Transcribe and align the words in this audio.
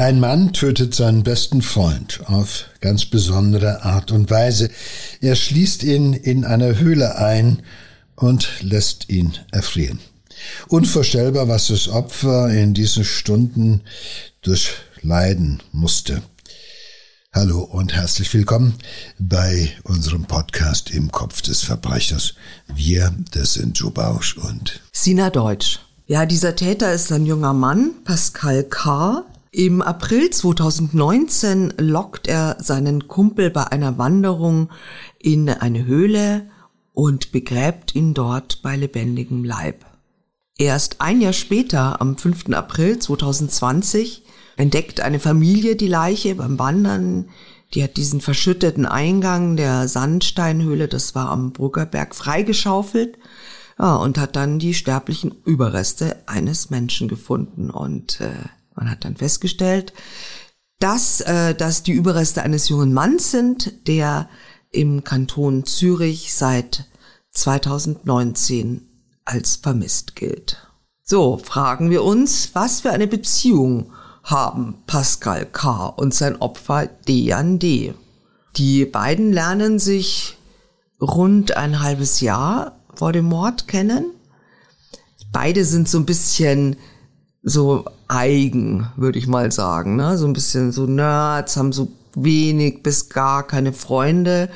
Ein 0.00 0.18
Mann 0.18 0.54
tötet 0.54 0.94
seinen 0.94 1.24
besten 1.24 1.60
Freund 1.60 2.22
auf 2.24 2.64
ganz 2.80 3.04
besondere 3.04 3.82
Art 3.84 4.12
und 4.12 4.30
Weise. 4.30 4.70
Er 5.20 5.36
schließt 5.36 5.82
ihn 5.82 6.14
in 6.14 6.46
einer 6.46 6.78
Höhle 6.78 7.18
ein 7.18 7.62
und 8.16 8.48
lässt 8.62 9.10
ihn 9.10 9.34
erfrieren. 9.50 10.00
Unvorstellbar, 10.68 11.48
was 11.48 11.66
das 11.66 11.88
Opfer 11.88 12.48
in 12.48 12.72
diesen 12.72 13.04
Stunden 13.04 13.82
durchleiden 14.40 15.62
musste. 15.70 16.22
Hallo 17.34 17.60
und 17.60 17.92
herzlich 17.92 18.32
willkommen 18.32 18.76
bei 19.18 19.70
unserem 19.82 20.24
Podcast 20.24 20.90
im 20.92 21.12
Kopf 21.12 21.42
des 21.42 21.62
Verbrechers. 21.62 22.36
Wir, 22.74 23.14
das 23.32 23.52
sind 23.52 23.78
Joe 23.78 23.90
Bausch 23.90 24.38
und 24.38 24.80
Sina 24.92 25.28
Deutsch. 25.28 25.78
Ja, 26.06 26.24
dieser 26.24 26.56
Täter 26.56 26.90
ist 26.90 27.12
ein 27.12 27.26
junger 27.26 27.52
Mann, 27.52 28.02
Pascal 28.04 28.64
K., 28.64 29.26
im 29.52 29.82
April 29.82 30.30
2019 30.30 31.74
lockt 31.78 32.28
er 32.28 32.56
seinen 32.60 33.08
Kumpel 33.08 33.50
bei 33.50 33.66
einer 33.66 33.98
Wanderung 33.98 34.70
in 35.18 35.48
eine 35.48 35.86
Höhle 35.86 36.48
und 36.92 37.32
begräbt 37.32 37.94
ihn 37.94 38.14
dort 38.14 38.62
bei 38.62 38.76
lebendigem 38.76 39.44
Leib. 39.44 39.84
Erst 40.56 41.00
ein 41.00 41.20
Jahr 41.20 41.32
später, 41.32 42.00
am 42.00 42.16
5. 42.16 42.50
April 42.52 42.98
2020, 42.98 44.22
entdeckt 44.56 45.00
eine 45.00 45.18
Familie 45.18 45.74
die 45.74 45.88
Leiche 45.88 46.34
beim 46.34 46.58
Wandern. 46.58 47.30
Die 47.74 47.82
hat 47.82 47.96
diesen 47.96 48.20
verschütteten 48.20 48.84
Eingang 48.84 49.56
der 49.56 49.88
Sandsteinhöhle, 49.88 50.86
das 50.86 51.14
war 51.14 51.30
am 51.30 51.52
Bruggerberg, 51.52 52.14
freigeschaufelt 52.14 53.18
ja, 53.78 53.96
und 53.96 54.18
hat 54.18 54.36
dann 54.36 54.58
die 54.58 54.74
sterblichen 54.74 55.34
Überreste 55.44 56.22
eines 56.26 56.70
Menschen 56.70 57.08
gefunden. 57.08 57.70
Und 57.70 58.20
äh, 58.20 58.30
man 58.74 58.90
hat 58.90 59.04
dann 59.04 59.16
festgestellt, 59.16 59.92
dass 60.78 61.20
äh, 61.20 61.54
das 61.54 61.82
die 61.82 61.92
Überreste 61.92 62.42
eines 62.42 62.68
jungen 62.68 62.92
Manns 62.92 63.30
sind, 63.30 63.86
der 63.86 64.28
im 64.70 65.04
Kanton 65.04 65.64
Zürich 65.66 66.32
seit 66.34 66.86
2019 67.32 68.88
als 69.24 69.56
vermisst 69.56 70.16
gilt. 70.16 70.66
So, 71.02 71.38
fragen 71.38 71.90
wir 71.90 72.04
uns, 72.04 72.50
was 72.54 72.80
für 72.80 72.90
eine 72.90 73.06
Beziehung 73.06 73.92
haben 74.22 74.82
Pascal 74.86 75.46
K. 75.46 75.86
und 75.86 76.14
sein 76.14 76.36
Opfer 76.40 76.86
Dejan 76.86 77.58
D. 77.58 77.94
Die 78.56 78.84
beiden 78.84 79.32
lernen 79.32 79.78
sich 79.78 80.36
rund 81.00 81.56
ein 81.56 81.80
halbes 81.80 82.20
Jahr 82.20 82.80
vor 82.94 83.12
dem 83.12 83.26
Mord 83.26 83.68
kennen. 83.68 84.12
Beide 85.32 85.64
sind 85.64 85.88
so 85.88 85.98
ein 85.98 86.06
bisschen 86.06 86.76
so 87.42 87.84
eigen, 88.08 88.88
würde 88.96 89.18
ich 89.18 89.26
mal 89.26 89.50
sagen. 89.52 89.96
Ne? 89.96 90.18
So 90.18 90.26
ein 90.26 90.32
bisschen 90.32 90.72
so 90.72 90.86
Nerds, 90.86 91.56
haben 91.56 91.72
so 91.72 91.88
wenig 92.14 92.82
bis 92.82 93.08
gar 93.08 93.46
keine 93.46 93.72
Freunde. 93.72 94.50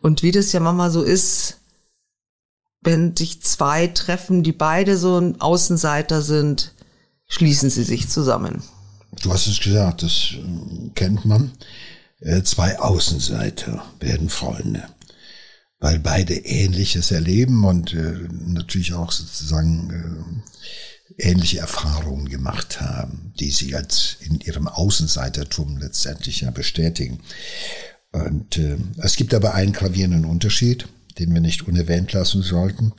Und 0.00 0.22
wie 0.22 0.32
das 0.32 0.52
ja 0.52 0.60
manchmal 0.60 0.90
so 0.90 1.02
ist, 1.02 1.58
wenn 2.82 3.14
sich 3.14 3.42
zwei 3.42 3.88
treffen, 3.88 4.42
die 4.42 4.52
beide 4.52 4.96
so 4.96 5.18
ein 5.18 5.40
Außenseiter 5.40 6.22
sind, 6.22 6.72
schließen 7.26 7.68
sie 7.68 7.82
sich 7.84 8.08
zusammen. 8.08 8.62
Du 9.22 9.32
hast 9.32 9.46
es 9.46 9.60
gesagt, 9.60 10.02
das 10.02 10.32
äh, 10.32 10.90
kennt 10.94 11.24
man. 11.24 11.52
Äh, 12.20 12.42
zwei 12.42 12.78
Außenseiter 12.78 13.82
werden 13.98 14.30
Freunde, 14.30 14.84
weil 15.78 15.98
beide 15.98 16.34
Ähnliches 16.34 17.10
erleben 17.10 17.64
und 17.64 17.92
äh, 17.92 18.28
natürlich 18.30 18.94
auch 18.94 19.12
sozusagen 19.12 20.42
ähnliche 21.18 21.58
Erfahrungen 21.58 22.28
gemacht 22.28 22.80
haben, 22.80 23.32
die 23.38 23.50
sie 23.50 23.74
als 23.74 24.16
in 24.20 24.40
ihrem 24.40 24.68
Außenseitertum 24.68 25.78
letztendlich 25.78 26.42
ja 26.42 26.50
bestätigen. 26.50 27.20
Und 28.12 28.58
äh, 28.58 28.76
es 28.98 29.16
gibt 29.16 29.34
aber 29.34 29.54
einen 29.54 29.72
gravierenden 29.72 30.24
Unterschied, 30.24 30.88
den 31.18 31.32
wir 31.32 31.40
nicht 31.40 31.66
unerwähnt 31.66 32.12
lassen 32.12 32.42
sollten 32.42 32.92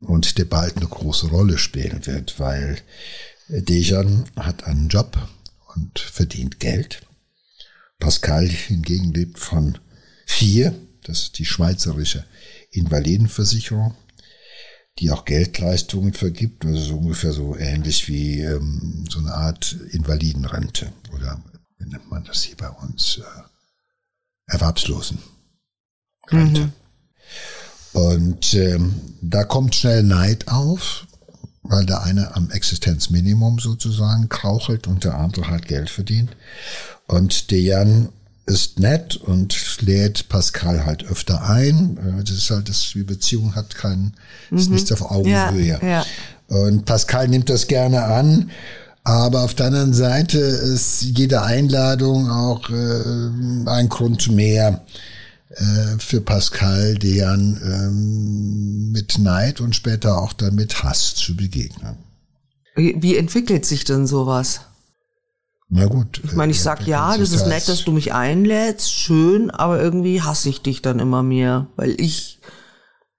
und 0.00 0.38
der 0.38 0.44
bald 0.44 0.76
eine 0.76 0.86
große 0.86 1.28
Rolle 1.28 1.58
spielen 1.58 2.06
wird, 2.06 2.38
weil 2.38 2.78
Dejan 3.48 4.24
hat 4.36 4.64
einen 4.64 4.88
Job 4.88 5.16
und 5.74 5.98
verdient 5.98 6.60
Geld. 6.60 7.02
Pascal 7.98 8.48
hingegen 8.48 9.12
lebt 9.12 9.38
von 9.38 9.78
vier, 10.26 10.74
das 11.04 11.22
ist 11.22 11.38
die 11.38 11.44
schweizerische 11.44 12.24
Invalidenversicherung 12.70 13.94
die 14.98 15.10
auch 15.10 15.24
Geldleistungen 15.24 16.12
vergibt, 16.12 16.64
also 16.64 16.80
so 16.80 16.96
ungefähr 16.98 17.32
so 17.32 17.56
ähnlich 17.56 18.08
wie 18.08 18.40
ähm, 18.40 19.04
so 19.10 19.18
eine 19.18 19.34
Art 19.34 19.76
Invalidenrente 19.90 20.92
oder 21.12 21.42
wie 21.78 21.88
nennt 21.88 22.10
man 22.10 22.24
das 22.24 22.42
hier 22.42 22.56
bei 22.56 22.68
uns? 22.68 23.18
Äh, 23.18 24.52
Erwerbslosenrente. 24.52 25.22
Mhm. 26.30 26.72
Und 27.92 28.54
ähm, 28.54 28.94
da 29.20 29.44
kommt 29.44 29.74
schnell 29.74 30.02
Neid 30.02 30.48
auf, 30.48 31.06
weil 31.62 31.86
der 31.86 32.02
eine 32.02 32.34
am 32.34 32.50
Existenzminimum 32.50 33.58
sozusagen 33.58 34.28
krauchelt 34.28 34.86
und 34.86 35.04
der 35.04 35.14
andere 35.14 35.48
halt 35.48 35.66
Geld 35.66 35.90
verdient. 35.90 36.36
Und 37.06 37.50
der 37.50 37.60
Jan 37.60 38.08
ist 38.46 38.78
nett 38.78 39.16
und 39.16 39.80
lädt 39.80 40.28
Pascal 40.28 40.84
halt 40.84 41.04
öfter 41.04 41.48
ein. 41.48 41.98
Das 42.20 42.30
ist 42.30 42.50
halt, 42.50 42.68
das, 42.68 42.90
die 42.92 43.02
Beziehung 43.02 43.54
hat 43.54 43.74
keinen, 43.74 44.14
mhm. 44.50 44.58
ist 44.58 44.70
nicht 44.70 44.92
auf 44.92 45.10
Augenhöhe. 45.10 45.78
Ja, 45.80 45.86
ja. 45.86 46.06
Und 46.48 46.84
Pascal 46.84 47.28
nimmt 47.28 47.48
das 47.48 47.66
gerne 47.66 48.04
an. 48.04 48.50
Aber 49.06 49.42
auf 49.42 49.52
der 49.54 49.66
anderen 49.66 49.92
Seite 49.92 50.38
ist 50.38 51.02
jede 51.02 51.42
Einladung 51.42 52.30
auch 52.30 52.70
äh, 52.70 53.66
ein 53.66 53.90
Grund 53.90 54.30
mehr 54.30 54.82
äh, 55.50 55.98
für 55.98 56.22
Pascal, 56.22 56.94
deren 56.94 57.60
ähm, 57.62 58.92
mit 58.92 59.18
Neid 59.18 59.60
und 59.60 59.76
später 59.76 60.16
auch 60.22 60.32
dann 60.32 60.54
mit 60.54 60.82
Hass 60.82 61.14
zu 61.14 61.36
begegnen. 61.36 61.96
Wie, 62.76 62.96
wie 63.00 63.16
entwickelt 63.16 63.66
sich 63.66 63.84
denn 63.84 64.06
sowas? 64.06 64.62
Na 65.76 65.86
gut. 65.86 66.20
Ich 66.22 66.34
meine, 66.34 66.52
ich 66.52 66.60
sag 66.60 66.86
äh, 66.86 66.90
ja, 66.90 67.18
das 67.18 67.32
ist 67.32 67.48
nett, 67.48 67.66
dass 67.68 67.84
du 67.84 67.90
mich 67.90 68.12
einlädst, 68.12 68.92
schön, 68.92 69.50
aber 69.50 69.82
irgendwie 69.82 70.22
hasse 70.22 70.48
ich 70.48 70.62
dich 70.62 70.82
dann 70.82 71.00
immer 71.00 71.24
mehr, 71.24 71.66
weil 71.74 72.00
ich 72.00 72.38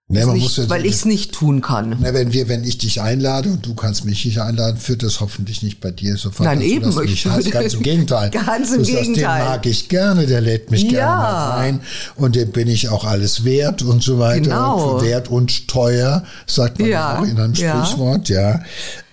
Nee, 0.08 0.24
man 0.24 0.36
nicht, 0.36 0.44
muss 0.44 0.70
weil 0.70 0.86
ich 0.86 0.94
es 0.94 1.06
nicht 1.06 1.34
tun 1.34 1.62
kann. 1.62 1.98
Na, 2.00 2.14
wenn 2.14 2.32
wir, 2.32 2.48
wenn 2.48 2.64
ich 2.64 2.78
dich 2.78 3.02
einlade 3.02 3.50
und 3.50 3.66
du 3.66 3.74
kannst 3.74 4.06
mich 4.06 4.24
nicht 4.24 4.40
einladen, 4.40 4.78
führt 4.78 5.02
das 5.02 5.20
hoffentlich 5.20 5.64
nicht 5.64 5.80
bei 5.80 5.90
dir 5.90 6.16
sofort. 6.16 6.48
Nein, 6.48 6.62
eben. 6.62 6.92
Du 6.92 7.02
mich 7.02 7.26
hast. 7.26 7.50
Ganz 7.50 7.74
im 7.74 7.80
Gegenteil. 7.84 8.30
Ganz 8.30 8.72
im 8.72 8.84
Gegenteil. 8.84 9.40
den 9.40 9.50
mag 9.50 9.66
ich 9.66 9.90
gerne, 9.90 10.28
der 10.28 10.42
lädt 10.42 10.70
mich 10.70 10.84
ja. 10.84 10.90
gerne 10.92 11.54
ein 11.56 11.82
und 12.18 12.36
dem 12.36 12.52
bin 12.52 12.68
ich 12.68 12.90
auch 12.90 13.04
alles 13.04 13.46
wert 13.46 13.82
und 13.82 14.04
so 14.04 14.20
weiter. 14.20 14.42
Genau. 14.42 15.02
Wert 15.02 15.28
und 15.30 15.68
teuer, 15.68 16.24
sagt 16.46 16.80
man 16.80 16.88
ja, 16.88 17.18
auch 17.18 17.24
in 17.26 17.40
einem 17.40 17.56
Sprichwort, 17.56 18.30
ja. 18.30 18.52
ja. 18.52 18.64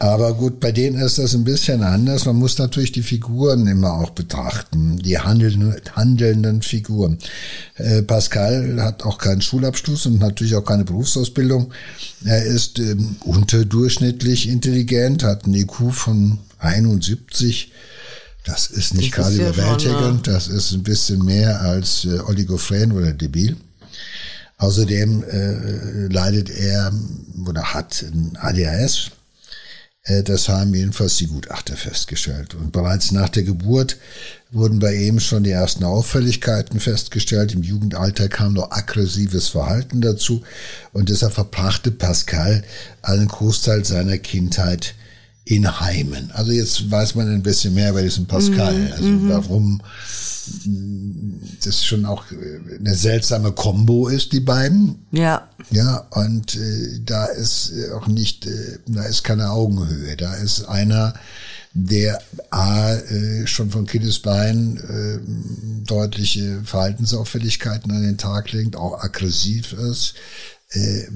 Aber 0.02 0.34
gut, 0.34 0.58
bei 0.58 0.72
denen 0.72 1.00
ist 1.00 1.18
das 1.18 1.32
ein 1.32 1.44
bisschen 1.44 1.84
anders. 1.84 2.24
Man 2.24 2.34
muss 2.34 2.58
natürlich 2.58 2.90
die 2.90 3.04
Figuren 3.04 3.68
immer 3.68 3.92
auch 3.92 4.10
betrachten, 4.10 4.98
die 4.98 5.16
handelnden, 5.16 5.76
handelnden 5.94 6.62
Figuren. 6.62 7.18
Äh, 7.76 8.02
Pascal 8.02 8.82
hat 8.82 9.04
auch 9.04 9.18
keinen 9.18 9.42
Schulabschluss 9.42 10.06
und 10.06 10.18
natürlich 10.18 10.56
auch 10.56 10.64
keine 10.64 10.82
Berufsausbildung. 10.82 11.72
Er 12.24 12.42
ist 12.42 12.80
ähm, 12.80 13.14
unterdurchschnittlich 13.20 14.48
intelligent, 14.48 15.22
hat 15.22 15.44
einen 15.44 15.54
IQ 15.54 15.92
von 15.92 16.38
71. 16.58 17.70
Das 18.44 18.70
ist 18.70 18.94
nicht 18.94 19.12
gerade 19.12 19.36
überwältigend. 19.36 20.26
Das 20.26 20.48
ist 20.48 20.72
ein 20.72 20.82
bisschen 20.82 21.24
mehr 21.24 21.60
als 21.60 22.06
äh, 22.06 22.18
Oligophren 22.18 22.90
oder 22.90 23.12
debil. 23.12 23.56
Außerdem 24.58 25.22
äh, 25.22 26.12
leidet 26.12 26.50
er 26.50 26.92
oder 27.46 27.72
hat 27.72 28.02
ein 28.02 28.36
ADHS. 28.40 29.12
Äh, 30.04 30.22
das 30.22 30.48
haben 30.48 30.74
jedenfalls 30.74 31.16
die 31.16 31.26
Gutachter 31.26 31.76
festgestellt. 31.76 32.54
Und 32.54 32.72
bereits 32.72 33.12
nach 33.12 33.28
der 33.28 33.44
Geburt 33.44 33.96
wurden 34.50 34.78
bei 34.78 34.94
ihm 34.94 35.20
schon 35.20 35.44
die 35.44 35.50
ersten 35.50 35.84
Auffälligkeiten 35.84 36.80
festgestellt. 36.80 37.52
Im 37.52 37.62
Jugendalter 37.62 38.28
kam 38.28 38.54
noch 38.54 38.70
aggressives 38.70 39.48
Verhalten 39.48 40.00
dazu. 40.00 40.42
Und 40.92 41.08
deshalb 41.08 41.34
verbrachte 41.34 41.90
Pascal 41.90 42.64
einen 43.02 43.28
Großteil 43.28 43.84
seiner 43.84 44.18
Kindheit 44.18 44.94
in 45.44 45.80
Heimen. 45.80 46.30
Also 46.32 46.52
jetzt 46.52 46.90
weiß 46.90 47.14
man 47.14 47.32
ein 47.32 47.42
bisschen 47.42 47.74
mehr 47.74 47.90
über 47.90 48.02
diesen 48.02 48.26
Pascal. 48.26 48.74
Mhm, 48.74 48.92
also 48.92 49.08
mhm. 49.08 49.28
warum 49.28 49.82
das 51.66 51.84
schon 51.84 52.04
auch 52.04 52.24
eine 52.30 52.94
seltsame 52.94 53.52
Combo 53.52 54.08
ist, 54.08 54.32
die 54.32 54.40
beiden. 54.40 55.06
Ja. 55.10 55.48
Ja, 55.70 56.06
und 56.10 56.56
äh, 56.56 57.00
da 57.04 57.26
ist 57.26 57.72
auch 57.94 58.06
nicht, 58.06 58.46
äh, 58.46 58.78
da 58.86 59.04
ist 59.04 59.24
keine 59.24 59.50
Augenhöhe. 59.50 60.16
Da 60.16 60.34
ist 60.34 60.64
einer, 60.64 61.14
der 61.74 62.20
A, 62.50 62.94
äh, 62.94 63.46
schon 63.46 63.70
von 63.70 63.86
Kindesbein 63.86 64.76
äh, 64.76 65.86
deutliche 65.86 66.62
Verhaltensauffälligkeiten 66.64 67.90
an 67.90 68.02
den 68.02 68.18
Tag 68.18 68.52
legt, 68.52 68.76
auch 68.76 69.02
aggressiv 69.02 69.72
ist. 69.72 70.14
Äh, 70.70 71.06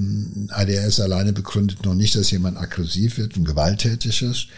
ADS 0.49 1.01
alleine 1.01 1.33
begründet 1.33 1.85
noch 1.85 1.95
nicht, 1.95 2.15
dass 2.15 2.31
jemand 2.31 2.59
aggressiv 2.59 3.19
wird 3.19 3.37
und 3.37 3.45
gewalttätig 3.45 4.23
ist. 4.23 4.49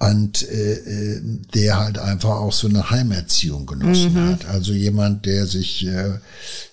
Und 0.00 0.48
äh, 0.48 0.72
äh, 0.72 1.20
der 1.54 1.78
halt 1.78 1.98
einfach 1.98 2.30
auch 2.30 2.54
so 2.54 2.68
eine 2.68 2.90
Heimerziehung 2.90 3.66
genossen 3.66 4.14
mhm. 4.14 4.28
hat. 4.30 4.46
Also 4.46 4.72
jemand, 4.72 5.26
der 5.26 5.46
sich, 5.46 5.86
äh, 5.86 6.14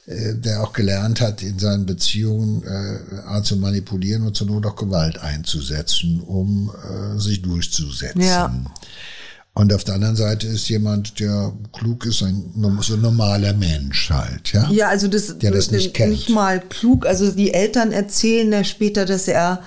äh, 0.06 0.34
der 0.36 0.64
auch 0.64 0.72
gelernt 0.72 1.20
hat, 1.20 1.44
in 1.44 1.60
seinen 1.60 1.86
Beziehungen 1.86 2.64
äh, 2.64 3.44
zu 3.44 3.58
manipulieren 3.58 4.26
und 4.26 4.38
zur 4.38 4.48
Not 4.48 4.66
auch 4.66 4.78
Gewalt 4.78 5.20
einzusetzen, 5.20 6.22
um 6.22 6.72
äh, 6.72 7.20
sich 7.20 7.42
durchzusetzen. 7.42 8.22
Ja. 8.22 8.54
Und 9.54 9.74
auf 9.74 9.84
der 9.84 9.96
anderen 9.96 10.16
Seite 10.16 10.48
ist 10.48 10.70
jemand, 10.70 11.20
der 11.20 11.52
klug 11.74 12.06
ist, 12.06 12.24
ein 12.24 12.54
so 12.82 12.94
ein 12.94 13.02
normaler 13.02 13.54
Mensch 13.54 14.10
halt, 14.10 14.54
ja. 14.54 14.70
Ja, 14.72 14.88
also 14.88 15.10
das, 15.10 15.38
der 15.40 15.52
das 15.52 15.72
nicht, 15.72 15.94
kennt. 15.94 16.12
nicht 16.12 16.30
mal 16.30 16.62
klug. 16.62 17.06
Also 17.06 17.32
die 17.32 17.54
Eltern 17.54 17.92
erzählen 17.92 18.50
ja 18.54 18.64
später, 18.64 19.06
dass 19.06 19.28
er 19.28 19.64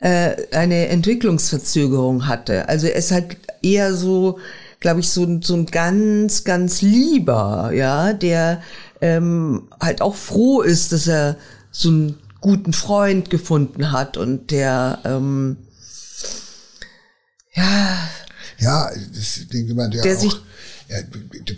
eine 0.00 0.88
Entwicklungsverzögerung 0.88 2.26
hatte. 2.26 2.68
Also 2.68 2.86
er 2.86 2.96
ist 2.96 3.10
halt 3.10 3.36
eher 3.62 3.94
so, 3.94 4.38
glaube 4.80 5.00
ich, 5.00 5.10
so, 5.10 5.40
so 5.42 5.54
ein 5.54 5.66
ganz, 5.66 6.44
ganz 6.44 6.82
lieber, 6.82 7.72
ja, 7.74 8.12
der 8.12 8.62
ähm, 9.00 9.68
halt 9.80 10.00
auch 10.00 10.14
froh 10.14 10.62
ist, 10.62 10.92
dass 10.92 11.08
er 11.08 11.36
so 11.70 11.88
einen 11.88 12.18
guten 12.40 12.72
Freund 12.72 13.30
gefunden 13.30 13.90
hat 13.90 14.16
und 14.16 14.50
der 14.52 15.00
ähm, 15.04 15.56
ja 17.54 17.98
ja, 18.58 18.90
das 19.14 19.40
denke 19.52 19.74
man, 19.74 19.90
der, 19.90 20.02
der 20.02 20.16
auch, 20.16 20.20
sich 20.20 20.36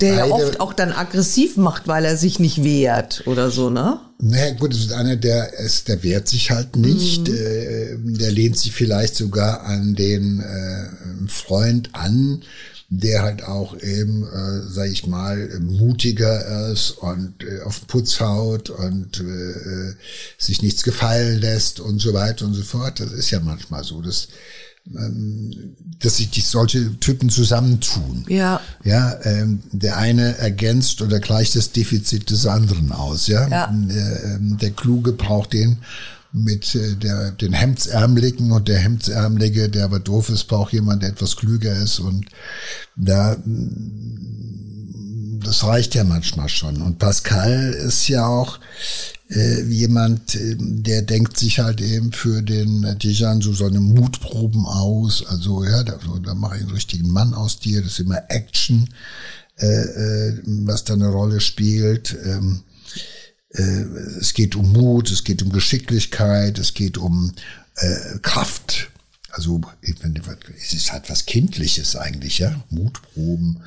der 0.00 0.14
ja 0.14 0.26
oft 0.26 0.60
auch 0.60 0.72
dann 0.72 0.92
aggressiv 0.92 1.56
macht, 1.56 1.86
weil 1.86 2.04
er 2.04 2.16
sich 2.16 2.40
nicht 2.40 2.64
wehrt 2.64 3.22
oder 3.26 3.50
so, 3.50 3.70
ne? 3.70 4.00
Naja, 4.18 4.54
gut, 4.54 4.72
das 4.72 4.80
ist 4.80 4.92
einer, 4.92 5.16
der 5.16 5.54
ist, 5.54 5.88
der 5.88 6.02
wehrt 6.02 6.28
sich 6.28 6.50
halt 6.50 6.76
nicht. 6.76 7.28
Mhm. 7.28 7.34
Äh, 7.34 7.96
der 8.18 8.32
lehnt 8.32 8.58
sich 8.58 8.72
vielleicht 8.72 9.14
sogar 9.14 9.62
an 9.62 9.94
den 9.94 10.40
äh, 10.40 11.28
Freund 11.28 11.90
an, 11.92 12.42
der 12.88 13.22
halt 13.22 13.44
auch 13.44 13.78
eben, 13.80 14.24
äh, 14.24 14.68
sag 14.68 14.90
ich 14.90 15.06
mal, 15.06 15.60
mutiger 15.60 16.70
ist 16.72 16.90
und 16.90 17.34
äh, 17.44 17.60
auf 17.62 17.78
den 17.78 17.86
Putz 17.86 18.18
haut 18.18 18.68
und 18.68 19.20
äh, 19.20 19.94
sich 20.38 20.60
nichts 20.60 20.82
gefallen 20.82 21.40
lässt 21.40 21.78
und 21.78 22.00
so 22.00 22.12
weiter 22.12 22.46
und 22.46 22.54
so 22.54 22.62
fort. 22.62 22.98
Das 22.98 23.12
ist 23.12 23.30
ja 23.30 23.38
manchmal 23.38 23.84
so. 23.84 24.02
Das 24.02 24.26
dass 26.00 26.16
sich 26.16 26.30
die 26.30 26.40
solche 26.40 26.98
Typen 26.98 27.30
zusammentun. 27.30 28.24
Ja. 28.28 28.60
Ja, 28.84 29.16
ähm, 29.22 29.60
der 29.70 29.96
eine 29.98 30.36
ergänzt 30.38 31.02
oder 31.02 31.20
gleicht 31.20 31.54
das 31.56 31.72
Defizit 31.72 32.30
des 32.30 32.46
anderen 32.46 32.90
aus. 32.90 33.26
Ja, 33.26 33.46
ja. 33.48 33.72
Der, 33.72 34.24
ähm, 34.24 34.58
der 34.60 34.70
Kluge 34.70 35.12
braucht 35.12 35.52
den 35.52 35.78
mit 36.32 36.74
äh, 36.74 36.96
der, 36.96 37.32
den 37.32 37.52
Hemdsärmeligen 37.52 38.52
und 38.52 38.68
der 38.68 38.78
Hemdsärmelige, 38.78 39.68
der 39.68 39.84
aber 39.84 40.00
doof 40.00 40.30
ist, 40.30 40.44
braucht 40.44 40.72
jemand, 40.72 41.02
der 41.02 41.10
etwas 41.10 41.36
klüger 41.36 41.74
ist 41.76 41.98
und 42.00 42.26
da 42.96 43.36
das 45.44 45.64
reicht 45.64 45.94
ja 45.94 46.04
manchmal 46.04 46.48
schon. 46.48 46.82
Und 46.82 46.98
Pascal 46.98 47.72
ist 47.72 48.08
ja 48.08 48.26
auch 48.26 48.58
äh, 49.30 49.62
jemand, 49.62 50.34
äh, 50.34 50.56
der 50.58 51.02
denkt 51.02 51.38
sich 51.38 51.60
halt 51.60 51.80
eben 51.80 52.12
für 52.12 52.42
den 52.42 52.98
Dijan 52.98 53.40
so 53.40 53.52
seine 53.52 53.80
Mutproben 53.80 54.66
aus. 54.66 55.24
Also 55.26 55.64
ja, 55.64 55.82
da, 55.84 55.98
da 56.22 56.34
mache 56.34 56.56
ich 56.56 56.62
einen 56.62 56.72
richtigen 56.72 57.10
Mann 57.10 57.34
aus 57.34 57.60
dir. 57.60 57.80
Das 57.80 57.92
ist 57.92 58.00
immer 58.00 58.22
Action, 58.28 58.88
äh, 59.58 59.66
äh, 59.66 60.42
was 60.44 60.84
da 60.84 60.94
eine 60.94 61.08
Rolle 61.08 61.40
spielt. 61.40 62.16
Ähm, 62.24 62.62
äh, 63.50 63.82
es 64.20 64.34
geht 64.34 64.56
um 64.56 64.72
Mut, 64.72 65.10
es 65.10 65.24
geht 65.24 65.42
um 65.42 65.50
Geschicklichkeit, 65.50 66.58
es 66.58 66.74
geht 66.74 66.98
um 66.98 67.32
äh, 67.76 68.18
Kraft. 68.22 68.90
Also 69.30 69.60
es 69.86 70.72
ist 70.72 70.92
halt 70.92 71.08
was 71.08 71.26
Kindliches 71.26 71.94
eigentlich, 71.94 72.40
ja. 72.40 72.60
Mutproben, 72.68 73.60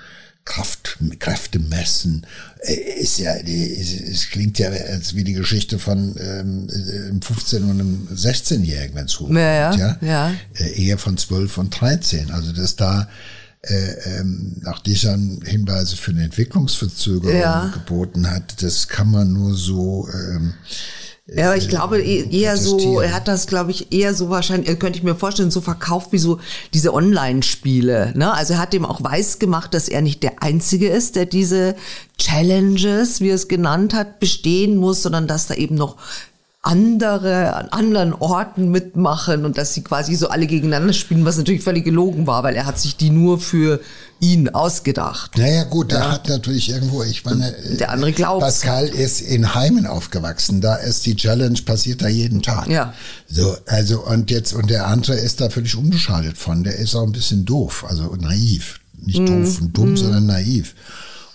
Kraft, 0.45 0.97
Kräfte 1.19 1.59
messen, 1.59 2.25
äh, 2.59 2.73
ist 2.73 3.17
ja, 3.17 3.33
es 3.35 4.29
klingt 4.29 4.59
ja 4.59 4.69
als 4.69 5.15
wie 5.15 5.23
die 5.23 5.33
Geschichte 5.33 5.79
von 5.79 6.15
ähm, 6.19 6.67
einem 6.69 7.19
15- 7.19 7.63
und 7.63 7.69
einem 7.71 8.07
16-Jährigen, 8.13 8.95
wenn 8.95 9.05
es 9.05 9.19
hochkommt, 9.19 9.37
ja, 9.37 9.73
ja, 9.75 9.97
ja. 10.01 10.33
Äh, 10.55 10.83
eher 10.85 10.97
von 10.97 11.17
12 11.17 11.57
und 11.57 11.79
13. 11.79 12.31
Also 12.31 12.51
dass 12.51 12.75
da 12.75 13.07
äh, 13.61 14.19
ähm, 14.19 14.61
auch 14.65 14.79
dieser 14.79 15.13
Hinweise 15.13 15.95
für 15.95 16.11
eine 16.11 16.25
Entwicklungsverzögerung 16.25 17.39
ja. 17.39 17.67
geboten 17.67 18.29
hat, 18.29 18.61
das 18.61 18.89
kann 18.89 19.11
man 19.11 19.31
nur 19.31 19.55
so 19.55 20.09
ähm, 20.13 20.53
ja, 21.25 21.55
ich 21.55 21.69
glaube 21.69 22.01
e- 22.01 22.27
eher 22.29 22.57
so, 22.57 22.99
er 22.99 23.13
hat 23.13 23.29
das, 23.29 23.47
glaube 23.47 23.71
ich, 23.71 23.93
eher 23.93 24.13
so 24.13 24.29
wahrscheinlich, 24.29 24.69
äh, 24.69 24.75
könnte 24.75 24.99
ich 24.99 25.03
mir 25.03 25.15
vorstellen, 25.15 25.51
so 25.51 25.61
verkauft 25.61 26.11
wie 26.11 26.17
so 26.17 26.39
diese 26.73 26.93
Online-Spiele. 26.93 28.11
Ne? 28.13 28.33
Also 28.33 28.53
er 28.53 28.59
hat 28.59 28.73
dem 28.73 28.85
auch 28.85 29.01
weiß 29.01 29.39
gemacht, 29.39 29.73
dass 29.73 29.87
er 29.87 30.01
nicht 30.01 30.21
der 30.21 30.43
Einzige 30.43 30.89
ist, 30.89 31.15
der 31.15 31.25
diese 31.25 31.75
Challenges, 32.17 33.21
wie 33.21 33.29
er 33.29 33.35
es 33.35 33.47
genannt 33.47 33.93
hat, 33.93 34.19
bestehen 34.19 34.75
muss, 34.75 35.01
sondern 35.01 35.25
dass 35.25 35.47
da 35.47 35.53
eben 35.53 35.75
noch 35.75 35.95
andere 36.63 37.53
an 37.55 37.67
anderen 37.69 38.13
Orten 38.13 38.71
mitmachen 38.71 39.43
und 39.43 39.57
dass 39.57 39.73
sie 39.73 39.83
quasi 39.83 40.15
so 40.15 40.29
alle 40.29 40.47
gegeneinander 40.47 40.93
spielen, 40.93 41.25
was 41.25 41.37
natürlich 41.37 41.61
völlig 41.61 41.83
gelogen 41.83 42.25
war, 42.25 42.43
weil 42.43 42.55
er 42.55 42.65
hat 42.65 42.79
sich 42.79 42.95
die 42.95 43.09
nur 43.09 43.37
für 43.37 43.81
ihn 44.21 44.47
ausgedacht. 44.47 45.37
Naja 45.37 45.65
gut, 45.65 45.91
ja. 45.91 45.99
der 45.99 46.11
hat 46.13 46.29
natürlich 46.29 46.69
irgendwo, 46.69 47.03
ich 47.03 47.25
meine, 47.25 47.53
der 47.77 47.91
andere 47.91 48.13
glaubt. 48.13 48.41
Pascal 48.41 48.87
ist 48.87 49.19
in 49.19 49.53
Heimen 49.53 49.85
aufgewachsen, 49.85 50.61
da 50.61 50.75
ist 50.75 51.05
die 51.05 51.17
Challenge 51.17 51.59
passiert 51.65 52.01
da 52.01 52.07
jeden 52.07 52.41
Tag. 52.41 52.69
Ja. 52.69 52.93
So, 53.27 53.57
also 53.65 54.01
und 54.05 54.31
jetzt 54.31 54.53
und 54.53 54.69
der 54.69 54.87
andere 54.87 55.15
ist 55.15 55.41
da 55.41 55.49
völlig 55.49 55.75
unbeschadet 55.75 56.37
von, 56.37 56.63
der 56.63 56.77
ist 56.77 56.95
auch 56.95 57.03
ein 57.03 57.11
bisschen 57.11 57.43
doof, 57.43 57.85
also 57.89 58.15
naiv, 58.15 58.79
nicht 59.05 59.19
mm. 59.19 59.25
doof 59.25 59.59
und 59.59 59.77
dumm, 59.77 59.93
mm. 59.93 59.97
sondern 59.97 60.25
naiv 60.27 60.75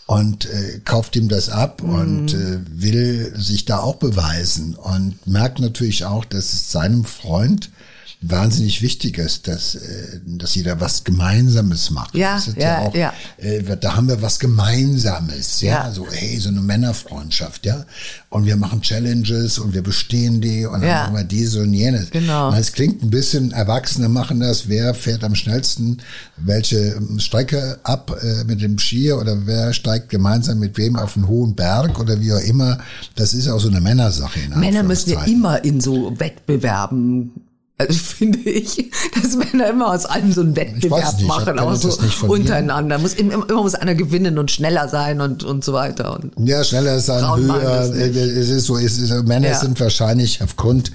und 0.09 0.47
äh, 0.47 0.81
kauft 0.87 1.17
ihm 1.17 1.29
das 1.29 1.51
ab 1.51 1.83
mhm. 1.83 1.91
und 1.91 2.35
äh, 2.35 2.61
will 2.71 3.31
sich 3.37 3.67
da 3.67 3.81
auch 3.81 3.97
beweisen 3.97 4.75
und 4.75 5.27
merkt 5.27 5.61
natürlich 5.61 6.07
auch, 6.07 6.25
dass 6.25 6.55
es 6.55 6.73
seinem 6.73 7.05
Freund 7.05 7.71
wahnsinnig 8.21 8.83
wichtig 8.83 9.17
ist, 9.19 9.47
dass, 9.47 9.77
äh, 9.77 10.21
dass 10.25 10.55
da 10.55 10.81
was 10.81 11.05
Gemeinsames 11.05 11.91
machen. 11.91 12.19
Ja, 12.19 12.43
ja, 12.57 12.63
ja, 12.63 12.79
auch, 12.81 12.95
ja. 12.95 13.13
Äh, 13.37 13.63
da 13.81 13.95
haben 13.95 14.09
wir 14.09 14.21
was 14.21 14.41
Gemeinsames, 14.41 15.61
ja, 15.61 15.87
ja. 15.87 15.93
so 15.93 16.07
hey, 16.11 16.37
so 16.39 16.49
eine 16.49 16.61
Männerfreundschaft, 16.61 17.65
ja. 17.65 17.85
Und 18.29 18.45
wir 18.45 18.57
machen 18.57 18.83
Challenges 18.83 19.59
und 19.59 19.73
wir 19.73 19.83
bestehen 19.83 20.41
die 20.41 20.67
und 20.67 20.83
dann 20.83 20.91
machen 20.91 21.17
wir 21.17 21.25
diese 21.25 21.63
und 21.63 21.73
jenes. 21.73 22.11
Genau. 22.11 22.53
Es 22.53 22.73
klingt 22.73 23.03
ein 23.03 23.11
bisschen, 23.11 23.53
Erwachsene 23.53 24.09
machen 24.09 24.41
das, 24.41 24.69
wer 24.69 24.95
fährt 24.95 25.23
am 25.23 25.35
schnellsten 25.35 25.99
welche 26.37 26.95
ähm, 26.97 27.21
Strecke 27.21 27.79
ab 27.85 28.15
äh, 28.21 28.45
mit 28.45 28.61
dem 28.61 28.79
Skier 28.79 29.19
oder 29.19 29.47
wer 29.47 29.73
steigt 29.73 30.09
gemeinsam 30.09 30.59
mit 30.59 30.77
wem 30.77 30.97
auf 30.97 31.17
einen 31.17 31.29
hohen 31.29 31.55
Berg 31.55 31.99
oder 32.01 32.21
wie 32.21 32.33
auch 32.33 32.41
immer. 32.41 32.79
Das 33.15 33.33
ist 33.33 33.49
auch 33.49 33.61
so 33.61 33.69
eine 33.69 33.81
Männersache. 33.81 34.41
Männer 34.57 34.83
müssen 34.83 35.11
ja 35.11 35.23
immer 35.25 35.65
in 35.65 35.81
so 35.81 36.19
Wettbewerben 36.19 37.33
also 37.81 37.93
finde 37.95 38.41
ich, 38.41 38.91
dass 39.15 39.37
Männer 39.37 39.71
immer 39.71 39.93
aus 39.95 40.05
allem 40.05 40.33
so 40.33 40.41
einen 40.41 40.57
Wettbewerb 40.57 41.17
nicht, 41.17 41.29
machen, 41.29 41.61
auch 41.61 41.77
so 41.77 41.97
untereinander. 42.27 42.99
Muss, 42.99 43.15
immer, 43.15 43.35
immer 43.49 43.63
muss 43.63 43.77
einer 43.77 43.95
gewinnen 43.95 44.37
und 44.37 44.51
schneller 44.51 44.89
sein 44.89 45.21
und, 45.21 45.45
und 45.45 45.63
so 45.63 45.73
weiter. 45.73 46.19
Und 46.19 46.33
ja, 46.49 46.65
schneller 46.65 46.99
sein, 46.99 47.25
höher. 47.37 47.83
Es 47.95 48.49
ist 48.49 48.67
so, 48.67 48.77
es 48.77 48.99
ist, 48.99 49.13
Männer 49.27 49.51
ja. 49.51 49.61
sind 49.61 49.79
wahrscheinlich 49.79 50.43
aufgrund 50.43 50.91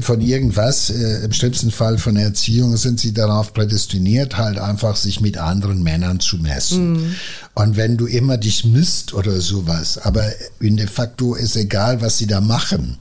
von 0.00 0.20
irgendwas, 0.20 0.90
äh, 0.90 1.24
im 1.24 1.32
schlimmsten 1.32 1.72
Fall 1.72 1.98
von 1.98 2.14
Erziehung, 2.14 2.76
sind 2.76 3.00
sie 3.00 3.12
darauf 3.12 3.52
prädestiniert, 3.52 4.38
halt 4.38 4.58
einfach 4.58 4.94
sich 4.94 5.20
mit 5.20 5.38
anderen 5.38 5.82
Männern 5.82 6.20
zu 6.20 6.36
messen. 6.36 6.92
Mhm. 6.92 7.14
Und 7.54 7.76
wenn 7.76 7.96
du 7.96 8.06
immer 8.06 8.36
dich 8.36 8.64
misst 8.64 9.12
oder 9.12 9.40
sowas, 9.40 9.98
aber 9.98 10.24
in 10.60 10.76
de 10.76 10.86
facto 10.86 11.34
ist 11.34 11.56
egal, 11.56 12.00
was 12.00 12.18
sie 12.18 12.28
da 12.28 12.40
machen 12.40 12.98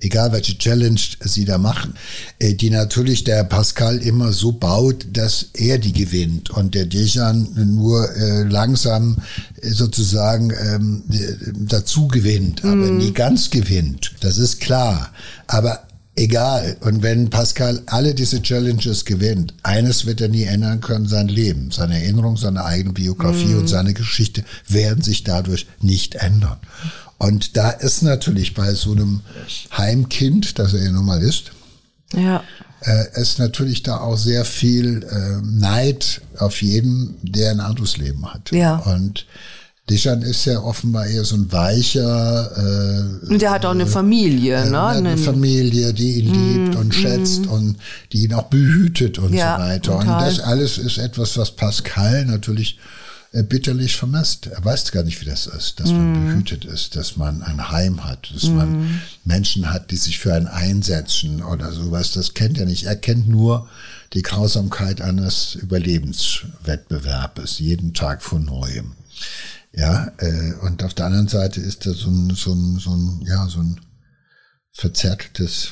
egal 0.00 0.32
welche 0.32 0.56
Challenge 0.56 1.00
sie 1.20 1.44
da 1.44 1.58
machen, 1.58 1.94
äh, 2.38 2.54
die 2.54 2.70
natürlich 2.70 3.24
der 3.24 3.44
Pascal 3.44 3.98
immer 3.98 4.32
so 4.32 4.52
baut, 4.52 5.06
dass 5.12 5.46
er 5.54 5.78
die 5.78 5.92
gewinnt 5.92 6.50
und 6.50 6.74
der 6.74 6.86
Dejan 6.86 7.48
nur 7.74 8.08
äh, 8.16 8.44
langsam 8.44 9.18
äh, 9.60 9.68
sozusagen 9.70 10.50
ähm, 10.50 11.02
dazu 11.68 12.08
gewinnt, 12.08 12.64
aber 12.64 12.76
mhm. 12.76 12.98
nie 12.98 13.12
ganz 13.12 13.50
gewinnt. 13.50 14.12
Das 14.20 14.38
ist 14.38 14.60
klar. 14.60 15.12
Aber 15.46 15.88
egal. 16.18 16.76
Und 16.80 17.02
wenn 17.02 17.30
Pascal 17.30 17.82
alle 17.86 18.14
diese 18.14 18.42
Challenges 18.42 19.04
gewinnt, 19.04 19.54
eines 19.62 20.06
wird 20.06 20.20
er 20.20 20.28
nie 20.28 20.44
ändern 20.44 20.80
können, 20.80 21.06
sein 21.06 21.28
Leben, 21.28 21.70
seine 21.70 22.02
Erinnerung, 22.02 22.36
seine 22.36 22.64
eigene 22.64 22.92
Biografie 22.92 23.54
mm. 23.54 23.58
und 23.58 23.68
seine 23.68 23.94
Geschichte 23.94 24.44
werden 24.68 25.02
sich 25.02 25.24
dadurch 25.24 25.66
nicht 25.80 26.16
ändern. 26.16 26.58
Und 27.18 27.56
da 27.56 27.70
ist 27.70 28.02
natürlich 28.02 28.54
bei 28.54 28.72
so 28.74 28.92
einem 28.92 29.20
Heimkind, 29.76 30.58
das 30.58 30.72
er 30.74 30.84
ja 30.84 30.92
nun 30.92 31.04
mal 31.04 31.20
ist, 31.20 31.50
ja. 32.14 32.42
äh, 32.82 33.20
ist 33.20 33.38
natürlich 33.38 33.82
da 33.82 33.98
auch 33.98 34.16
sehr 34.16 34.44
viel 34.44 35.02
äh, 35.02 35.42
Neid 35.44 36.20
auf 36.38 36.62
jeden, 36.62 37.16
der 37.22 37.50
ein 37.50 37.60
anderes 37.60 37.96
Leben 37.96 38.32
hat. 38.32 38.52
Ja. 38.52 38.76
Und 38.76 39.26
Dejan 39.90 40.22
ist 40.22 40.44
ja 40.44 40.60
offenbar 40.60 41.06
eher 41.06 41.24
so 41.24 41.34
ein 41.34 41.50
weicher. 41.50 42.52
Äh, 42.56 43.32
und 43.32 43.40
der 43.40 43.50
hat 43.50 43.64
auch 43.64 43.70
eine 43.70 43.86
Familie, 43.86 44.56
äh, 44.56 44.70
ne? 44.70 44.82
Eine 44.86 45.16
Familie, 45.16 45.94
die 45.94 46.20
ihn 46.20 46.30
mm, 46.30 46.64
liebt 46.64 46.76
und 46.76 46.88
mm. 46.88 46.92
schätzt 46.92 47.46
und 47.46 47.76
die 48.12 48.24
ihn 48.24 48.34
auch 48.34 48.44
behütet 48.44 49.18
und 49.18 49.32
ja, 49.32 49.56
so 49.56 49.62
weiter. 49.62 49.92
Total. 49.98 50.00
Und 50.00 50.26
das 50.26 50.40
alles 50.40 50.78
ist 50.78 50.98
etwas, 50.98 51.38
was 51.38 51.52
Pascal 51.52 52.26
natürlich 52.26 52.78
bitterlich 53.32 53.96
vermisst. 53.96 54.46
Er 54.46 54.64
weiß 54.64 54.92
gar 54.92 55.02
nicht, 55.02 55.20
wie 55.20 55.26
das 55.26 55.46
ist, 55.46 55.80
dass 55.80 55.90
mm. 55.90 55.94
man 55.94 56.26
behütet 56.26 56.64
ist, 56.64 56.96
dass 56.96 57.16
man 57.16 57.42
ein 57.42 57.70
Heim 57.70 58.04
hat, 58.04 58.30
dass 58.34 58.44
man 58.44 58.80
mm. 58.80 59.00
Menschen 59.24 59.70
hat, 59.70 59.90
die 59.90 59.96
sich 59.96 60.18
für 60.18 60.34
einen 60.34 60.46
einsetzen 60.46 61.42
oder 61.42 61.72
sowas. 61.72 62.12
Das 62.12 62.34
kennt 62.34 62.58
er 62.58 62.66
nicht. 62.66 62.84
Er 62.84 62.96
kennt 62.96 63.28
nur 63.28 63.68
die 64.14 64.22
Grausamkeit 64.22 65.02
eines 65.02 65.56
Überlebenswettbewerbes, 65.56 67.58
jeden 67.58 67.92
Tag 67.92 68.22
von 68.22 68.44
neuem. 68.44 68.92
Ja, 69.72 70.10
äh, 70.18 70.54
und 70.62 70.82
auf 70.82 70.94
der 70.94 71.06
anderen 71.06 71.28
Seite 71.28 71.60
ist 71.60 71.86
da 71.86 71.92
so 71.92 72.08
ein, 72.08 72.34
so 72.34 72.52
ein, 72.52 72.78
so 72.78 72.94
ein, 72.94 73.22
ja, 73.26 73.46
so 73.48 73.60
ein 73.60 73.80
verzerrtes, 74.72 75.70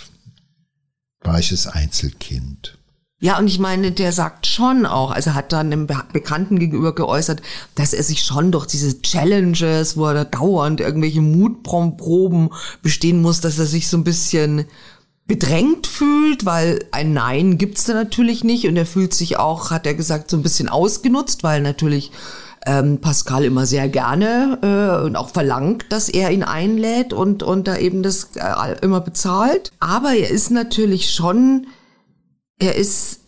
weiches 1.20 1.66
Einzelkind. 1.66 2.75
Ja, 3.18 3.38
und 3.38 3.46
ich 3.46 3.58
meine, 3.58 3.92
der 3.92 4.12
sagt 4.12 4.46
schon 4.46 4.85
auch, 4.85 5.11
also 5.11 5.32
hat 5.32 5.52
dann 5.52 5.73
einem 5.73 5.87
Bekannten 6.12 6.58
gegenüber 6.58 6.94
geäußert, 6.94 7.40
dass 7.75 7.94
er 7.94 8.02
sich 8.02 8.23
schon 8.23 8.52
durch 8.52 8.66
diese 8.66 9.00
Challenges, 9.00 9.96
wo 9.96 10.06
er 10.06 10.14
da 10.14 10.25
dauernd 10.25 10.80
irgendwelche 10.80 11.23
Mutproben 11.23 12.50
bestehen 12.82 13.23
muss, 13.23 13.40
dass 13.40 13.58
er 13.58 13.64
sich 13.64 13.88
so 13.88 13.96
ein 13.96 14.04
bisschen 14.04 14.66
bedrängt 15.26 15.87
fühlt, 15.87 16.44
weil 16.44 16.85
ein 16.92 17.14
Nein 17.14 17.56
gibt's 17.56 17.85
da 17.85 17.94
natürlich 17.94 18.44
nicht 18.44 18.68
und 18.68 18.76
er 18.76 18.87
fühlt 18.87 19.14
sich 19.14 19.38
auch, 19.38 19.70
hat 19.70 19.87
er 19.87 19.94
gesagt, 19.94 20.30
so 20.30 20.37
ein 20.37 20.42
bisschen 20.42 20.68
ausgenutzt, 20.68 21.42
weil 21.42 21.62
natürlich 21.62 22.12
ähm, 22.66 23.00
Pascal 23.00 23.44
immer 23.44 23.64
sehr 23.64 23.88
gerne 23.88 24.58
äh, 24.62 25.04
und 25.04 25.16
auch 25.16 25.30
verlangt, 25.30 25.87
dass 25.88 26.08
er 26.08 26.30
ihn 26.32 26.42
einlädt 26.42 27.12
und, 27.12 27.42
und 27.42 27.66
da 27.66 27.76
eben 27.76 28.02
das 28.02 28.30
äh, 28.35 28.76
immer 28.82 29.00
bezahlt. 29.00 29.73
Aber 29.80 30.14
er 30.14 30.30
ist 30.30 30.50
natürlich 30.50 31.11
schon, 31.11 31.66
er 32.58 32.75
ist 32.75 33.20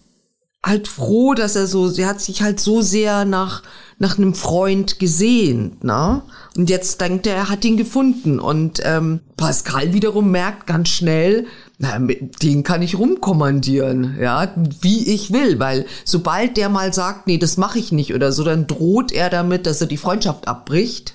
halt 0.65 0.89
froh, 0.89 1.35
dass 1.35 1.57
er 1.57 1.67
so, 1.67 1.91
er 1.93 2.09
hat 2.09 2.21
sich 2.21 2.43
halt 2.43 2.61
so 2.61 2.83
sehr 2.83 3.25
nach, 3.25 3.63
nach 3.99 4.19
einem 4.19 4.35
Freund 4.35 4.99
gesehen, 4.99 5.77
ne? 5.83 6.23
Und 6.57 6.69
jetzt 6.69 7.01
denkt 7.01 7.27
er, 7.27 7.37
er 7.37 7.49
hat 7.49 7.65
ihn 7.65 7.77
gefunden. 7.77 8.41
Und 8.41 8.81
ähm, 8.85 9.21
Pascal 9.37 9.93
wiederum 9.93 10.31
merkt 10.31 10.67
ganz 10.67 10.89
schnell, 10.89 11.47
na, 11.79 11.99
mit 12.01 12.43
den 12.43 12.65
kann 12.65 12.83
ich 12.83 12.99
rumkommandieren, 12.99 14.17
ja, 14.21 14.53
wie 14.81 15.15
ich 15.15 15.33
will, 15.33 15.61
weil 15.61 15.87
sobald 16.05 16.57
der 16.57 16.69
mal 16.69 16.93
sagt, 16.93 17.29
nee, 17.29 17.39
das 17.39 17.57
mache 17.57 17.79
ich 17.79 17.93
nicht 17.93 18.13
oder 18.15 18.33
so, 18.33 18.43
dann 18.43 18.67
droht 18.67 19.13
er 19.13 19.31
damit, 19.31 19.67
dass 19.67 19.81
er 19.81 19.87
die 19.87 19.97
Freundschaft 19.97 20.49
abbricht. 20.49 21.15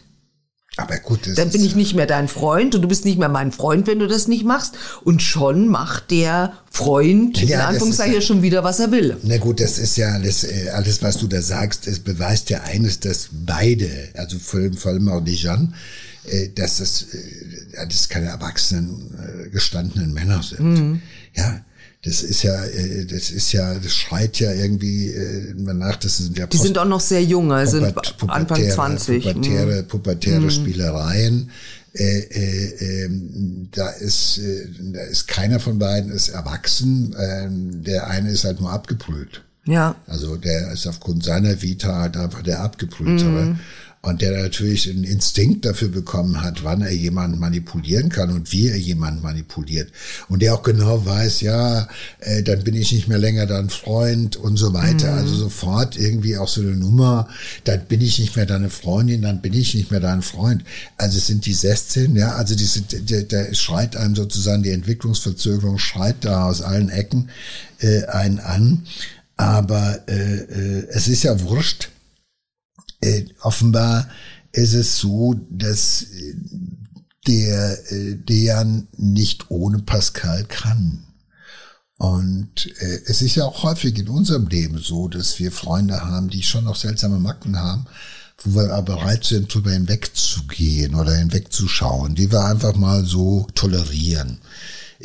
Aber 0.75 0.97
gut, 0.97 1.27
das 1.27 1.35
dann 1.35 1.51
bin 1.51 1.63
ich 1.63 1.75
nicht 1.75 1.93
mehr 1.93 2.07
dein 2.07 2.27
Freund 2.27 2.73
und 2.73 2.81
du 2.81 2.87
bist 2.87 3.05
nicht 3.05 3.19
mehr 3.19 3.29
mein 3.29 3.51
Freund, 3.51 3.85
wenn 3.85 3.99
du 3.99 4.07
das 4.07 4.27
nicht 4.27 4.43
machst. 4.43 4.73
Und 5.03 5.21
schon 5.21 5.67
macht 5.67 6.09
der 6.09 6.53
Freund 6.71 7.39
ja, 7.41 7.59
in 7.59 7.65
Anführungszeichen 7.65 8.15
ja, 8.15 8.21
schon 8.21 8.41
wieder, 8.41 8.63
was 8.63 8.79
er 8.79 8.91
will. 8.91 9.17
Na 9.21 9.37
gut, 9.37 9.59
das 9.59 9.77
ist 9.77 9.97
ja 9.97 10.09
alles, 10.09 10.43
äh, 10.43 10.69
alles, 10.73 11.03
was 11.03 11.17
du 11.17 11.27
da 11.27 11.41
sagst, 11.43 11.87
es 11.87 11.99
beweist 11.99 12.49
ja 12.49 12.61
eines, 12.61 12.99
dass 12.99 13.29
beide, 13.31 13.89
also 14.15 14.39
vor 14.39 14.91
allem 14.91 15.09
auch 15.09 15.21
die 15.21 15.35
Jeanne, 15.35 15.73
äh, 16.25 16.49
dass 16.49 16.77
das, 16.77 17.03
äh, 17.13 17.87
das 17.87 18.09
keine 18.09 18.27
erwachsenen, 18.27 19.49
gestandenen 19.51 20.11
Männer 20.11 20.41
sind. 20.41 20.59
Mhm. 20.59 21.01
Ja, 21.35 21.61
das 22.05 22.21
ist 22.21 22.43
ja, 22.43 22.61
das 22.61 23.31
ist 23.31 23.51
ja, 23.53 23.75
das 23.75 23.93
schreit 23.95 24.39
ja 24.39 24.51
irgendwie 24.51 25.13
danach, 25.57 25.95
das 25.95 26.17
sind 26.17 26.37
ja 26.37 26.47
Die 26.47 26.57
sind 26.57 26.77
auch 26.77 26.85
noch 26.85 26.99
sehr 26.99 27.23
jung, 27.23 27.51
also 27.51 27.79
Puppert, 27.79 28.29
Anfang 28.29 28.69
20. 28.69 29.23
Pubertäre, 29.23 29.81
mhm. 29.81 29.87
pubertäre 29.87 30.41
mhm. 30.41 30.49
Spielereien. 30.49 31.49
Äh, 31.95 32.19
äh, 32.19 33.05
äh, 33.05 33.09
da 33.71 33.89
ist, 33.89 34.39
äh, 34.39 34.67
da 34.93 35.01
ist 35.01 35.27
keiner 35.27 35.59
von 35.59 35.77
beiden 35.77 36.11
ist 36.11 36.29
erwachsen. 36.29 37.13
Äh, 37.13 37.47
der 37.85 38.07
eine 38.07 38.31
ist 38.31 38.45
halt 38.45 38.59
nur 38.59 38.71
abgebrüht. 38.71 39.43
Ja. 39.65 39.95
Also 40.07 40.35
der 40.35 40.71
ist 40.71 40.87
aufgrund 40.87 41.23
seiner 41.23 41.61
Vita 41.61 41.95
halt 41.95 42.17
einfach 42.17 42.41
der 42.41 42.61
abgebrühtere. 42.61 43.45
Mhm 43.45 43.59
und 44.03 44.21
der 44.21 44.43
natürlich 44.43 44.89
einen 44.89 45.05
Instinkt 45.05 45.63
dafür 45.63 45.87
bekommen 45.87 46.41
hat, 46.41 46.65
wann 46.65 46.81
er 46.81 46.91
jemanden 46.91 47.39
manipulieren 47.39 48.09
kann 48.09 48.31
und 48.31 48.51
wie 48.51 48.67
er 48.67 48.77
jemanden 48.77 49.21
manipuliert. 49.21 49.93
Und 50.27 50.41
der 50.41 50.55
auch 50.55 50.61
genau 50.61 51.05
weiß, 51.05 51.39
ja, 51.39 51.87
äh, 52.19 52.43
dann 52.43 52.65
bin 52.65 52.75
ich 52.75 52.91
nicht 52.91 53.07
mehr 53.07 53.17
länger 53.17 53.45
dein 53.45 53.69
Freund 53.69 54.35
und 54.35 54.57
so 54.57 54.73
weiter. 54.73 55.09
Mhm. 55.13 55.17
Also 55.19 55.35
sofort 55.35 55.97
irgendwie 55.97 56.37
auch 56.37 56.49
so 56.49 56.59
eine 56.59 56.75
Nummer, 56.75 57.29
dann 57.63 57.85
bin 57.85 58.01
ich 58.01 58.19
nicht 58.19 58.35
mehr 58.35 58.45
deine 58.45 58.69
Freundin, 58.69 59.21
dann 59.21 59.41
bin 59.41 59.53
ich 59.53 59.73
nicht 59.73 59.89
mehr 59.89 60.01
dein 60.01 60.21
Freund. 60.21 60.65
Also 60.97 61.17
es 61.17 61.27
sind 61.27 61.45
die 61.45 61.53
16, 61.53 62.17
ja, 62.17 62.35
also 62.35 62.55
die 62.55 62.65
sind, 62.65 63.09
der, 63.09 63.23
der 63.23 63.53
schreit 63.53 63.95
einem 63.95 64.17
sozusagen 64.17 64.63
die 64.63 64.71
Entwicklungsverzögerung, 64.71 65.77
schreit 65.77 66.17
da 66.25 66.47
aus 66.49 66.61
allen 66.61 66.89
Ecken 66.89 67.29
äh, 67.79 68.03
einen 68.07 68.39
an. 68.39 68.83
Aber 69.37 70.01
äh, 70.09 70.39
äh, 70.39 70.87
es 70.89 71.07
ist 71.07 71.23
ja 71.23 71.39
wurscht, 71.39 71.89
äh, 73.03 73.25
offenbar 73.41 74.07
ist 74.51 74.73
es 74.73 74.97
so, 74.97 75.35
dass 75.49 76.03
äh, 76.03 76.35
der 77.27 77.91
äh, 77.91 78.15
Dejan 78.15 78.87
nicht 78.97 79.49
ohne 79.49 79.79
Pascal 79.79 80.45
kann. 80.45 81.05
Und 81.97 82.67
äh, 82.79 82.99
es 83.05 83.21
ist 83.21 83.35
ja 83.35 83.45
auch 83.45 83.63
häufig 83.63 83.97
in 83.97 84.09
unserem 84.09 84.47
Leben 84.47 84.77
so, 84.77 85.07
dass 85.07 85.39
wir 85.39 85.51
Freunde 85.51 86.01
haben, 86.01 86.29
die 86.29 86.43
schon 86.43 86.65
noch 86.65 86.75
seltsame 86.75 87.19
Macken 87.19 87.57
haben, 87.57 87.85
wo 88.43 88.59
wir 88.59 88.73
aber 88.73 88.95
bereit 88.95 89.23
sind, 89.23 89.53
drüber 89.53 89.71
hinwegzugehen 89.71 90.95
oder 90.95 91.15
hinwegzuschauen, 91.15 92.15
die 92.15 92.31
wir 92.31 92.45
einfach 92.45 92.75
mal 92.75 93.05
so 93.05 93.47
tolerieren. 93.55 94.39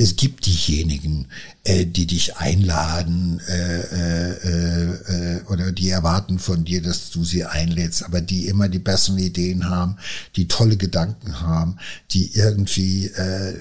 Es 0.00 0.14
gibt 0.14 0.46
diejenigen, 0.46 1.26
äh, 1.64 1.84
die 1.84 2.06
dich 2.06 2.36
einladen 2.36 3.40
äh, 3.48 3.80
äh, 3.80 5.38
äh, 5.38 5.42
oder 5.48 5.72
die 5.72 5.90
erwarten 5.90 6.38
von 6.38 6.64
dir, 6.64 6.80
dass 6.80 7.10
du 7.10 7.24
sie 7.24 7.44
einlädst, 7.44 8.04
aber 8.04 8.20
die 8.20 8.46
immer 8.46 8.68
die 8.68 8.78
besseren 8.78 9.18
Ideen 9.18 9.68
haben, 9.68 9.96
die 10.36 10.46
tolle 10.46 10.76
Gedanken 10.76 11.40
haben, 11.40 11.78
die 12.12 12.32
irgendwie 12.34 13.06
äh, 13.06 13.54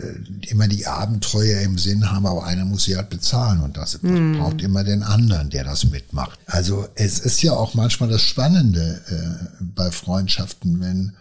immer 0.50 0.68
die 0.68 0.86
Abenteuer 0.86 1.62
im 1.62 1.80
Sinn 1.80 2.12
haben, 2.12 2.28
aber 2.28 2.46
einer 2.46 2.66
muss 2.66 2.84
sie 2.84 2.96
halt 2.96 3.10
bezahlen 3.10 3.62
und 3.62 3.76
das 3.76 4.00
mm. 4.04 4.34
braucht 4.38 4.62
immer 4.62 4.84
den 4.84 5.02
anderen, 5.02 5.50
der 5.50 5.64
das 5.64 5.86
mitmacht. 5.86 6.38
Also 6.46 6.88
es 6.94 7.18
ist 7.18 7.42
ja 7.42 7.54
auch 7.54 7.74
manchmal 7.74 8.10
das 8.10 8.22
Spannende 8.22 9.02
äh, 9.10 9.64
bei 9.76 9.90
Freundschaften, 9.90 10.80
wenn 10.82 11.14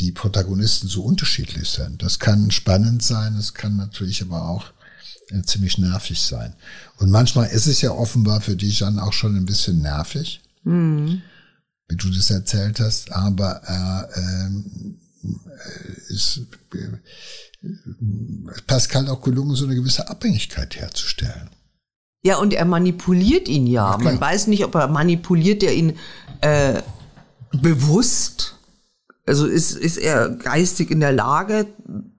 die 0.00 0.12
Protagonisten 0.12 0.88
so 0.88 1.02
unterschiedlich 1.02 1.70
sind. 1.70 2.02
Das 2.02 2.18
kann 2.18 2.50
spannend 2.50 3.02
sein, 3.02 3.36
es 3.36 3.54
kann 3.54 3.76
natürlich 3.76 4.22
aber 4.22 4.48
auch 4.48 4.72
äh, 5.30 5.42
ziemlich 5.42 5.78
nervig 5.78 6.20
sein. 6.20 6.54
Und 6.98 7.10
manchmal 7.10 7.48
ist 7.48 7.66
es 7.66 7.80
ja 7.80 7.92
offenbar 7.92 8.40
für 8.40 8.56
dich 8.56 8.80
dann 8.80 8.98
auch 8.98 9.12
schon 9.12 9.36
ein 9.36 9.46
bisschen 9.46 9.82
nervig, 9.82 10.40
mhm. 10.64 11.22
wie 11.88 11.96
du 11.96 12.10
das 12.10 12.30
erzählt 12.30 12.80
hast, 12.80 13.12
aber 13.12 13.62
äh, 13.66 14.20
ähm, 14.20 14.98
äh, 15.22 16.12
ist 16.12 16.40
äh, 16.74 17.68
Pascal 18.66 19.08
auch 19.08 19.22
gelungen, 19.22 19.54
so 19.54 19.64
eine 19.64 19.76
gewisse 19.76 20.08
Abhängigkeit 20.08 20.76
herzustellen. 20.76 21.50
Ja, 22.24 22.38
und 22.38 22.54
er 22.54 22.64
manipuliert 22.64 23.48
ihn 23.48 23.66
ja. 23.66 23.98
Man 23.98 24.18
weiß 24.18 24.46
nicht, 24.46 24.64
ob 24.64 24.74
er 24.74 24.88
manipuliert 24.88 25.62
er 25.62 25.74
ihn 25.74 25.98
äh, 26.40 26.80
bewusst 27.52 28.56
also 29.26 29.46
ist, 29.46 29.76
ist 29.76 29.96
er 29.98 30.28
geistig 30.30 30.90
in 30.90 31.00
der 31.00 31.12
Lage, 31.12 31.66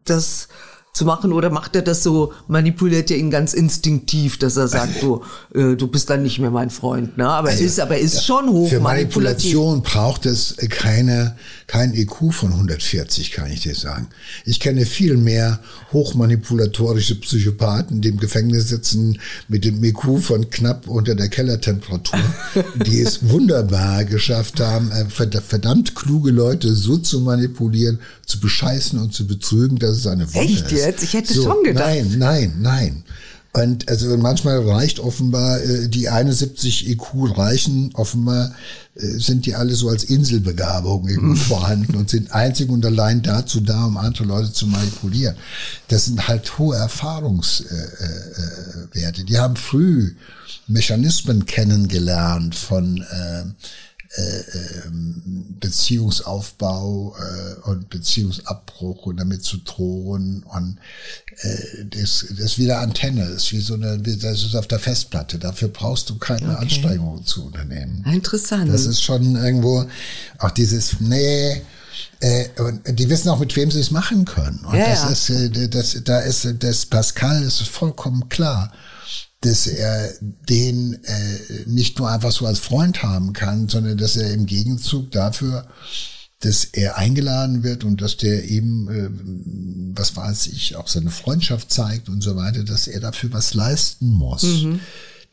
das 0.03 0.47
zu 0.95 1.03
machen 1.03 1.33
oder 1.33 1.49
macht 1.49 1.75
er 1.75 1.81
das 1.81 2.03
so, 2.03 2.31
manipuliert 2.47 3.11
er 3.11 3.17
ihn 3.17 3.29
ganz 3.29 3.53
instinktiv, 3.53 4.39
dass 4.39 4.55
er 4.55 4.69
sagt, 4.69 5.03
du, 5.03 5.21
äh, 5.53 5.75
du 5.75 5.87
bist 5.87 6.09
dann 6.09 6.23
nicht 6.23 6.39
mehr 6.39 6.51
mein 6.51 6.69
Freund, 6.69 7.17
ne? 7.17 7.27
Aber 7.27 7.49
also, 7.49 7.59
er 7.59 7.65
ist, 7.65 7.79
aber 7.81 7.95
er 7.95 7.99
ist 7.99 8.25
schon 8.25 8.49
hoch 8.49 8.69
Für 8.69 8.79
Manipulation 8.79 9.81
braucht 9.81 10.25
es 10.25 10.55
keine, 10.69 11.35
kein 11.67 11.93
IQ 11.93 12.31
von 12.31 12.53
140, 12.53 13.31
kann 13.31 13.51
ich 13.51 13.63
dir 13.63 13.75
sagen. 13.75 14.07
Ich 14.45 14.61
kenne 14.61 14.85
viel 14.85 15.17
mehr 15.17 15.59
hochmanipulatorische 15.91 17.15
Psychopathen, 17.15 17.99
die 17.99 18.07
im 18.07 18.17
Gefängnis 18.17 18.69
sitzen 18.69 19.19
mit 19.49 19.65
dem 19.65 19.83
IQ 19.83 20.21
von 20.21 20.49
knapp 20.49 20.87
unter 20.87 21.13
der 21.13 21.27
Kellertemperatur, 21.27 22.21
die 22.85 23.01
es 23.01 23.19
wunderbar 23.29 24.05
geschafft 24.05 24.61
haben, 24.61 24.91
äh, 24.91 25.05
verdammt 25.09 25.93
kluge 25.93 26.31
Leute 26.31 26.73
so 26.73 26.97
zu 26.97 27.19
manipulieren, 27.19 27.99
zu 28.25 28.39
bescheißen 28.39 28.97
und 28.97 29.13
zu 29.13 29.27
betrügen, 29.27 29.77
dass 29.77 29.97
es 29.97 30.07
eine 30.07 30.33
Wonne 30.33 30.45
Echt 30.45 30.71
ist 30.71 30.84
jetzt? 30.85 31.03
Ich 31.03 31.13
hätte 31.13 31.33
so, 31.33 31.43
schon 31.43 31.63
gedacht. 31.63 31.85
Nein, 31.85 32.15
nein, 32.17 32.53
nein. 32.59 33.03
Und 33.53 33.87
also 33.87 34.17
manchmal 34.17 34.67
reicht 34.69 34.99
offenbar 34.99 35.61
äh, 35.61 35.87
die 35.87 36.09
71 36.09 36.89
IQ 36.89 37.37
reichen, 37.37 37.89
offenbar 37.93 38.53
äh, 38.95 39.05
sind 39.17 39.45
die 39.45 39.55
alle 39.55 39.75
so 39.75 39.87
als 39.87 40.03
Inselbegabung 40.03 41.07
irgendwie 41.07 41.39
vorhanden 41.39 41.95
und 41.95 42.09
sind 42.09 42.33
einzig 42.33 42.69
und 42.69 42.85
allein 42.85 43.21
dazu 43.21 43.61
da, 43.61 43.85
um 43.85 43.95
andere 43.95 44.25
Leute 44.25 44.51
zu 44.51 44.67
manipulieren. 44.67 45.37
Das 45.87 46.03
sind 46.05 46.27
halt 46.27 46.57
hohe 46.57 46.75
Erfahrungswerte. 46.75 48.41
Äh, 48.93 49.21
äh, 49.21 49.23
die 49.23 49.37
haben 49.37 49.55
früh 49.55 50.11
Mechanismen 50.67 51.45
kennengelernt 51.45 52.55
von 52.55 53.05
äh, 53.09 53.41
äh, 53.41 53.45
Beziehungsaufbau 55.59 57.15
äh, 57.17 57.69
und 57.69 57.89
Beziehungsabbruch 57.89 59.05
und 59.07 59.17
damit 59.17 59.43
zu 59.43 59.57
drohen 59.57 60.43
und 60.43 60.77
äh, 61.41 61.85
das, 61.89 62.25
das 62.29 62.39
ist 62.39 62.57
wieder 62.57 62.79
Antenne, 62.79 63.27
das 63.27 63.43
ist 63.43 63.51
wie 63.51 63.59
so 63.59 63.73
eine, 63.73 63.97
das 63.97 64.43
ist 64.43 64.55
auf 64.55 64.67
der 64.67 64.79
Festplatte. 64.79 65.37
Dafür 65.37 65.67
brauchst 65.67 66.09
du 66.09 66.17
keine 66.17 66.53
okay. 66.53 66.61
Anstrengungen 66.61 67.25
zu 67.25 67.45
unternehmen. 67.45 68.05
Interessant. 68.11 68.71
Das 68.71 68.85
ist 68.85 69.03
schon 69.03 69.35
irgendwo 69.35 69.85
auch 70.39 70.51
dieses, 70.51 70.99
nee, 70.99 71.61
äh, 72.21 72.45
und 72.57 72.99
die 72.99 73.09
wissen 73.09 73.29
auch, 73.29 73.39
mit 73.39 73.55
wem 73.55 73.69
sie 73.69 73.79
es 73.79 73.91
machen 73.91 74.25
können. 74.25 74.63
Und 74.65 74.77
ja, 74.77 74.89
das 74.89 75.03
ja. 75.03 75.09
ist, 75.09 75.29
äh, 75.29 75.69
das, 75.69 75.97
da 76.03 76.19
ist 76.19 76.47
das 76.59 76.85
Pascal 76.85 77.43
ist 77.43 77.61
vollkommen 77.63 78.29
klar 78.29 78.71
dass 79.45 79.67
er 79.67 80.11
den 80.49 81.03
äh, 81.03 81.67
nicht 81.67 81.99
nur 81.99 82.09
einfach 82.09 82.31
so 82.31 82.47
als 82.47 82.57
Freund 82.57 83.03
haben 83.03 83.31
kann, 83.33 83.69
sondern 83.69 83.97
dass 83.97 84.15
er 84.15 84.33
im 84.33 84.47
Gegenzug 84.47 85.11
dafür, 85.11 85.67
dass 86.39 86.65
er 86.65 86.97
eingeladen 86.97 87.63
wird 87.63 87.83
und 87.83 88.01
dass 88.01 88.17
der 88.17 88.45
eben, 88.45 88.89
äh, 88.89 89.09
was 89.95 90.15
weiß 90.15 90.47
ich, 90.47 90.75
auch 90.75 90.87
seine 90.87 91.11
Freundschaft 91.11 91.71
zeigt 91.71 92.09
und 92.09 92.21
so 92.21 92.35
weiter, 92.35 92.63
dass 92.63 92.87
er 92.87 92.99
dafür 92.99 93.33
was 93.33 93.53
leisten 93.53 94.09
muss. 94.09 94.43
Mhm. 94.43 94.79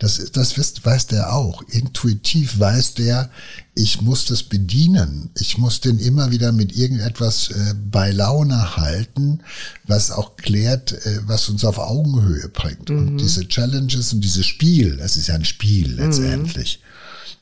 Das, 0.02 0.32
das 0.32 0.58
weiß, 0.58 0.74
weiß 0.82 1.06
der 1.06 1.32
auch. 1.32 1.62
Intuitiv 1.68 2.58
weiß 2.58 2.94
der, 2.94 3.30
ich 3.76 4.02
muss 4.02 4.26
das 4.26 4.42
bedienen. 4.42 5.30
Ich 5.38 5.58
muss 5.58 5.80
den 5.80 6.00
immer 6.00 6.32
wieder 6.32 6.50
mit 6.50 6.76
irgendetwas 6.76 7.50
äh, 7.50 7.74
bei 7.88 8.10
Laune 8.10 8.76
halten, 8.76 9.44
was 9.86 10.10
auch 10.10 10.36
klärt, 10.36 10.92
äh, 11.06 11.20
was 11.26 11.48
uns 11.48 11.64
auf 11.64 11.78
Augenhöhe 11.78 12.48
bringt. 12.48 12.90
Mhm. 12.90 12.98
Und 12.98 13.18
diese 13.18 13.46
Challenges 13.46 14.12
und 14.12 14.22
dieses 14.22 14.44
Spiel, 14.44 14.96
das 14.96 15.16
ist 15.16 15.28
ja 15.28 15.36
ein 15.36 15.44
Spiel 15.44 15.94
letztendlich. 15.94 16.80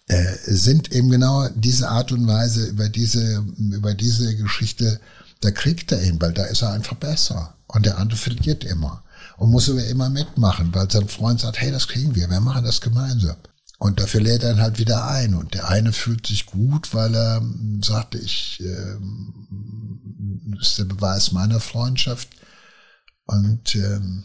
Mhm. 0.09 0.15
Äh, 0.17 0.37
sind 0.45 0.93
eben 0.93 1.09
genau 1.09 1.49
diese 1.55 1.89
Art 1.89 2.13
und 2.13 2.27
Weise 2.27 2.67
über 2.67 2.91
diese, 2.91 3.43
über 3.57 3.95
diese 3.95 4.37
Geschichte, 4.37 5.01
da 5.41 5.51
kriegt 5.51 5.93
er 5.93 6.03
ihn, 6.03 6.21
weil 6.21 6.35
da 6.35 6.45
ist 6.45 6.61
er 6.61 6.73
einfach 6.73 6.97
besser. 6.97 7.55
Und 7.69 7.87
der 7.87 7.97
andere 7.97 8.19
verliert 8.19 8.65
immer 8.65 9.03
und 9.41 9.51
muss 9.51 9.71
aber 9.71 9.85
immer 9.87 10.11
mitmachen, 10.11 10.69
weil 10.75 10.91
sein 10.91 11.09
Freund 11.09 11.41
sagt, 11.41 11.59
hey, 11.63 11.73
das 11.73 11.89
kriegen 11.89 12.15
wir, 12.15 12.29
wir 12.29 12.41
machen 12.41 12.63
das 12.63 12.83
gemeinsam. 12.83 13.37
Und 13.79 13.99
dafür 13.99 14.21
lädt 14.21 14.43
er 14.43 14.53
ihn 14.53 14.61
halt 14.61 14.79
wieder 14.79 15.09
ein. 15.09 15.35
Und 15.35 15.55
der 15.55 15.67
eine 15.67 15.95
fühlt 15.95 16.27
sich 16.27 16.45
gut, 16.45 16.93
weil 16.93 17.15
er 17.15 17.39
ähm, 17.39 17.81
sagte, 17.83 18.19
ich, 18.19 18.61
äh, 18.63 18.99
ist 20.61 20.79
der 20.79 20.85
Beweis 20.85 21.33
meiner 21.33 21.59
Freundschaft. 21.59 22.29
Und 23.25 23.75
ähm, 23.77 24.25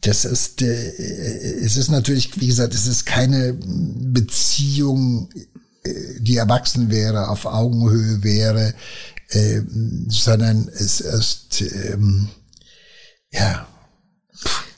das 0.00 0.24
ist, 0.24 0.60
äh, 0.62 1.60
es 1.64 1.76
ist 1.76 1.88
natürlich, 1.88 2.40
wie 2.40 2.48
gesagt, 2.48 2.74
es 2.74 2.88
ist 2.88 3.06
keine 3.06 3.52
Beziehung, 3.52 5.30
äh, 5.84 6.18
die 6.18 6.38
erwachsen 6.38 6.90
wäre, 6.90 7.28
auf 7.28 7.46
Augenhöhe 7.46 8.24
wäre, 8.24 8.74
äh, 9.28 9.62
sondern 10.08 10.66
es 10.66 11.00
ist, 11.00 11.60
ähm, 11.60 12.30
ja, 13.30 13.68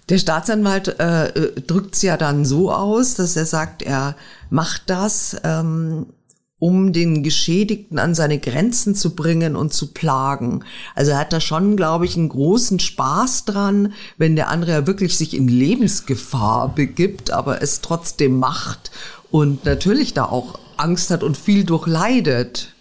der 0.09 0.19
Staatsanwalt 0.19 0.99
äh, 0.99 1.53
drückt 1.63 1.97
es 1.97 2.03
ja 2.03 2.17
dann 2.17 2.45
so 2.45 2.73
aus, 2.73 3.15
dass 3.15 3.37
er 3.37 3.47
sagt, 3.47 3.83
er 3.83 4.17
macht 4.51 4.83
das, 4.87 5.37
ähm, 5.45 6.07
um 6.59 6.93
den 6.93 7.23
Geschädigten 7.23 7.99
an 7.99 8.15
seine 8.15 8.39
Grenzen 8.39 8.95
zu 8.95 9.15
bringen 9.15 9.55
und 9.55 9.73
zu 9.73 9.93
plagen. 9.93 10.65
Also 10.95 11.13
er 11.13 11.19
hat 11.19 11.33
da 11.33 11.41
schon, 11.41 11.77
glaube 11.77 12.05
ich, 12.05 12.17
einen 12.17 12.31
großen 12.31 12.81
Spaß 12.81 13.45
dran, 13.45 13.93
wenn 14.17 14.35
der 14.35 14.49
andere 14.49 14.73
ja 14.73 14.87
wirklich 14.87 15.17
sich 15.17 15.35
in 15.35 15.47
Lebensgefahr 15.47 16.75
begibt, 16.75 17.31
aber 17.31 17.63
es 17.63 17.81
trotzdem 17.81 18.39
macht 18.39 18.91
und 19.31 19.65
natürlich 19.67 20.15
da 20.15 20.25
auch 20.25 20.59
Angst 20.77 21.11
hat 21.11 21.23
und 21.23 21.37
viel 21.37 21.65
durchleidet. 21.65 22.75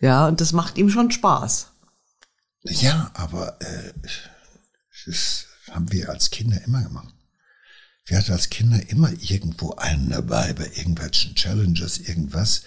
Ja, 0.00 0.28
und 0.28 0.40
das 0.40 0.52
macht 0.52 0.78
ihm 0.78 0.88
schon 0.88 1.10
Spaß. 1.10 1.68
Ja, 2.62 3.10
aber 3.14 3.58
äh, 3.60 3.92
es 4.92 5.06
ist 5.06 5.49
haben 5.70 5.92
wir 5.92 6.10
als 6.10 6.30
Kinder 6.30 6.62
immer 6.64 6.82
gemacht. 6.82 7.14
Wir 8.06 8.18
hatten 8.18 8.32
als 8.32 8.50
Kinder 8.50 8.80
immer 8.88 9.12
irgendwo 9.20 9.74
einen 9.74 10.10
dabei, 10.10 10.52
bei 10.52 10.66
irgendwelchen 10.74 11.34
Challenges, 11.34 11.98
irgendwas, 11.98 12.62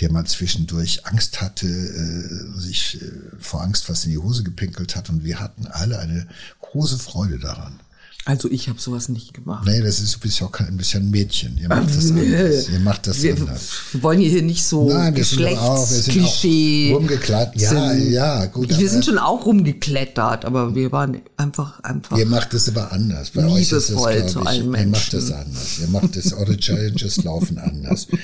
der 0.00 0.12
mal 0.12 0.26
zwischendurch 0.26 1.06
Angst 1.06 1.40
hatte, 1.40 1.66
äh, 1.66 2.58
sich 2.58 3.02
äh, 3.02 3.10
vor 3.38 3.62
Angst 3.62 3.88
was 3.88 4.04
in 4.04 4.12
die 4.12 4.18
Hose 4.18 4.44
gepinkelt 4.44 4.94
hat 4.94 5.08
und 5.08 5.24
wir 5.24 5.40
hatten 5.40 5.66
alle 5.66 5.98
eine 5.98 6.28
große 6.60 6.98
Freude 6.98 7.38
daran. 7.38 7.80
Also 8.26 8.50
ich 8.50 8.68
habe 8.68 8.80
sowas 8.80 9.08
nicht 9.08 9.34
gemacht. 9.34 9.64
Nee, 9.66 9.80
das 9.80 10.00
ist, 10.00 10.16
du 10.16 10.18
bist 10.18 10.40
ja 10.40 10.48
auch 10.48 10.52
kein 10.52 10.76
bisschen 10.76 11.12
Mädchen. 11.12 11.56
Ihr 11.58 11.68
macht 11.68 11.96
das 11.96 12.10
anders. 12.10 12.68
Ihr 12.68 12.80
macht 12.80 13.06
das 13.06 13.22
wir, 13.22 13.36
anders. 13.36 13.70
Wir 13.92 14.02
wollen 14.02 14.18
hier 14.18 14.42
nicht 14.42 14.64
so 14.64 14.88
Nein, 14.88 15.14
wir 15.14 15.24
sind 15.24 15.46
auch, 15.56 15.88
wir 15.88 15.96
sind 15.96 16.24
auch 16.24 16.96
rumgeklettert. 16.96 17.60
Ja, 17.60 17.68
sind, 17.68 18.10
ja, 18.10 18.46
gut. 18.46 18.76
Wir 18.76 18.90
sind 18.90 19.04
schon 19.04 19.18
auch 19.18 19.46
rumgeklettert, 19.46 20.44
aber 20.44 20.74
wir 20.74 20.90
waren 20.90 21.20
einfach, 21.36 21.78
einfach. 21.84 22.18
Ihr 22.18 22.26
macht 22.26 22.52
das 22.52 22.68
aber 22.68 22.90
anders. 22.90 23.30
Bei 23.30 23.46
euch 23.46 23.62
ist 23.62 23.72
es, 23.72 23.86
zu 23.86 24.04
allen 24.04 24.70
Menschen. 24.70 24.74
Ihr 24.74 24.86
macht 24.86 25.14
das 25.14 25.30
anders. 25.30 25.78
Ihr 25.80 25.88
macht 25.88 26.16
das, 26.16 26.32
eure 26.32 26.56
Challenges 26.56 27.22
laufen 27.22 27.58
anders. 27.58 28.08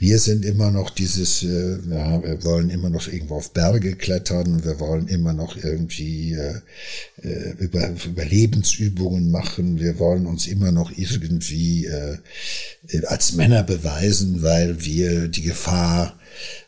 Wir 0.00 0.20
sind 0.20 0.44
immer 0.44 0.70
noch 0.70 0.90
dieses, 0.90 1.42
äh, 1.42 1.78
ja, 1.90 2.22
wir 2.22 2.44
wollen 2.44 2.70
immer 2.70 2.88
noch 2.88 3.08
irgendwo 3.08 3.34
auf 3.34 3.52
Berge 3.52 3.96
klettern, 3.96 4.64
wir 4.64 4.78
wollen 4.78 5.08
immer 5.08 5.32
noch 5.32 5.56
irgendwie 5.56 6.34
äh, 6.34 6.60
äh, 7.22 7.54
über 7.58 7.90
Überlebensübungen 8.06 9.32
machen, 9.32 9.80
wir 9.80 9.98
wollen 9.98 10.26
uns 10.26 10.46
immer 10.46 10.70
noch 10.70 10.92
irgendwie 10.96 11.86
äh, 11.86 12.18
als 13.06 13.32
Männer 13.32 13.64
beweisen, 13.64 14.44
weil 14.44 14.84
wir 14.84 15.26
die 15.26 15.42
Gefahr 15.42 16.16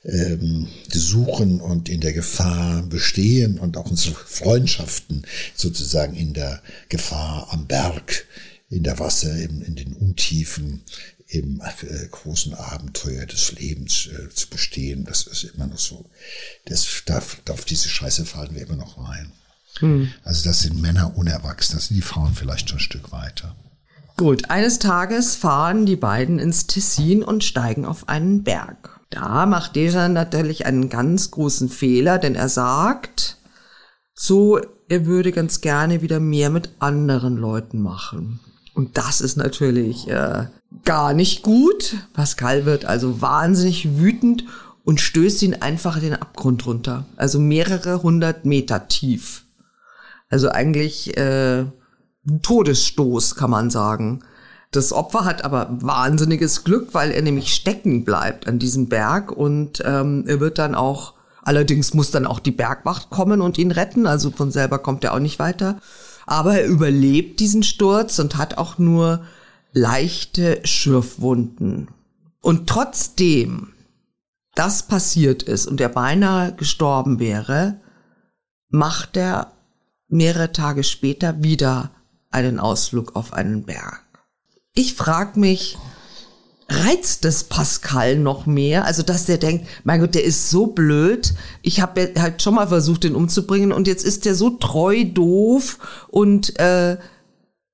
ähm, 0.05 0.67
suchen 0.93 1.61
und 1.61 1.89
in 1.89 2.01
der 2.01 2.13
Gefahr 2.13 2.83
bestehen 2.83 3.61
und 3.61 3.77
auch 3.77 3.89
unsere 3.89 4.17
Freundschaften 4.17 5.25
sozusagen 5.55 6.17
in 6.17 6.33
der 6.33 6.61
Gefahr 6.89 7.47
am 7.53 7.69
Berg 7.69 8.27
in 8.71 8.85
der 8.85 8.99
Wasser, 8.99 9.37
in, 9.37 9.63
in 9.63 9.75
den 9.75 9.93
Untiefen 9.95 10.83
im 11.31 11.61
äh, 11.61 12.07
großen 12.11 12.55
Abenteuer 12.55 13.25
des 13.25 13.53
Lebens 13.53 14.09
äh, 14.09 14.29
zu 14.31 14.49
bestehen. 14.49 15.05
Das 15.05 15.27
ist 15.27 15.45
immer 15.45 15.67
noch 15.67 15.79
so. 15.79 16.11
Das 16.67 16.87
darf, 17.07 17.41
auf 17.49 17.65
diese 17.65 17.89
Scheiße 17.89 18.27
fallen 18.27 18.55
wir 18.55 18.63
immer 18.63 18.77
noch 18.77 18.99
rein. 18.99 19.33
Hm. 19.79 20.13
Also 20.25 20.49
das 20.49 20.61
sind 20.61 20.81
Männer 20.81 21.17
unerwachsen, 21.17 21.77
das 21.77 21.87
sind 21.87 21.97
die 21.97 22.03
Frauen 22.03 22.35
vielleicht 22.35 22.69
schon 22.69 22.79
ein 22.79 22.83
Stück 22.83 23.13
weiter. 23.13 23.55
Gut, 24.17 24.51
eines 24.51 24.79
Tages 24.81 25.37
fahren 25.37 25.87
die 25.87 25.97
beiden 25.97 26.39
ins 26.39 26.67
Tessin 26.67 27.23
und 27.23 27.45
steigen 27.45 27.87
auf 27.87 28.09
einen 28.09 28.43
Berg. 28.43 29.01
Da 29.09 29.47
macht 29.47 29.77
Dejan 29.77 30.13
natürlich 30.13 30.67
einen 30.67 30.89
ganz 30.89 31.31
großen 31.31 31.69
Fehler, 31.69 32.19
denn 32.19 32.35
er 32.35 32.49
sagt, 32.49 33.39
so, 34.15 34.61
er 34.89 35.07
würde 35.07 35.33
ganz 35.33 35.61
gerne 35.61 36.03
wieder 36.03 36.21
mehr 36.21 36.51
mit 36.51 36.71
anderen 36.81 37.37
Leuten 37.37 37.81
machen. 37.81 38.41
Und 38.75 38.97
das 38.97 39.21
ist 39.21 39.37
natürlich 39.37 40.09
äh, 40.09 40.47
gar 40.85 41.13
nicht 41.13 41.43
gut. 41.43 41.97
Pascal 42.13 42.65
wird 42.67 42.85
also 42.85 43.21
wahnsinnig 43.21 43.99
wütend 43.99 44.45
und 44.85 45.01
stößt 45.01 45.43
ihn 45.43 45.55
einfach 45.55 45.99
den 46.01 46.15
Abgrund 46.15 46.67
runter. 46.67 47.05
Also 47.17 47.39
mehrere 47.39 48.03
hundert 48.03 48.45
Meter 48.45 48.89
tief. 48.89 49.45
Also 50.29 50.49
eigentlich 50.49 51.17
äh, 51.17 51.67
Todesstoß, 52.43 53.35
kann 53.35 53.51
man 53.51 53.71
sagen. 53.71 54.23
Das 54.71 54.93
Opfer 54.93 55.25
hat 55.25 55.45
aber 55.45 55.69
wahnsinniges 55.81 56.63
Glück, 56.63 56.95
weil 56.95 57.11
er 57.11 57.23
nämlich 57.23 57.53
stecken 57.53 58.05
bleibt 58.05 58.47
an 58.47 58.61
diesem 58.61 58.89
Berg 58.89 59.33
und 59.33 59.83
ähm, 59.85 60.25
er 60.29 60.39
wird 60.39 60.59
dann 60.59 60.77
auch, 60.77 61.15
allerdings 61.43 61.93
muss 61.93 62.13
dann 62.13 62.27
auch 62.27 62.39
die 62.39 62.53
Bergwacht 62.53 63.11
kommen 63.11 63.41
und 63.41 63.59
ihn 63.59 63.73
retten, 63.73 64.07
also 64.07 64.31
von 64.31 64.53
selber 64.53 64.79
kommt 64.79 65.03
er 65.03 65.15
auch 65.15 65.19
nicht 65.19 65.41
weiter. 65.41 65.81
Aber 66.31 66.61
er 66.61 66.67
überlebt 66.67 67.41
diesen 67.41 67.65
Sturz 67.65 68.21
und 68.21 68.37
hat 68.37 68.57
auch 68.57 68.79
nur 68.79 69.25
leichte 69.73 70.61
Schürfwunden. 70.65 71.89
Und 72.41 72.69
trotzdem 72.69 73.73
das 74.55 74.85
passiert 74.85 75.43
ist 75.43 75.67
und 75.67 75.81
er 75.81 75.89
beinahe 75.89 76.55
gestorben 76.55 77.19
wäre, 77.19 77.81
macht 78.69 79.17
er 79.17 79.53
mehrere 80.09 80.53
Tage 80.53 80.85
später 80.85 81.43
wieder 81.43 81.91
einen 82.31 82.61
Ausflug 82.61 83.17
auf 83.17 83.33
einen 83.33 83.65
Berg. 83.65 84.05
Ich 84.73 84.95
frage 84.95 85.39
mich, 85.41 85.79
reizt 86.71 87.25
es 87.25 87.45
Pascal 87.45 88.17
noch 88.17 88.47
mehr? 88.47 88.85
Also, 88.85 89.03
dass 89.03 89.27
der 89.27 89.39
denkt, 89.39 89.67
mein 89.85 90.01
Gott, 90.01 90.15
der 90.15 90.25
ist 90.25 90.51
so 90.51 90.69
blöd. 90.69 91.35
Ich 91.63 91.81
habe 91.81 92.13
halt 92.17 92.41
schon 92.43 92.55
mal 92.55 92.69
versucht, 92.69 93.05
den 93.05 93.17
umzubringen 93.17 93.73
und 93.73 93.89
jetzt 93.89 94.05
ist 94.05 94.25
der 94.25 94.35
so 94.35 94.51
treu 94.51 95.05
doof 95.05 95.79
und 96.09 96.59
äh, 96.61 96.97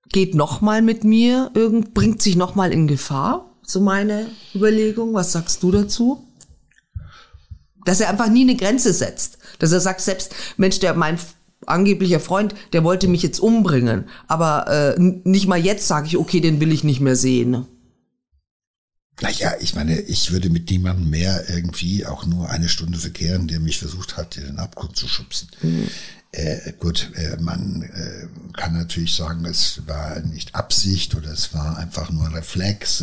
geht 0.08 0.34
noch 0.34 0.60
mal 0.62 0.82
mit 0.82 1.04
mir, 1.04 1.50
irgend, 1.54 1.92
bringt 1.92 2.22
sich 2.22 2.36
noch 2.36 2.54
mal 2.54 2.72
in 2.72 2.86
Gefahr. 2.86 3.50
So 3.62 3.80
meine 3.80 4.28
Überlegung. 4.54 5.12
Was 5.12 5.32
sagst 5.32 5.62
du 5.62 5.72
dazu? 5.72 6.24
Dass 7.84 8.00
er 8.00 8.08
einfach 8.08 8.28
nie 8.28 8.42
eine 8.42 8.56
Grenze 8.56 8.92
setzt. 8.92 9.38
Dass 9.58 9.72
er 9.72 9.80
sagt, 9.80 10.00
selbst, 10.00 10.34
Mensch, 10.56 10.78
der 10.78 10.94
mein 10.94 11.18
angeblicher 11.66 12.20
Freund, 12.20 12.54
der 12.72 12.84
wollte 12.84 13.08
mich 13.08 13.22
jetzt 13.22 13.40
umbringen. 13.40 14.08
Aber 14.28 14.68
äh, 14.68 14.94
nicht 14.98 15.48
mal 15.48 15.58
jetzt 15.58 15.88
sage 15.88 16.06
ich, 16.06 16.16
okay, 16.16 16.40
den 16.40 16.60
will 16.60 16.72
ich 16.72 16.84
nicht 16.84 17.00
mehr 17.00 17.16
sehen. 17.16 17.66
Naja, 19.20 19.54
ich 19.60 19.74
meine, 19.74 19.98
ich 19.98 20.30
würde 20.30 20.50
mit 20.50 20.70
niemandem 20.70 21.08
mehr 21.08 21.48
irgendwie 21.48 22.04
auch 22.04 22.26
nur 22.26 22.50
eine 22.50 22.68
Stunde 22.68 22.98
verkehren, 22.98 23.48
der 23.48 23.60
mich 23.60 23.78
versucht 23.78 24.16
hat, 24.16 24.36
den 24.36 24.58
Abgrund 24.58 24.96
zu 24.96 25.08
schubsen. 25.08 25.48
Mhm. 25.62 25.88
Äh, 26.36 26.74
gut, 26.78 27.12
äh, 27.14 27.38
man 27.40 27.80
äh, 27.82 28.26
kann 28.52 28.74
natürlich 28.74 29.14
sagen, 29.14 29.46
es 29.46 29.80
war 29.86 30.20
nicht 30.20 30.54
Absicht 30.54 31.14
oder 31.14 31.30
es 31.30 31.54
war 31.54 31.78
einfach 31.78 32.10
nur 32.10 32.30
Reflex. 32.34 33.02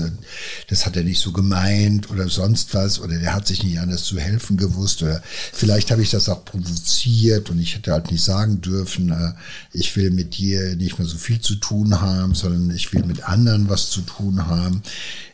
Das 0.68 0.86
hat 0.86 0.96
er 0.96 1.04
nicht 1.04 1.20
so 1.20 1.32
gemeint 1.32 2.12
oder 2.12 2.30
sonst 2.30 2.76
was 2.76 3.00
oder 3.00 3.18
der 3.18 3.34
hat 3.34 3.48
sich 3.48 3.64
nicht 3.64 3.80
anders 3.80 4.04
zu 4.04 4.20
helfen 4.20 4.56
gewusst 4.58 5.02
oder 5.02 5.24
vielleicht 5.52 5.90
habe 5.90 6.04
ich 6.04 6.12
das 6.12 6.30
auch 6.30 6.46
provoziert 6.46 7.50
und 7.50 7.58
ich 7.58 7.74
hätte 7.74 7.94
halt 7.94 8.12
nicht 8.12 8.24
sagen 8.24 8.62
dürfen, 8.62 9.10
äh, 9.10 9.34
ich 9.72 9.96
will 9.96 10.12
mit 10.12 10.38
dir 10.38 10.76
nicht 10.76 11.00
mehr 11.00 11.08
so 11.08 11.18
viel 11.18 11.42
zu 11.42 11.56
tun 11.56 12.02
haben, 12.02 12.36
sondern 12.36 12.70
ich 12.70 12.94
will 12.94 13.04
mit 13.04 13.28
anderen 13.28 13.68
was 13.68 13.90
zu 13.90 14.02
tun 14.02 14.46
haben 14.46 14.84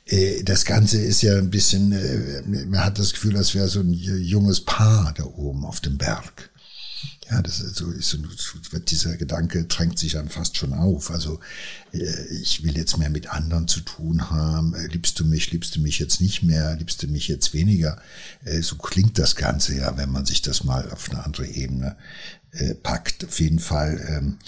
äh, 0.06 0.42
das 0.44 0.64
Ganze 0.64 1.02
ist 1.02 1.22
ja 1.22 1.38
ein 1.38 1.50
bisschen, 1.50 1.92
äh, 1.92 2.44
man 2.66 2.86
hat 2.86 2.98
das 2.98 3.12
Gefühl, 3.12 3.36
als 3.36 3.56
wäre 3.56 3.68
so 3.68 3.82
ein 3.82 3.92
junges 3.92 4.62
Paar 4.62 5.14
da 5.18 5.26
oben 5.26 5.66
auf 5.66 5.82
dem 5.82 5.98
Berg. 5.98 6.50
Ja, 7.30 7.44
das 7.44 7.60
ist 7.60 7.76
so, 7.76 7.92
ist 7.92 8.10
so 8.10 8.18
dieser 8.80 9.16
Gedanke 9.16 9.66
drängt 9.66 10.00
sich 10.00 10.14
dann 10.14 10.30
fast 10.30 10.58
schon 10.58 10.74
auf. 10.74 11.12
Also 11.12 11.40
äh, 11.94 12.26
ich 12.42 12.64
will 12.64 12.76
jetzt 12.76 12.98
mehr 12.98 13.12
mit 13.12 13.30
anderen 13.30 13.68
zu 13.68 13.82
tun 13.82 14.32
haben. 14.32 14.74
Äh, 14.74 14.88
liebst 14.88 15.20
du 15.20 15.26
mich, 15.26 15.52
liebst 15.52 15.76
du 15.76 15.80
mich 15.80 16.00
jetzt 16.00 16.22
nicht 16.22 16.42
mehr, 16.42 16.76
liebst 16.76 17.04
du 17.04 17.08
mich 17.08 17.28
jetzt 17.28 17.54
weniger? 17.54 18.02
Äh, 18.46 18.62
so 18.62 18.78
klingt 18.78 19.20
das 19.20 19.36
Ganze 19.36 19.78
ja, 19.78 19.96
wenn 19.96 20.12
man 20.12 20.26
sich 20.26 20.42
das 20.42 20.64
mal 20.64 20.90
auf 20.92 21.12
eine 21.12 21.24
andere 21.24 21.48
Ebene 21.48 21.96
packt. 22.82 23.26
Auf 23.26 23.40
jeden 23.40 23.60
Fall. 23.60 24.40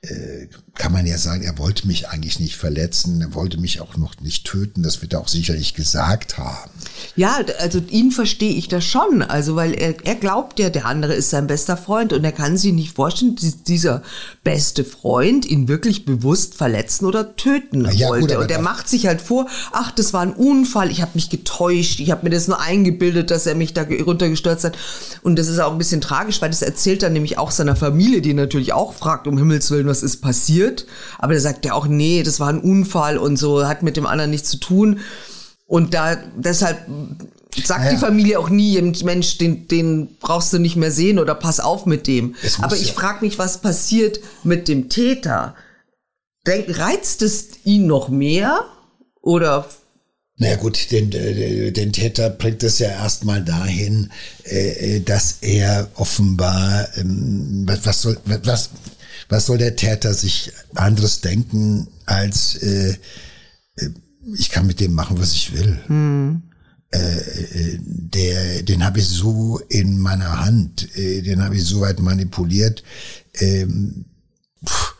Äh, 0.00 0.46
kann 0.74 0.92
man 0.92 1.06
ja 1.06 1.18
sagen, 1.18 1.42
er 1.42 1.58
wollte 1.58 1.88
mich 1.88 2.08
eigentlich 2.08 2.38
nicht 2.38 2.54
verletzen, 2.54 3.20
er 3.20 3.34
wollte 3.34 3.58
mich 3.58 3.80
auch 3.80 3.96
noch 3.96 4.20
nicht 4.20 4.46
töten, 4.46 4.84
das 4.84 5.02
wird 5.02 5.12
er 5.12 5.18
auch 5.18 5.26
sicherlich 5.26 5.74
gesagt 5.74 6.38
haben. 6.38 6.70
Ja, 7.16 7.40
also 7.58 7.80
ihn 7.90 8.12
verstehe 8.12 8.52
ich 8.52 8.68
das 8.68 8.84
schon, 8.84 9.22
also 9.22 9.56
weil 9.56 9.74
er, 9.74 9.96
er 10.06 10.14
glaubt 10.14 10.60
ja, 10.60 10.70
der 10.70 10.86
andere 10.86 11.14
ist 11.14 11.30
sein 11.30 11.48
bester 11.48 11.76
Freund 11.76 12.12
und 12.12 12.22
er 12.22 12.30
kann 12.30 12.56
sich 12.56 12.72
nicht 12.72 12.94
vorstellen, 12.94 13.34
dieser 13.66 14.04
beste 14.44 14.84
Freund 14.84 15.44
ihn 15.44 15.66
wirklich 15.66 16.04
bewusst 16.04 16.54
verletzen 16.54 17.04
oder 17.04 17.34
töten 17.34 17.84
ja, 17.90 18.08
wollte. 18.08 18.34
Gut, 18.34 18.44
und 18.44 18.50
er 18.52 18.62
macht 18.62 18.88
sich 18.88 19.08
halt 19.08 19.20
vor, 19.20 19.48
ach, 19.72 19.90
das 19.90 20.12
war 20.12 20.20
ein 20.20 20.32
Unfall, 20.32 20.92
ich 20.92 21.02
habe 21.02 21.10
mich 21.14 21.28
getäuscht, 21.28 21.98
ich 21.98 22.12
habe 22.12 22.22
mir 22.22 22.30
das 22.30 22.46
nur 22.46 22.60
eingebildet, 22.60 23.32
dass 23.32 23.46
er 23.46 23.56
mich 23.56 23.74
da 23.74 23.82
runtergestürzt 23.82 24.62
hat. 24.62 24.78
Und 25.22 25.40
das 25.40 25.48
ist 25.48 25.58
auch 25.58 25.72
ein 25.72 25.78
bisschen 25.78 26.00
tragisch, 26.00 26.40
weil 26.40 26.50
das 26.50 26.62
erzählt 26.62 27.02
er 27.02 27.10
nämlich 27.10 27.36
auch 27.36 27.50
seiner 27.50 27.74
Familie, 27.74 28.22
die 28.22 28.32
natürlich 28.32 28.72
auch 28.72 28.94
fragt, 28.94 29.26
um 29.26 29.36
Himmels 29.36 29.72
Willen, 29.72 29.87
was 29.88 30.02
ist 30.02 30.18
passiert. 30.18 30.86
Aber 31.18 31.32
der 31.32 31.40
sagt 31.40 31.64
ja 31.64 31.72
auch, 31.72 31.86
nee, 31.86 32.22
das 32.22 32.40
war 32.40 32.48
ein 32.48 32.60
Unfall 32.60 33.18
und 33.18 33.36
so, 33.36 33.66
hat 33.66 33.82
mit 33.82 33.96
dem 33.96 34.06
anderen 34.06 34.30
nichts 34.30 34.50
zu 34.50 34.58
tun. 34.58 35.00
Und 35.66 35.94
da, 35.94 36.16
deshalb 36.36 36.86
sagt 37.64 37.84
ja. 37.84 37.90
die 37.90 37.96
Familie 37.96 38.38
auch 38.38 38.48
nie, 38.48 38.80
Mensch, 39.04 39.38
den, 39.38 39.68
den 39.68 40.16
brauchst 40.20 40.52
du 40.52 40.58
nicht 40.58 40.76
mehr 40.76 40.90
sehen 40.90 41.18
oder 41.18 41.34
pass 41.34 41.60
auf 41.60 41.86
mit 41.86 42.06
dem. 42.06 42.34
Aber 42.60 42.76
ich 42.76 42.88
ja. 42.88 42.94
frage 42.94 43.24
mich, 43.24 43.38
was 43.38 43.60
passiert 43.60 44.20
mit 44.44 44.68
dem 44.68 44.88
Täter? 44.88 45.54
Denk, 46.46 46.78
reizt 46.78 47.22
es 47.22 47.48
ihn 47.64 47.86
noch 47.86 48.08
mehr 48.08 48.64
oder 49.20 49.68
naja 50.40 50.54
gut, 50.54 50.92
den, 50.92 51.10
äh, 51.12 51.72
den 51.72 51.92
Täter 51.92 52.30
bringt 52.30 52.62
es 52.62 52.78
ja 52.78 52.90
erstmal 52.90 53.44
dahin, 53.44 54.10
äh, 54.44 55.00
dass 55.00 55.38
er 55.40 55.88
offenbar, 55.96 56.86
ähm, 56.96 57.66
was 57.66 58.02
soll, 58.02 58.18
was, 58.24 58.70
was 59.28 59.46
soll 59.46 59.58
der 59.58 59.76
Täter 59.76 60.14
sich 60.14 60.52
anderes 60.74 61.20
denken 61.20 61.88
als 62.06 62.56
äh, 62.56 62.96
äh, 63.76 63.90
ich 64.34 64.50
kann 64.50 64.66
mit 64.66 64.80
dem 64.80 64.92
machen, 64.92 65.18
was 65.18 65.32
ich 65.32 65.54
will. 65.54 65.78
Hm. 65.86 66.42
Äh, 66.90 67.78
der, 67.80 68.62
den 68.62 68.84
habe 68.84 68.98
ich 68.98 69.08
so 69.08 69.58
in 69.68 69.98
meiner 69.98 70.44
Hand, 70.44 70.96
äh, 70.96 71.22
den 71.22 71.42
habe 71.42 71.56
ich 71.56 71.64
so 71.64 71.80
weit 71.80 72.00
manipuliert. 72.00 72.82
Ähm, 73.34 74.06
pff, 74.66 74.94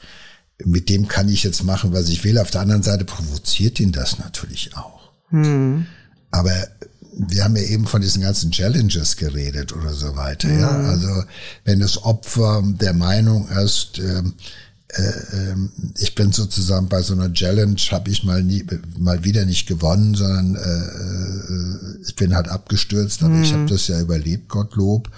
mit 0.64 0.88
dem 0.88 1.08
kann 1.08 1.28
ich 1.28 1.44
jetzt 1.44 1.64
machen, 1.64 1.92
was 1.92 2.08
ich 2.08 2.24
will. 2.24 2.38
Auf 2.38 2.50
der 2.50 2.62
anderen 2.62 2.82
Seite 2.82 3.04
provoziert 3.04 3.80
ihn 3.80 3.92
das 3.92 4.18
natürlich 4.18 4.76
auch. 4.76 5.12
Hm. 5.28 5.86
Aber 6.30 6.52
wir 7.12 7.44
haben 7.44 7.56
ja 7.56 7.62
eben 7.62 7.86
von 7.86 8.00
diesen 8.00 8.22
ganzen 8.22 8.50
Challenges 8.50 9.16
geredet 9.16 9.72
oder 9.72 9.94
so 9.94 10.16
weiter. 10.16 10.50
Ja, 10.50 10.60
ja? 10.60 10.88
also 10.88 11.24
wenn 11.64 11.80
das 11.80 12.02
Opfer 12.04 12.62
der 12.64 12.94
Meinung 12.94 13.48
ist, 13.48 13.98
ähm, 13.98 14.34
äh, 14.90 15.02
äh, 15.02 15.56
ich 15.98 16.14
bin 16.14 16.32
sozusagen 16.32 16.88
bei 16.88 17.02
so 17.02 17.12
einer 17.12 17.30
Challenge, 17.32 17.76
habe 17.90 18.10
ich 18.10 18.24
mal 18.24 18.42
nie, 18.42 18.64
mal 18.98 19.22
wieder 19.22 19.44
nicht 19.44 19.66
gewonnen, 19.66 20.14
sondern 20.14 20.54
äh, 20.54 20.58
äh 20.58 21.98
ich 22.06 22.14
bin 22.16 22.34
halt 22.34 22.48
abgestürzt, 22.48 23.22
aber 23.22 23.34
mhm. 23.34 23.42
ich 23.42 23.52
habe 23.52 23.66
das 23.66 23.86
ja 23.88 24.00
überlebt, 24.00 24.48
Gottlob. 24.48 25.10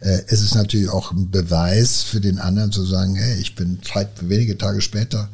Äh, 0.00 0.20
es 0.26 0.42
ist 0.42 0.54
natürlich 0.54 0.90
auch 0.90 1.12
ein 1.12 1.30
Beweis 1.30 2.02
für 2.02 2.20
den 2.20 2.38
anderen 2.38 2.72
zu 2.72 2.84
sagen, 2.84 3.14
hey, 3.14 3.38
ich 3.40 3.54
bin 3.54 3.78
wenige 4.20 4.58
Tage 4.58 4.82
später, 4.82 5.30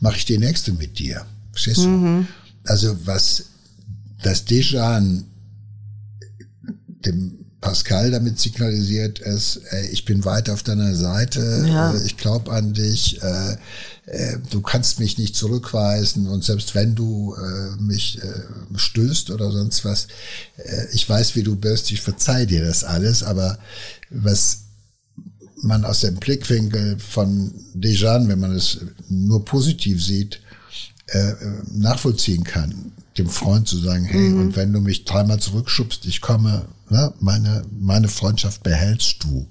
mache 0.00 0.16
ich 0.16 0.26
die 0.26 0.38
nächste 0.38 0.72
mit 0.72 0.98
dir. 0.98 1.24
Verstehst 1.52 1.78
du? 1.78 1.88
Mhm. 1.88 2.28
Also 2.64 2.94
was 3.06 3.44
das 4.22 4.44
Dejan 4.44 5.24
dem 7.06 7.44
Pascal 7.64 8.10
damit 8.10 8.38
signalisiert 8.38 9.20
ist, 9.20 9.62
ey, 9.70 9.86
ich 9.88 10.04
bin 10.04 10.26
weiter 10.26 10.52
auf 10.52 10.62
deiner 10.62 10.94
Seite, 10.94 11.64
ja. 11.66 11.94
äh, 11.94 12.04
ich 12.04 12.18
glaube 12.18 12.52
an 12.52 12.74
dich, 12.74 13.22
äh, 13.22 13.56
äh, 14.04 14.36
du 14.50 14.60
kannst 14.60 15.00
mich 15.00 15.16
nicht 15.16 15.34
zurückweisen 15.34 16.26
und 16.26 16.44
selbst 16.44 16.74
wenn 16.74 16.94
du 16.94 17.34
äh, 17.34 17.80
mich 17.80 18.22
äh, 18.22 18.78
stößt 18.78 19.30
oder 19.30 19.50
sonst 19.50 19.82
was, 19.86 20.08
äh, 20.58 20.86
ich 20.92 21.08
weiß, 21.08 21.36
wie 21.36 21.42
du 21.42 21.56
bist, 21.56 21.90
ich 21.90 22.02
verzeih 22.02 22.44
dir 22.44 22.62
das 22.66 22.84
alles, 22.84 23.22
aber 23.22 23.58
was 24.10 24.64
man 25.62 25.86
aus 25.86 26.00
dem 26.00 26.16
Blickwinkel 26.16 26.98
von 26.98 27.54
Dejan, 27.72 28.28
wenn 28.28 28.40
man 28.40 28.54
es 28.54 28.80
nur 29.08 29.42
positiv 29.46 30.04
sieht, 30.04 30.40
äh, 31.06 31.34
nachvollziehen 31.72 32.44
kann, 32.44 32.92
dem 33.18 33.28
Freund 33.28 33.68
zu 33.68 33.78
sagen, 33.78 34.04
hey, 34.04 34.30
mhm. 34.30 34.40
und 34.40 34.56
wenn 34.56 34.72
du 34.72 34.80
mich 34.80 35.04
dreimal 35.04 35.38
zurückschubst, 35.38 36.06
ich 36.06 36.20
komme, 36.20 36.66
ne, 36.88 37.12
meine, 37.20 37.64
meine 37.78 38.08
Freundschaft 38.08 38.62
behältst 38.62 39.22
du. 39.22 39.48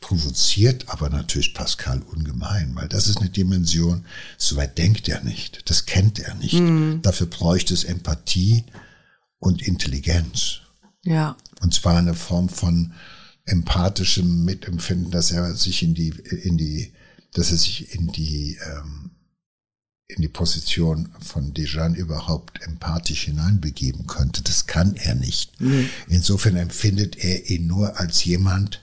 Provoziert 0.00 0.88
aber 0.88 1.08
natürlich 1.08 1.54
Pascal 1.54 2.02
ungemein, 2.02 2.72
weil 2.74 2.88
das 2.88 3.06
ist 3.06 3.18
eine 3.18 3.30
Dimension, 3.30 4.04
soweit 4.36 4.76
denkt 4.76 5.08
er 5.08 5.22
nicht, 5.24 5.68
das 5.70 5.86
kennt 5.86 6.18
er 6.18 6.34
nicht. 6.34 6.54
Mhm. 6.54 7.00
Dafür 7.00 7.26
bräuchte 7.26 7.72
es 7.72 7.84
Empathie 7.84 8.64
und 9.38 9.62
Intelligenz. 9.62 10.60
Ja. 11.04 11.36
Und 11.62 11.72
zwar 11.72 11.96
eine 11.96 12.14
Form 12.14 12.48
von 12.50 12.92
empathischem 13.46 14.44
Mitempfinden, 14.44 15.10
dass 15.10 15.30
er 15.30 15.54
sich 15.54 15.82
in 15.82 15.94
die, 15.94 16.10
in 16.10 16.56
die, 16.56 16.92
dass 17.32 17.50
er 17.50 17.58
sich 17.58 17.94
in 17.94 18.08
die 18.08 18.58
ähm, 18.66 19.10
in 20.06 20.20
die 20.20 20.28
Position 20.28 21.14
von 21.20 21.54
Dejan 21.54 21.94
überhaupt 21.94 22.62
empathisch 22.62 23.24
hineinbegeben 23.24 24.06
könnte. 24.06 24.42
Das 24.42 24.66
kann 24.66 24.96
er 24.96 25.14
nicht. 25.14 25.60
Mhm. 25.60 25.88
Insofern 26.08 26.56
empfindet 26.56 27.16
er 27.16 27.48
ihn 27.48 27.66
nur 27.66 27.98
als 27.98 28.24
jemand, 28.24 28.82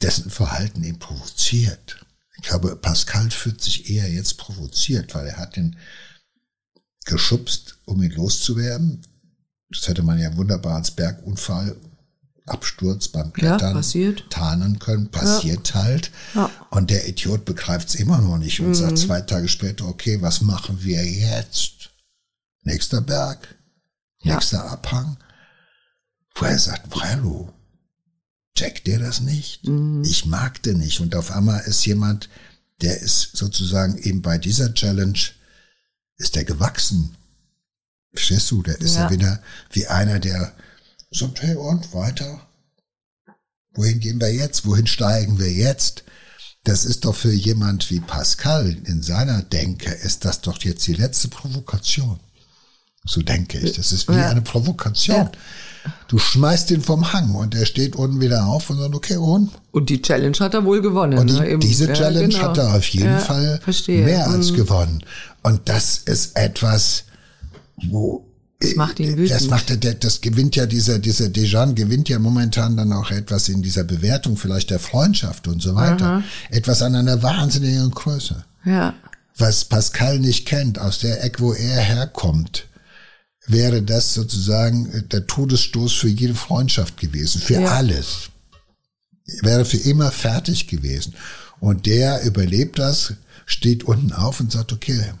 dessen 0.00 0.30
Verhalten 0.30 0.82
ihn 0.82 0.98
provoziert. 0.98 2.04
Ich 2.36 2.42
glaube, 2.42 2.74
Pascal 2.74 3.30
fühlt 3.30 3.62
sich 3.62 3.88
eher 3.88 4.10
jetzt 4.10 4.36
provoziert, 4.36 5.14
weil 5.14 5.28
er 5.28 5.36
hat 5.36 5.56
ihn 5.56 5.76
geschubst, 7.04 7.78
um 7.84 8.02
ihn 8.02 8.10
loszuwerden. 8.10 9.06
Das 9.70 9.86
hätte 9.86 10.02
man 10.02 10.18
ja 10.18 10.36
wunderbar 10.36 10.76
als 10.76 10.90
Bergunfall 10.90 11.76
Absturz 12.46 13.08
beim 13.08 13.32
Klettern 13.32 13.80
ja, 13.80 14.12
tarnen 14.28 14.78
können, 14.78 15.10
passiert 15.10 15.70
ja. 15.70 15.82
halt. 15.82 16.10
Ja. 16.34 16.50
Und 16.70 16.90
der 16.90 17.08
Idiot 17.08 17.44
begreift 17.44 17.88
es 17.88 17.94
immer 17.94 18.18
noch 18.18 18.38
nicht 18.38 18.60
und 18.60 18.68
mhm. 18.68 18.74
sagt 18.74 18.98
zwei 18.98 19.20
Tage 19.20 19.48
später, 19.48 19.86
okay, 19.86 20.20
was 20.22 20.40
machen 20.40 20.82
wir 20.82 21.04
jetzt? 21.04 21.90
Nächster 22.62 23.00
Berg, 23.00 23.56
nächster 24.22 24.70
Abhang. 24.70 25.16
Wo 26.34 26.46
er 26.46 26.58
sagt, 26.58 26.94
hallo, 26.96 27.52
check 28.56 28.84
dir 28.84 28.98
das 28.98 29.20
nicht? 29.20 29.66
Mhm. 29.66 30.02
Ich 30.04 30.26
mag 30.26 30.62
den 30.62 30.78
nicht. 30.78 31.00
Und 31.00 31.14
auf 31.14 31.30
einmal 31.30 31.60
ist 31.60 31.84
jemand, 31.86 32.28
der 32.80 33.00
ist 33.00 33.36
sozusagen 33.36 33.98
eben 33.98 34.22
bei 34.22 34.38
dieser 34.38 34.74
Challenge, 34.74 35.18
ist 36.16 36.34
der 36.34 36.44
gewachsen. 36.44 37.16
Verstehst 38.12 38.50
du? 38.50 38.62
Der 38.62 38.80
ist 38.80 38.96
ja 38.96 39.10
wieder 39.10 39.40
wie 39.70 39.86
einer, 39.86 40.18
der 40.18 40.52
sagt, 41.18 41.42
hey, 41.42 41.54
und 41.54 41.92
weiter? 41.94 42.46
Wohin 43.74 44.00
gehen 44.00 44.20
wir 44.20 44.32
jetzt? 44.32 44.66
Wohin 44.66 44.86
steigen 44.86 45.38
wir 45.38 45.50
jetzt? 45.50 46.04
Das 46.64 46.84
ist 46.84 47.04
doch 47.04 47.16
für 47.16 47.32
jemand 47.32 47.90
wie 47.90 48.00
Pascal 48.00 48.76
in 48.84 49.02
seiner 49.02 49.42
Denke, 49.42 49.90
ist 49.90 50.24
das 50.24 50.42
doch 50.42 50.62
jetzt 50.62 50.86
die 50.86 50.94
letzte 50.94 51.28
Provokation. 51.28 52.20
So 53.04 53.20
denke 53.20 53.58
ich. 53.58 53.72
Das 53.72 53.90
ist 53.90 54.08
wie 54.08 54.14
ja. 54.14 54.30
eine 54.30 54.42
Provokation. 54.42 55.16
Ja. 55.16 55.32
Du 56.06 56.18
schmeißt 56.18 56.70
ihn 56.70 56.82
vom 56.82 57.12
Hang 57.12 57.34
und 57.34 57.56
er 57.56 57.66
steht 57.66 57.96
unten 57.96 58.20
wieder 58.20 58.46
auf 58.46 58.70
und 58.70 58.78
sagt, 58.78 58.94
okay, 58.94 59.16
und? 59.16 59.50
Und 59.72 59.90
die 59.90 60.00
Challenge 60.00 60.36
hat 60.38 60.54
er 60.54 60.64
wohl 60.64 60.80
gewonnen. 60.80 61.18
Und 61.18 61.28
die, 61.28 61.40
ne? 61.40 61.58
diese 61.58 61.88
ja, 61.88 61.94
Challenge 61.94 62.28
genau. 62.28 62.42
hat 62.42 62.58
er 62.58 62.74
auf 62.76 62.86
jeden 62.86 63.18
Fall 63.18 63.58
verstehe. 63.64 64.04
mehr 64.04 64.28
als 64.28 64.52
mhm. 64.52 64.56
gewonnen. 64.56 65.04
Und 65.42 65.68
das 65.68 65.98
ist 65.98 66.36
etwas, 66.36 67.04
wo 67.88 68.31
das 68.62 68.76
macht 68.76 69.00
ihn 69.00 69.16
wütend. 69.16 69.30
Das 69.30 69.48
macht 69.48 70.04
das 70.04 70.20
gewinnt 70.20 70.56
ja 70.56 70.66
dieser, 70.66 70.98
dieser 70.98 71.28
Dejan 71.28 71.74
gewinnt 71.74 72.08
ja 72.08 72.18
momentan 72.18 72.76
dann 72.76 72.92
auch 72.92 73.10
etwas 73.10 73.48
in 73.48 73.62
dieser 73.62 73.84
Bewertung 73.84 74.36
vielleicht 74.36 74.70
der 74.70 74.78
Freundschaft 74.78 75.48
und 75.48 75.60
so 75.60 75.74
weiter. 75.74 76.06
Aha. 76.06 76.22
Etwas 76.50 76.82
an 76.82 76.94
einer 76.94 77.22
wahnsinnigen 77.22 77.90
Größe. 77.90 78.44
Ja. 78.64 78.94
Was 79.36 79.64
Pascal 79.64 80.18
nicht 80.18 80.46
kennt, 80.46 80.78
aus 80.78 80.98
der 80.98 81.24
Eck, 81.24 81.40
wo 81.40 81.52
er 81.52 81.80
herkommt, 81.80 82.66
wäre 83.46 83.82
das 83.82 84.14
sozusagen 84.14 85.08
der 85.10 85.26
Todesstoß 85.26 85.92
für 85.92 86.08
jede 86.08 86.34
Freundschaft 86.34 86.98
gewesen, 86.98 87.40
für 87.40 87.60
ja. 87.60 87.68
alles. 87.68 88.30
Wäre 89.40 89.64
für 89.64 89.78
immer 89.78 90.10
fertig 90.10 90.68
gewesen. 90.68 91.14
Und 91.60 91.86
der 91.86 92.24
überlebt 92.24 92.78
das, 92.78 93.14
steht 93.46 93.84
unten 93.84 94.12
auf 94.12 94.40
und 94.40 94.52
sagt, 94.52 94.72
okay, 94.72 95.12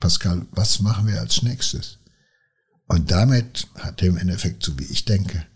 Pascal, 0.00 0.46
was 0.52 0.80
machen 0.80 1.06
wir 1.06 1.20
als 1.20 1.42
nächstes? 1.42 1.98
Und 2.86 3.10
damit 3.10 3.68
hat 3.78 4.02
er 4.02 4.08
im 4.08 4.16
Endeffekt, 4.16 4.62
so 4.62 4.78
wie 4.78 4.84
ich 4.84 5.04
denke, 5.04 5.46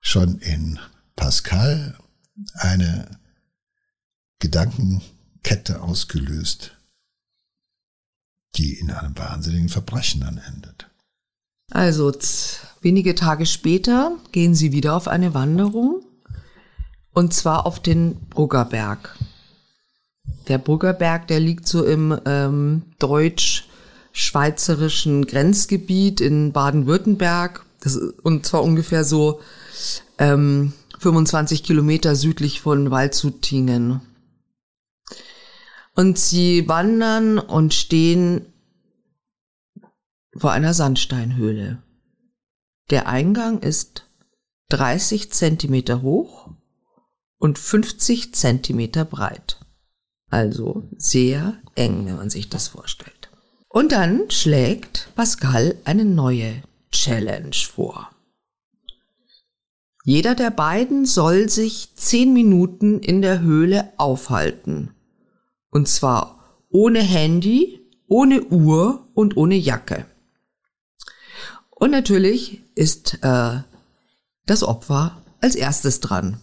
schon 0.00 0.38
in 0.38 0.78
Pascal 1.16 1.98
eine 2.54 3.18
Gedankenkette 4.38 5.82
ausgelöst, 5.82 6.76
die 8.56 8.74
in 8.78 8.90
einem 8.90 9.16
wahnsinnigen 9.16 9.68
Verbrechen 9.68 10.20
dann 10.20 10.38
endet. 10.38 10.88
Also 11.70 12.12
wenige 12.80 13.14
Tage 13.14 13.44
später 13.44 14.16
gehen 14.32 14.54
sie 14.54 14.72
wieder 14.72 14.94
auf 14.94 15.08
eine 15.08 15.34
Wanderung 15.34 16.02
und 17.12 17.34
zwar 17.34 17.66
auf 17.66 17.80
den 17.80 18.14
Bruggerberg. 18.28 19.16
Der 20.46 20.58
Bruggerberg, 20.58 21.26
der 21.26 21.40
liegt 21.40 21.66
so 21.66 21.84
im 21.84 22.18
ähm, 22.24 22.84
deutsch 22.98 23.67
schweizerischen 24.12 25.26
Grenzgebiet 25.26 26.20
in 26.20 26.52
Baden-Württemberg. 26.52 27.64
Und 28.22 28.44
zwar 28.46 28.62
ungefähr 28.64 29.04
so 29.04 29.40
ähm, 30.18 30.72
25 30.98 31.62
Kilometer 31.62 32.16
südlich 32.16 32.60
von 32.60 32.90
Waldshutingen. 32.90 34.00
Und 35.94 36.18
sie 36.18 36.68
wandern 36.68 37.38
und 37.38 37.74
stehen 37.74 38.46
vor 40.36 40.52
einer 40.52 40.74
Sandsteinhöhle. 40.74 41.82
Der 42.90 43.08
Eingang 43.08 43.60
ist 43.60 44.06
30 44.70 45.32
Zentimeter 45.32 46.02
hoch 46.02 46.50
und 47.38 47.58
50 47.58 48.34
Zentimeter 48.34 49.04
breit. 49.04 49.60
Also 50.30 50.88
sehr 50.96 51.58
eng, 51.74 52.06
wenn 52.06 52.16
man 52.16 52.30
sich 52.30 52.48
das 52.48 52.68
vorstellt. 52.68 53.17
Und 53.78 53.92
dann 53.92 54.28
schlägt 54.28 55.08
Pascal 55.14 55.76
eine 55.84 56.04
neue 56.04 56.62
Challenge 56.90 57.54
vor. 57.54 58.10
Jeder 60.02 60.34
der 60.34 60.50
beiden 60.50 61.06
soll 61.06 61.48
sich 61.48 61.94
zehn 61.94 62.32
Minuten 62.32 62.98
in 62.98 63.22
der 63.22 63.40
Höhle 63.40 63.92
aufhalten. 63.96 64.96
Und 65.70 65.86
zwar 65.86 66.58
ohne 66.70 66.98
Handy, 66.98 67.80
ohne 68.08 68.42
Uhr 68.46 69.06
und 69.14 69.36
ohne 69.36 69.54
Jacke. 69.54 70.06
Und 71.70 71.92
natürlich 71.92 72.60
ist 72.74 73.22
äh, 73.22 73.60
das 74.44 74.64
Opfer 74.64 75.22
als 75.40 75.54
erstes 75.54 76.00
dran. 76.00 76.40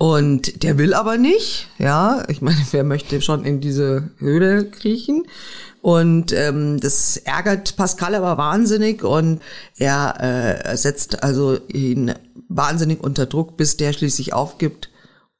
Und 0.00 0.62
der 0.62 0.78
will 0.78 0.94
aber 0.94 1.18
nicht, 1.18 1.68
ja. 1.76 2.24
Ich 2.28 2.40
meine, 2.40 2.64
wer 2.70 2.84
möchte 2.84 3.20
schon 3.20 3.44
in 3.44 3.60
diese 3.60 4.08
Höhle 4.16 4.64
kriechen? 4.64 5.26
Und 5.82 6.32
ähm, 6.32 6.80
das 6.80 7.18
ärgert 7.18 7.76
Pascal 7.76 8.14
aber 8.14 8.38
wahnsinnig 8.38 9.02
und 9.04 9.42
er 9.76 10.62
äh, 10.72 10.76
setzt 10.78 11.22
also 11.22 11.58
ihn 11.68 12.14
wahnsinnig 12.48 13.00
unter 13.04 13.26
Druck, 13.26 13.58
bis 13.58 13.76
der 13.76 13.92
schließlich 13.92 14.32
aufgibt 14.32 14.88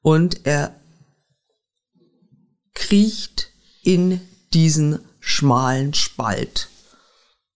und 0.03 0.45
er 0.45 0.75
kriecht 2.75 3.49
in 3.81 4.21
diesen 4.53 4.99
schmalen 5.19 5.95
Spalt. 5.95 6.69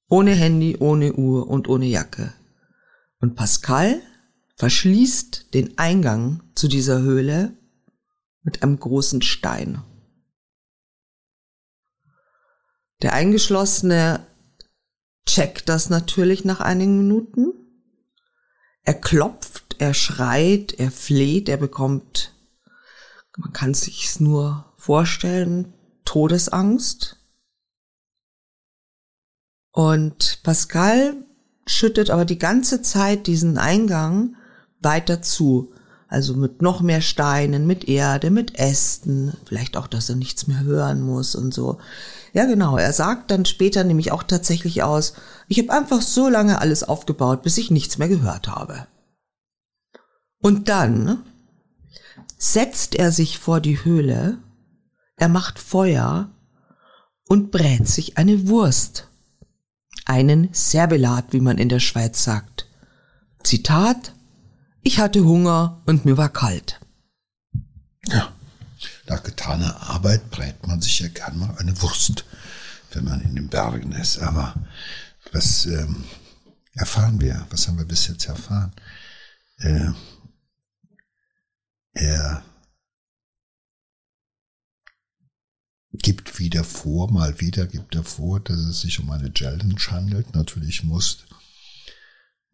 Ohne 0.09 0.31
Handy, 0.31 0.77
ohne 0.79 1.13
Uhr 1.13 1.47
und 1.47 1.67
ohne 1.67 1.85
Jacke. 1.85 2.33
Und 3.19 3.35
Pascal 3.35 4.01
verschließt 4.55 5.53
den 5.53 5.77
Eingang 5.77 6.43
zu 6.55 6.67
dieser 6.67 7.01
Höhle 7.01 7.57
mit 8.41 8.63
einem 8.63 8.79
großen 8.79 9.21
Stein. 9.21 9.83
Der 13.01 13.13
Eingeschlossene 13.13 14.25
checkt 15.25 15.67
das 15.67 15.89
natürlich 15.89 16.45
nach 16.45 16.61
einigen 16.61 16.97
Minuten. 16.97 17.53
Er 18.83 18.93
klopft, 18.93 19.75
er 19.79 19.93
schreit, 19.93 20.73
er 20.73 20.91
fleht, 20.91 21.49
er 21.49 21.57
bekommt, 21.57 22.33
man 23.37 23.51
kann 23.51 23.73
sich's 23.73 24.19
nur 24.19 24.73
vorstellen, 24.77 25.73
Todesangst. 26.05 27.19
Und 29.71 30.39
Pascal 30.43 31.25
schüttet 31.65 32.09
aber 32.11 32.23
die 32.23 32.37
ganze 32.37 32.81
Zeit 32.81 33.27
diesen 33.27 33.57
Eingang 33.57 34.37
weiter 34.85 35.21
zu. 35.21 35.73
Also 36.07 36.35
mit 36.35 36.61
noch 36.61 36.79
mehr 36.79 37.01
Steinen, 37.01 37.67
mit 37.67 37.89
Erde, 37.89 38.29
mit 38.29 38.57
Ästen, 38.57 39.33
vielleicht 39.45 39.75
auch, 39.75 39.87
dass 39.87 40.07
er 40.07 40.15
nichts 40.15 40.47
mehr 40.47 40.61
hören 40.61 41.01
muss 41.01 41.35
und 41.35 41.53
so. 41.53 41.79
Ja, 42.31 42.45
genau. 42.45 42.77
Er 42.77 42.93
sagt 42.93 43.31
dann 43.31 43.43
später 43.43 43.83
nämlich 43.83 44.13
auch 44.13 44.23
tatsächlich 44.23 44.83
aus, 44.83 45.15
ich 45.49 45.59
habe 45.59 45.73
einfach 45.73 46.01
so 46.01 46.29
lange 46.29 46.61
alles 46.61 46.83
aufgebaut, 46.83 47.41
bis 47.41 47.57
ich 47.57 47.71
nichts 47.71 47.97
mehr 47.97 48.07
gehört 48.07 48.47
habe. 48.47 48.87
Und 50.39 50.69
dann 50.69 51.23
setzt 52.37 52.95
er 52.95 53.11
sich 53.11 53.39
vor 53.39 53.59
die 53.59 53.83
Höhle, 53.83 54.37
er 55.17 55.29
macht 55.29 55.59
Feuer 55.59 56.29
und 57.27 57.51
brät 57.51 57.87
sich 57.87 58.17
eine 58.17 58.47
Wurst. 58.47 59.07
Einen 60.05 60.49
Serbelat, 60.51 61.33
wie 61.33 61.39
man 61.39 61.57
in 61.57 61.69
der 61.69 61.79
Schweiz 61.79 62.23
sagt. 62.23 62.67
Zitat, 63.43 64.13
ich 64.85 64.99
hatte 64.99 65.25
Hunger 65.25 65.81
und 65.87 66.05
mir 66.05 66.15
war 66.15 66.29
kalt. 66.29 66.79
Ja, 68.07 68.31
nach 69.07 69.23
getaner 69.23 69.81
Arbeit 69.81 70.29
brät 70.29 70.65
man 70.67 70.79
sich 70.79 70.99
ja 70.99 71.07
gern 71.07 71.39
mal 71.39 71.57
eine 71.57 71.81
Wurst, 71.81 72.23
wenn 72.91 73.03
man 73.03 73.19
in 73.21 73.35
den 73.35 73.49
Bergen 73.49 73.91
ist. 73.93 74.19
Aber 74.19 74.53
was 75.31 75.65
ähm, 75.65 76.05
erfahren 76.73 77.19
wir? 77.19 77.47
Was 77.49 77.67
haben 77.67 77.79
wir 77.79 77.85
bis 77.85 78.07
jetzt 78.07 78.27
erfahren? 78.27 78.71
Äh, 79.57 79.89
er 81.93 82.43
gibt 85.93 86.37
wieder 86.37 86.63
vor, 86.63 87.11
mal 87.11 87.39
wieder 87.39 87.65
gibt 87.65 87.95
er 87.95 88.03
vor, 88.03 88.39
dass 88.39 88.59
es 88.59 88.81
sich 88.81 88.99
um 88.99 89.09
eine 89.09 89.33
Challenge 89.33 89.79
handelt. 89.89 90.35
Natürlich 90.35 90.83
muss 90.83 91.25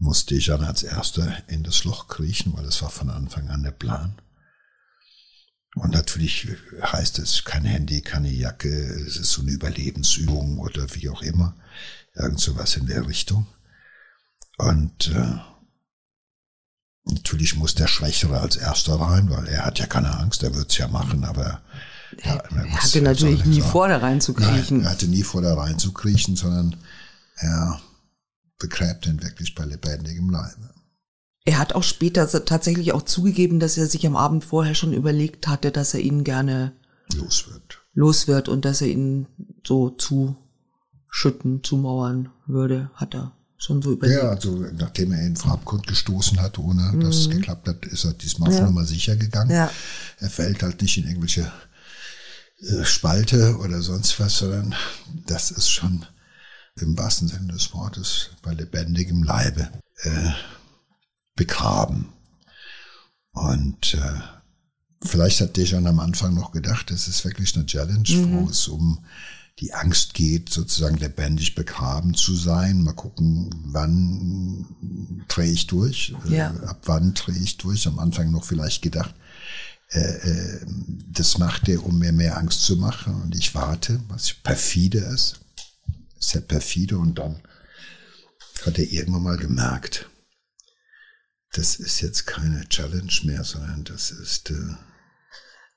musste 0.02 0.34
ich 0.34 0.48
dann 0.48 0.64
als 0.64 0.82
Erster 0.82 1.32
in 1.48 1.64
das 1.64 1.84
Loch 1.84 2.08
kriechen, 2.08 2.54
weil 2.56 2.66
es 2.66 2.82
war 2.82 2.90
von 2.90 3.12
Anfang 3.12 3.50
an 3.50 3.62
der 3.62 3.72
Plan. 3.72 4.20
Und 5.76 5.92
natürlich 5.92 6.48
heißt 6.82 7.20
es 7.20 7.46
kein 7.46 7.66
Handy, 7.66 8.02
keine 8.02 8.30
Jacke, 8.30 8.68
es 8.68 9.16
ist 9.16 9.32
so 9.32 9.44
eine 9.44 9.52
Überlebensübung 9.52 10.58
oder 10.58 10.88
wie 10.96 11.08
auch 11.10 11.22
immer, 11.22 11.56
irgend 12.16 12.40
sowas 12.40 12.76
in 12.76 12.88
der 12.88 13.08
Richtung. 13.08 13.46
Und 14.58 15.10
äh, 15.10 15.38
natürlich 17.06 17.56
muss 17.56 17.76
der 17.76 17.88
Schwächere 17.88 18.40
als 18.40 18.56
Erster 18.56 18.96
rein, 18.96 19.30
weil 19.30 19.48
er 19.48 19.66
hat 19.66 19.78
ja 19.78 19.86
keine 19.86 20.18
Angst, 20.18 20.42
er 20.42 20.56
wird's 20.56 20.78
ja 20.78 20.88
machen, 20.88 21.24
aber 21.24 21.62
ja, 22.26 22.38
er, 22.38 22.56
er 22.56 22.84
hatte 22.84 23.02
natürlich 23.04 23.46
nie 23.46 23.62
vor, 23.62 23.88
da 23.88 23.98
reinzukriechen. 23.98 24.78
Nein, 24.78 24.86
er 24.88 24.92
hatte 24.92 25.08
nie 25.08 25.24
vor, 25.24 25.44
da 25.44 25.54
reinzukriechen, 25.54 26.36
sondern 26.36 26.76
er 27.36 27.80
begräbt 28.62 29.08
ihn 29.08 29.22
wirklich 29.22 29.56
bei 29.56 29.66
lebendigem 29.66 30.30
Leibe. 30.30 30.70
Er 31.44 31.58
hat 31.58 31.74
auch 31.74 31.84
später 31.84 32.30
tatsächlich 32.46 32.94
auch 32.94 33.02
zugegeben, 33.02 33.60
dass 33.60 33.78
er 33.78 33.88
sich 33.88 34.06
am 34.06 34.16
Abend 34.16 34.46
vorher 34.46 34.76
schon 34.76 34.94
überlegt 34.94 35.48
hatte, 35.48 35.72
dass 35.72 35.94
er 35.94 36.02
ihn 36.02 36.24
gerne 36.24 36.74
los 37.16 37.48
wird. 37.50 37.80
Los 37.94 38.28
wird 38.28 38.48
und 38.48 38.64
dass 38.64 38.82
er 38.82 38.88
ihn 38.88 39.28
so 39.66 39.90
zuschütten, 39.90 41.64
zumauern 41.64 42.30
würde, 42.46 42.92
hat 42.94 43.16
er 43.16 43.36
schon 43.58 43.82
so 43.82 43.94
überlegt. 43.94 44.22
Ja, 44.22 44.30
also 44.30 44.66
nachdem 44.78 45.12
er 45.12 45.26
in 45.26 45.36
Farbkund 45.36 45.88
gestoßen 45.88 46.40
hat, 46.40 46.60
ohne 46.60 46.92
mhm. 46.94 47.02
dass 47.02 47.16
es 47.16 47.30
geklappt 47.30 47.68
hat, 47.68 47.86
ist 47.86 48.06
er 48.06 48.14
diesmal 48.14 48.52
ja. 48.52 48.60
auf 48.60 48.66
Nummer 48.66 48.86
sicher 48.86 49.16
gegangen. 49.16 49.52
Ja. 49.52 49.72
Er 50.20 50.30
fällt 50.30 50.62
halt 50.62 50.82
nicht 50.82 50.98
in 50.98 51.08
irgendwelche 51.08 51.52
äh, 52.60 52.86
Spalte 52.86 53.58
oder 53.58 53.82
sonst 53.82 54.20
was, 54.20 54.38
sondern 54.38 54.76
das 55.26 55.50
ist 55.50 55.70
schon 55.70 56.06
im 56.82 56.98
wahrsten 56.98 57.28
Sinne 57.28 57.54
des 57.54 57.74
Wortes 57.74 58.30
bei 58.42 58.54
lebendigem 58.54 59.24
Leibe 59.24 59.70
äh, 60.04 60.32
begraben. 61.36 62.10
Und 63.34 63.94
äh, 63.94 64.22
vielleicht 65.04 65.42
hat 65.42 65.58
Dejan 65.58 65.88
am 65.88 66.00
Anfang 66.00 66.34
noch 66.34 66.52
gedacht, 66.52 66.92
es 66.92 67.08
ist 67.08 67.24
wirklich 67.24 67.56
eine 67.56 67.66
Challenge, 67.66 68.10
mhm. 68.10 68.34
wo 68.34 68.50
es 68.50 68.68
um 68.68 69.06
die 69.60 69.74
Angst 69.74 70.14
geht, 70.14 70.50
sozusagen 70.50 70.98
lebendig 70.98 71.56
begraben 71.56 72.14
zu 72.14 72.36
sein. 72.36 72.82
Mal 72.84 72.94
gucken, 72.94 73.50
wann 73.68 74.66
drehe 75.28 75.52
ich 75.52 75.68
durch, 75.68 76.16
äh, 76.28 76.36
Ja. 76.38 76.50
ab 76.66 76.82
wann 76.86 77.14
drehe 77.14 77.38
ich 77.38 77.58
durch. 77.58 77.88
Am 77.88 78.00
Anfang 78.00 78.32
noch 78.32 78.44
vielleicht 78.44 78.82
gedacht, 78.82 79.14
äh, 79.92 80.00
äh, 80.00 80.66
das 81.12 81.38
macht 81.38 81.68
er, 81.68 81.86
um 81.86 82.00
mir 82.00 82.12
mehr 82.12 82.38
Angst 82.38 82.64
zu 82.64 82.78
machen. 82.78 83.22
Und 83.22 83.36
ich 83.36 83.54
warte, 83.54 84.02
was 84.08 84.34
perfide 84.34 85.00
ist. 85.00 85.42
Ist 86.22 86.34
ja 86.36 86.40
perfide. 86.42 86.98
Und 86.98 87.20
dann 87.20 87.42
hat 88.66 88.78
er 88.80 88.90
irgendwann 88.90 89.24
mal 89.24 89.38
gemerkt, 89.38 90.08
das 91.54 91.76
ist 91.76 92.00
jetzt 92.02 92.28
keine 92.28 92.68
Challenge 92.70 93.12
mehr, 93.24 93.44
sondern 93.44 93.84
das 93.84 94.12
ist... 94.12 94.52
Äh, 94.52 94.76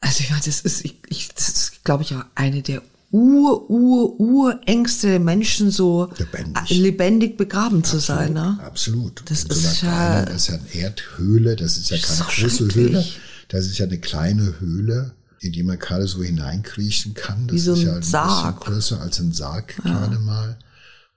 Also 0.00 0.20
ich 0.20 0.30
meine, 0.30 0.42
das 0.44 0.60
ist, 0.60 0.84
ich, 0.84 0.98
ich, 1.08 1.28
das 1.34 1.48
ist, 1.48 1.84
glaube 1.84 2.04
ich, 2.04 2.14
auch 2.14 2.24
eine 2.36 2.62
der 2.62 2.82
Ur, 3.10 3.70
Ur, 3.70 4.18
Urängste 4.20 5.06
der 5.06 5.20
Menschen, 5.20 5.70
so 5.70 6.12
Lebendig. 6.18 6.70
lebendig 6.70 7.36
begraben 7.36 7.84
zu 7.84 7.98
sein. 8.00 8.32
Ne? 8.32 8.58
Absolut. 8.62 9.22
Das 9.30 9.44
In 9.44 9.50
so 9.50 9.54
ist 9.68 9.82
ja- 9.82 9.90
kleinen, 9.90 10.26
das 10.26 10.34
ist 10.36 10.48
ja 10.48 10.54
eine 10.56 10.74
Erdhöhle, 10.74 11.56
das 11.56 11.76
ist 11.78 11.90
ja 11.90 11.96
keine 11.98 12.12
ist 12.12 12.20
doch 12.20 12.28
große. 12.34 12.74
Höhle. 12.74 13.06
Das 13.48 13.66
ist 13.66 13.78
ja 13.78 13.86
eine 13.86 13.98
kleine 14.00 14.58
Höhle, 14.58 15.14
in 15.44 15.52
die 15.52 15.62
man 15.62 15.78
gerade 15.78 16.06
so 16.06 16.22
hineinkriechen 16.22 17.14
kann. 17.14 17.46
Das 17.46 17.54
Wie 17.56 17.60
so 17.60 17.72
ist 17.74 17.80
ein 17.80 17.86
ja 17.86 17.96
ein 17.96 18.02
Sarg. 18.02 18.60
bisschen 18.60 18.72
größer 18.74 19.00
als 19.00 19.20
ein 19.20 19.32
Sarg 19.32 19.76
gerade 19.76 20.18
mal. 20.18 20.58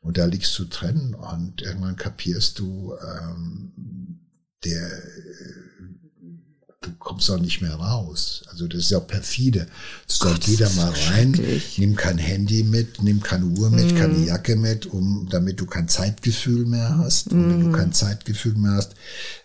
Und 0.02 0.18
da 0.18 0.26
liegst 0.26 0.58
du 0.60 0.66
drin 0.66 1.16
und 1.16 1.62
irgendwann 1.62 1.96
kapierst 1.96 2.60
du, 2.60 2.94
ähm, 3.02 3.72
der, 4.63 4.90
du 6.82 6.92
kommst 7.00 7.30
auch 7.32 7.40
nicht 7.40 7.62
mehr 7.62 7.74
raus. 7.74 8.44
Also 8.50 8.68
das 8.68 8.82
ist 8.82 8.92
ja 8.92 9.00
perfide. 9.00 9.68
Da 10.20 10.34
das 10.34 10.48
ist 10.48 10.76
mal 10.76 10.92
rein, 10.92 11.40
nimm 11.78 11.96
kein 11.96 12.18
Handy 12.18 12.63
mit, 12.63 13.02
nimm 13.02 13.22
keine 13.22 13.46
Uhr 13.46 13.70
mit, 13.72 13.94
Mhm. 13.94 13.96
keine 13.98 14.18
Jacke 14.26 14.56
mit, 14.56 14.86
um, 14.86 15.28
damit 15.30 15.60
du 15.60 15.66
kein 15.66 15.88
Zeitgefühl 15.90 16.66
mehr 16.66 16.98
hast. 16.98 17.34
Und 17.34 17.50
wenn 17.50 17.60
Mhm. 17.60 17.63
du 17.66 17.72
kein 17.72 17.94
Zeitgefühl 17.94 18.54
mehr 18.56 18.74
hast, 18.74 18.94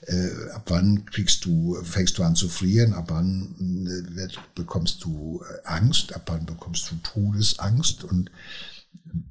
äh, 0.07 0.51
ab 0.53 0.65
wann 0.69 1.07
kriegst 1.07 1.45
du, 1.45 1.77
fängst 1.83 2.19
du 2.19 2.23
an 2.23 2.37
zu 2.37 2.49
frieren, 2.49 2.93
ab 2.93 3.07
wann 3.09 3.55
äh, 3.87 4.15
wird, 4.17 4.39
bekommst 4.55 5.03
du 5.05 5.43
äh, 5.43 5.67
Angst, 5.67 6.15
ab 6.15 6.25
wann 6.27 6.45
bekommst 6.47 6.91
du 6.91 6.97
Todesangst 7.03 8.05
und 8.05 8.31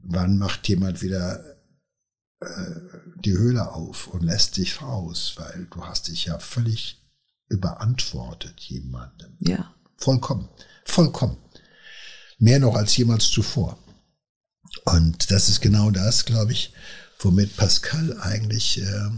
wann 0.04 0.38
macht 0.38 0.68
jemand 0.68 1.02
wieder 1.04 1.44
äh, 2.42 2.46
die 3.24 3.34
Höhle 3.38 3.72
auf 3.72 4.08
und 4.08 4.24
lässt 4.24 4.58
dich 4.58 4.82
raus, 4.82 5.34
weil 5.38 5.68
du 5.72 5.86
hast 5.86 6.08
dich 6.08 6.26
ja 6.26 6.40
völlig 6.40 6.98
überantwortet 7.52 8.60
jemandem. 8.62 9.36
Ja. 9.40 9.76
Vollkommen. 9.98 10.50
Vollkommen. 10.86 11.38
Mehr 12.40 12.60
noch 12.60 12.76
als 12.76 12.96
jemals 12.98 13.30
zuvor. 13.30 13.78
Und 14.86 15.30
das 15.30 15.50
ist 15.50 15.62
genau 15.62 15.92
das, 15.92 16.26
glaube 16.26 16.54
ich, 16.54 16.74
womit 17.20 17.56
Pascal 17.56 18.18
eigentlich 18.20 18.82
äh, 18.82 19.10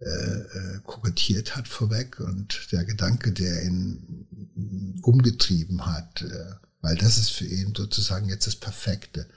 äh, 0.00 0.08
äh, 0.08 0.80
kokettiert 0.84 1.56
hat 1.56 1.68
vorweg 1.68 2.20
und 2.20 2.68
der 2.72 2.84
Gedanke, 2.84 3.32
der 3.32 3.62
ihn 3.62 4.98
umgetrieben 5.02 5.86
hat, 5.86 6.22
äh, 6.22 6.54
weil 6.80 6.96
das 6.96 7.18
ist 7.18 7.30
für 7.30 7.46
ihn 7.46 7.74
sozusagen 7.76 8.28
jetzt 8.28 8.46
das 8.46 8.56
Perfekte. 8.56 9.28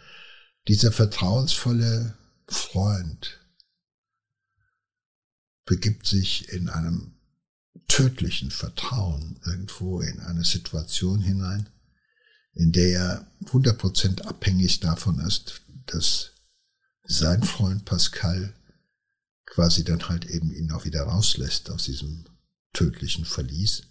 Dieser 0.68 0.92
vertrauensvolle 0.92 2.18
Freund 2.48 3.40
begibt 5.66 6.08
sich 6.08 6.50
in 6.50 6.70
einem 6.70 7.19
tödlichen 7.90 8.52
Vertrauen 8.52 9.42
irgendwo 9.46 10.00
in 10.00 10.22
eine 10.22 10.46
Situation 10.46 11.20
hinein, 11.20 11.68
in 12.54 12.72
der 12.72 12.90
er 12.90 13.32
100% 13.46 14.22
abhängig 14.22 14.80
davon 14.80 15.20
ist, 15.20 15.62
dass 15.88 16.32
sein 17.04 17.44
Freund 17.44 17.84
Pascal 17.84 18.54
quasi 19.46 19.84
dann 19.84 20.08
halt 20.08 20.26
eben 20.26 20.52
ihn 20.52 20.72
auch 20.72 20.86
wieder 20.86 21.04
rauslässt 21.04 21.70
aus 21.72 21.86
diesem 21.86 22.26
tödlichen 22.74 23.26
Verlies. 23.26 23.84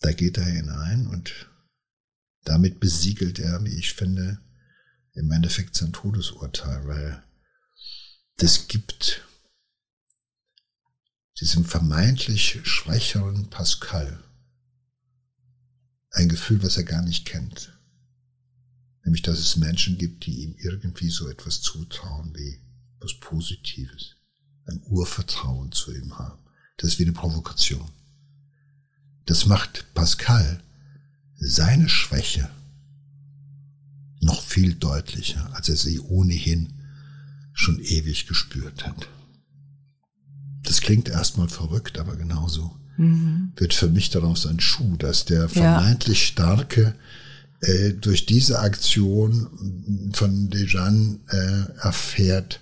Da 0.00 0.12
geht 0.12 0.38
er 0.38 0.44
hinein 0.44 1.06
und 1.06 1.48
damit 2.44 2.80
besiegelt 2.80 3.38
er, 3.38 3.62
wie 3.64 3.78
ich 3.78 3.92
finde, 3.92 4.40
im 5.12 5.30
Endeffekt 5.30 5.74
sein 5.74 5.92
Todesurteil, 5.92 6.86
weil 6.86 7.22
das 8.36 8.68
gibt 8.68 9.25
diesem 11.40 11.64
vermeintlich 11.64 12.60
schwächeren 12.64 13.48
Pascal 13.50 14.22
ein 16.12 16.28
Gefühl, 16.28 16.62
was 16.62 16.76
er 16.78 16.84
gar 16.84 17.02
nicht 17.02 17.26
kennt. 17.26 17.72
Nämlich, 19.04 19.22
dass 19.22 19.38
es 19.38 19.56
Menschen 19.56 19.98
gibt, 19.98 20.26
die 20.26 20.42
ihm 20.42 20.54
irgendwie 20.58 21.10
so 21.10 21.28
etwas 21.28 21.60
zutrauen 21.60 22.34
wie 22.34 22.60
was 23.00 23.20
Positives, 23.20 24.16
ein 24.66 24.82
Urvertrauen 24.86 25.70
zu 25.72 25.94
ihm 25.94 26.18
haben. 26.18 26.42
Das 26.78 26.92
ist 26.92 26.98
wie 26.98 27.04
eine 27.04 27.12
Provokation. 27.12 27.88
Das 29.26 29.46
macht 29.46 29.92
Pascal 29.94 30.62
seine 31.38 31.88
Schwäche 31.88 32.48
noch 34.20 34.42
viel 34.42 34.74
deutlicher, 34.74 35.54
als 35.54 35.68
er 35.68 35.76
sie 35.76 36.00
ohnehin 36.00 36.72
schon 37.52 37.78
ewig 37.78 38.26
gespürt 38.26 38.86
hat. 38.86 39.08
Das 40.68 40.80
klingt 40.80 41.08
erstmal 41.08 41.48
verrückt, 41.48 41.98
aber 41.98 42.16
genauso 42.16 42.76
wird 43.56 43.74
für 43.74 43.88
mich 43.88 44.10
daraus 44.10 44.46
ein 44.46 44.58
Schuh, 44.60 44.96
dass 44.96 45.26
der 45.26 45.48
vermeintlich 45.48 46.26
Starke 46.26 46.94
äh, 47.60 47.92
durch 47.92 48.26
diese 48.26 48.60
Aktion 48.60 50.10
von 50.14 50.48
Dejan 50.50 51.20
äh, 51.28 51.80
erfährt, 51.82 52.60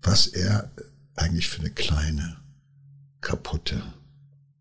was 0.00 0.26
er 0.26 0.72
eigentlich 1.14 1.48
für 1.48 1.60
eine 1.60 1.70
kleine, 1.70 2.36
kaputte 3.20 3.82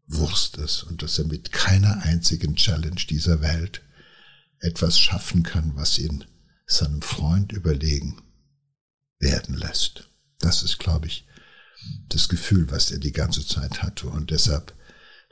Wurst 0.05 0.57
ist 0.57 0.83
und 0.83 1.01
dass 1.01 1.17
er 1.17 1.25
mit 1.25 1.51
keiner 1.51 2.03
einzigen 2.03 2.55
Challenge 2.55 3.01
dieser 3.09 3.41
Welt 3.41 3.81
etwas 4.59 4.99
schaffen 4.99 5.41
kann, 5.41 5.71
was 5.75 5.97
ihn 5.97 6.25
seinem 6.67 7.01
Freund 7.01 7.51
überlegen 7.53 8.21
werden 9.19 9.55
lässt. 9.55 10.09
Das 10.39 10.63
ist, 10.63 10.77
glaube 10.79 11.07
ich, 11.07 11.25
das 12.09 12.29
Gefühl, 12.29 12.69
was 12.71 12.91
er 12.91 12.99
die 12.99 13.11
ganze 13.11 13.45
Zeit 13.45 13.83
hatte. 13.83 14.07
Und 14.07 14.31
deshalb 14.31 14.73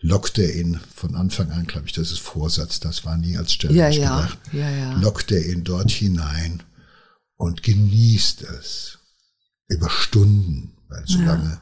lockt 0.01 0.38
er 0.38 0.55
ihn 0.55 0.79
von 0.95 1.15
Anfang 1.15 1.51
an, 1.51 1.67
glaube 1.67 1.88
ich, 1.88 1.93
das 1.93 2.12
ist 2.12 2.19
Vorsatz, 2.19 2.79
das 2.79 3.05
war 3.05 3.17
nie 3.17 3.38
als 3.38 3.57
Challenge 3.57 3.79
Ja, 3.79 3.89
ja, 3.89 4.21
gedacht, 4.21 4.39
ja, 4.53 4.69
ja. 4.69 4.93
lockt 4.99 5.31
er 5.31 5.45
ihn 5.45 5.63
dort 5.63 5.91
hinein 5.91 6.63
und 7.35 7.63
genießt 7.63 8.43
es 8.43 8.99
über 9.67 9.89
Stunden, 9.89 10.77
weil 10.88 11.05
so 11.05 11.19
lange 11.19 11.62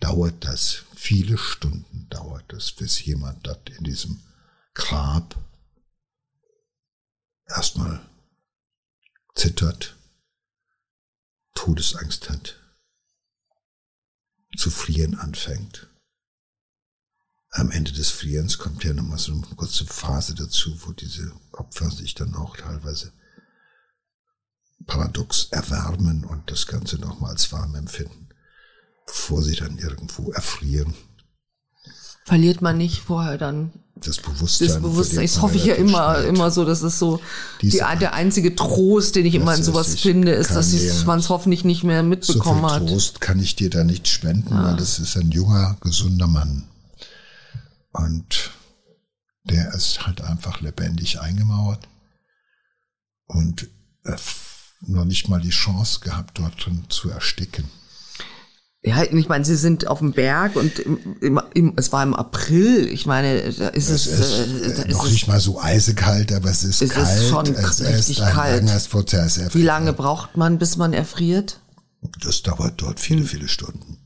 dauert 0.00 0.44
das, 0.44 0.84
viele 0.94 1.38
Stunden 1.38 2.06
dauert 2.10 2.52
es, 2.52 2.72
bis 2.72 3.04
jemand 3.04 3.46
dort 3.46 3.70
in 3.70 3.84
diesem 3.84 4.20
Grab 4.74 5.36
erstmal 7.46 8.00
zittert, 9.34 9.96
Todesangst 11.54 12.30
hat, 12.30 12.61
zu 14.56 14.70
frieren 14.70 15.14
anfängt. 15.18 15.88
Am 17.50 17.70
Ende 17.70 17.92
des 17.92 18.10
Frierens 18.10 18.58
kommt 18.58 18.82
ja 18.84 18.94
nochmal 18.94 19.18
so 19.18 19.32
eine 19.32 19.42
kurze 19.56 19.84
Phase 19.84 20.34
dazu, 20.34 20.74
wo 20.86 20.92
diese 20.92 21.32
Opfer 21.52 21.90
sich 21.90 22.14
dann 22.14 22.34
auch 22.34 22.56
teilweise 22.56 23.12
paradox 24.86 25.48
erwärmen 25.50 26.24
und 26.24 26.50
das 26.50 26.66
Ganze 26.66 26.98
nochmal 26.98 27.32
als 27.32 27.52
warm 27.52 27.74
empfinden, 27.74 28.30
bevor 29.06 29.42
sie 29.42 29.54
dann 29.54 29.78
irgendwo 29.78 30.32
erfrieren. 30.32 30.94
Verliert 32.24 32.62
man 32.62 32.78
nicht 32.78 33.00
vorher 33.02 33.36
dann 33.36 33.72
Das 33.96 34.18
Bewusstsein. 34.18 34.68
das 34.68 34.80
Bewusstsein. 34.80 35.22
Das 35.22 35.40
hoffe 35.42 35.56
ich 35.56 35.64
ja 35.64 35.74
immer, 35.74 36.18
immer 36.24 36.50
so, 36.50 36.64
dass 36.64 36.82
es 36.82 36.98
so 36.98 37.20
Diese- 37.60 37.84
die, 37.92 37.98
der 37.98 38.14
einzige 38.14 38.54
Trost, 38.54 39.16
den 39.16 39.26
ich 39.26 39.34
immer 39.34 39.54
in 39.56 39.62
sowas 39.62 39.96
finde, 40.00 40.32
ist, 40.32 40.50
dass 40.50 41.04
man 41.04 41.18
es 41.18 41.28
hoffentlich 41.28 41.64
nicht 41.64 41.82
mehr 41.84 42.02
So 42.02 42.08
mitbekommen 42.08 42.60
viel 42.60 42.70
hat. 42.70 42.86
Trost 42.88 43.20
kann 43.20 43.40
ich 43.40 43.56
dir 43.56 43.70
da 43.70 43.82
nicht 43.84 44.06
spenden, 44.08 44.54
weil 44.54 44.76
das 44.76 44.98
ist 44.98 45.16
ein 45.16 45.30
junger, 45.32 45.76
gesunder 45.80 46.26
Mann. 46.28 46.68
Und 47.92 48.50
der 49.44 49.74
ist 49.74 50.06
halt 50.06 50.20
einfach 50.22 50.60
lebendig 50.60 51.20
eingemauert 51.20 51.88
und 53.26 53.68
noch 54.80 55.04
nicht 55.04 55.28
mal 55.28 55.40
die 55.40 55.50
Chance 55.50 56.00
gehabt, 56.00 56.38
dort 56.38 56.64
drin 56.64 56.84
zu 56.88 57.10
ersticken. 57.10 57.64
Ja, 58.84 59.04
ich 59.04 59.28
meine, 59.28 59.44
sie 59.44 59.54
sind 59.54 59.86
auf 59.86 60.00
dem 60.00 60.10
Berg 60.12 60.56
und 60.56 60.80
im, 60.80 60.98
im, 61.20 61.40
im, 61.54 61.72
es 61.76 61.92
war 61.92 62.02
im 62.02 62.14
April. 62.14 62.88
Ich 62.88 63.06
meine, 63.06 63.52
da 63.52 63.68
ist 63.68 63.88
es, 63.90 64.06
Es 64.06 64.18
ist, 64.18 64.32
äh, 64.32 64.42
äh, 64.42 64.88
ist 64.88 64.88
noch 64.96 65.04
es 65.06 65.12
nicht 65.12 65.28
mal 65.28 65.38
so 65.38 65.60
eisekalt, 65.60 66.32
aber 66.32 66.50
es 66.50 66.64
ist 66.64 66.82
Es 66.82 66.90
ist 66.90 66.94
kalt. 66.94 67.28
schon 67.28 67.46
es 67.54 67.80
richtig 67.80 68.18
ist 68.18 68.20
ein 68.22 68.32
kalt. 68.32 68.64
langer 68.64 68.80
Prozess. 68.80 69.36
Er- 69.38 69.54
wie 69.54 69.62
lange 69.62 69.92
braucht 69.92 70.36
man, 70.36 70.58
bis 70.58 70.76
man 70.76 70.92
erfriert? 70.92 71.60
Das 72.20 72.42
dauert 72.42 72.82
dort 72.82 72.98
viele, 72.98 73.24
viele 73.24 73.46
Stunden. 73.46 73.98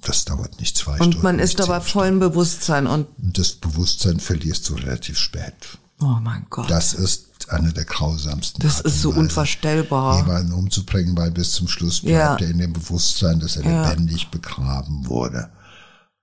Das 0.00 0.24
dauert 0.24 0.58
nicht 0.58 0.78
zwei 0.78 0.94
Hm. 0.94 1.00
Und 1.02 1.12
Stunden. 1.12 1.22
man 1.22 1.36
nicht 1.36 1.44
ist 1.44 1.60
aber 1.60 1.80
zehn 1.82 1.92
vollem 1.92 2.18
Bewusstsein 2.18 2.86
und. 2.86 3.06
Und 3.22 3.38
das 3.38 3.52
Bewusstsein 3.52 4.20
verlierst 4.20 4.66
du 4.70 4.74
relativ 4.76 5.18
spät. 5.18 5.52
oh 6.00 6.16
mein 6.22 6.46
Gott. 6.48 6.70
Das 6.70 6.94
ist 6.94 7.26
eine 7.50 7.72
der 7.72 7.84
grausamsten. 7.84 8.62
Das 8.62 8.80
ist 8.80 9.00
so 9.00 9.10
unvorstellbar. 9.10 10.18
Jemanden 10.18 10.52
umzubringen, 10.52 11.16
weil 11.16 11.30
bis 11.30 11.52
zum 11.52 11.68
Schluss 11.68 12.00
bleibt 12.00 12.40
ja. 12.40 12.46
er 12.46 12.50
in 12.50 12.58
dem 12.58 12.72
Bewusstsein, 12.72 13.40
dass 13.40 13.56
er 13.56 13.64
ja. 13.64 13.90
lebendig 13.90 14.30
begraben 14.30 15.06
wurde. 15.06 15.50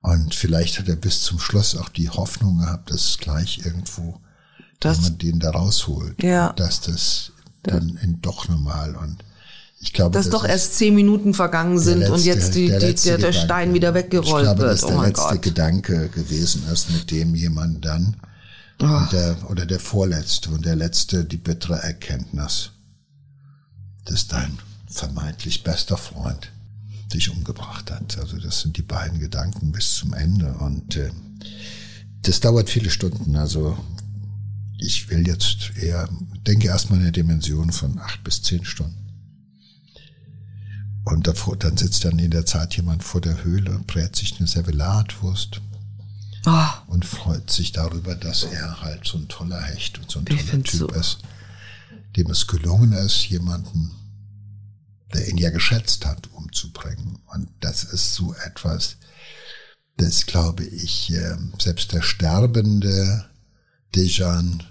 Und 0.02 0.34
vielleicht 0.34 0.80
hat 0.80 0.88
er 0.88 0.96
bis 0.96 1.22
zum 1.22 1.40
Schluss 1.40 1.76
auch 1.76 1.90
die 1.90 2.10
Hoffnung 2.10 2.60
gehabt, 2.60 2.92
dass 2.92 3.18
gleich 3.20 3.62
irgendwo 3.66 4.20
das, 4.80 5.02
man 5.02 5.18
den 5.18 5.40
da 5.40 5.52
rausholt. 5.52 6.22
Ja. 6.24 6.54
Dass 6.54 6.82
das 6.82 7.32
dann 7.64 8.00
in 8.02 8.22
doch 8.22 8.48
normal 8.50 8.96
und 8.96 9.24
ich 9.84 9.94
glaube, 9.94 10.14
dass 10.14 10.30
das 10.30 10.32
doch 10.32 10.48
erst 10.48 10.76
zehn 10.78 10.94
Minuten 10.94 11.34
vergangen 11.34 11.80
sind 11.80 12.00
letzte, 12.00 12.14
und 12.14 12.24
jetzt 12.24 12.56
die, 12.56 12.68
der, 12.68 12.80
die, 12.80 12.94
der, 12.94 13.18
der 13.18 13.34
Stein 13.34 13.74
wieder 13.74 13.96
weggerollt 13.96 14.46
wird. 14.46 14.54
Ich 14.54 14.58
glaube, 14.58 14.64
dass 14.64 14.82
der 14.82 14.98
oh 14.98 15.02
letzte 15.02 15.34
Gott. 15.34 15.42
Gedanke 15.42 16.10
gewesen 16.10 16.64
ist, 16.72 16.92
mit 16.92 17.10
dem 17.10 17.34
jemand 17.34 17.84
dann 17.84 18.16
oh. 18.82 19.08
der, 19.12 19.50
oder 19.50 19.66
der 19.66 19.80
vorletzte 19.80 20.50
und 20.50 20.66
der 20.66 20.76
letzte 20.76 21.26
die 21.26 21.38
bittere 21.38 21.82
Erkenntnis, 21.82 22.72
dass 24.06 24.28
dein 24.28 24.58
vermeintlich 24.88 25.64
bester 25.64 25.98
Freund 25.98 26.52
dich 27.14 27.30
umgebracht 27.30 27.92
hat. 27.92 28.18
Also 28.18 28.38
das 28.38 28.62
sind 28.62 28.78
die 28.78 28.82
beiden 28.82 29.20
Gedanken 29.20 29.72
bis 29.72 29.96
zum 29.96 30.14
Ende 30.14 30.54
und 30.54 30.96
äh, 30.96 31.12
das 32.24 32.40
dauert 32.40 32.70
viele 32.70 32.90
Stunden. 32.90 33.36
Also 33.36 33.78
ich 34.78 35.10
will 35.10 35.28
jetzt 35.28 35.72
eher, 35.78 36.10
denke 36.48 36.68
erstmal 36.68 37.00
in 37.00 37.06
der 37.06 37.12
Dimension 37.12 37.72
von 37.72 38.00
acht 38.00 38.24
bis 38.24 38.42
zehn 38.42 38.66
Stunden. 38.66 38.98
Und 41.04 41.28
davor, 41.28 41.58
dann 41.58 41.78
sitzt 41.78 42.06
dann 42.06 42.20
in 42.20 42.32
der 42.32 42.46
Zeit 42.46 42.76
jemand 42.76 43.04
vor 43.04 43.22
der 43.22 43.44
Höhle, 43.44 43.82
brät 43.88 44.16
sich 44.16 44.38
eine 44.38 44.48
Servelatwurst 44.48 45.62
oh. 46.46 46.68
und 46.88 47.06
freut 47.06 47.50
sich 47.52 47.72
darüber, 47.72 48.16
dass 48.16 48.44
er 48.44 48.82
halt 48.82 49.06
so 49.06 49.18
ein 49.18 49.28
toller 49.28 49.62
Hecht 49.62 50.00
und 50.00 50.10
so 50.10 50.20
ein 50.20 50.26
toller 50.26 50.64
Typ 50.64 50.68
so. 50.70 50.88
ist, 50.90 51.20
dem 52.16 52.30
es 52.30 52.48
gelungen 52.48 52.94
ist, 52.94 53.26
jemanden, 53.26 53.92
der 55.14 55.28
ihn 55.28 55.38
ja 55.38 55.50
geschätzt 55.50 56.06
hat, 56.06 56.30
umzubringen. 56.34 57.20
Und 57.34 57.50
das 57.60 57.84
ist 57.84 58.14
so 58.14 58.34
etwas, 58.46 58.98
das 59.98 60.26
glaube 60.26 60.64
ich, 60.64 61.12
ähm, 61.12 61.54
selbst 61.60 61.92
der 61.92 62.02
sterbende 62.02 63.30
Dejan 63.96 64.64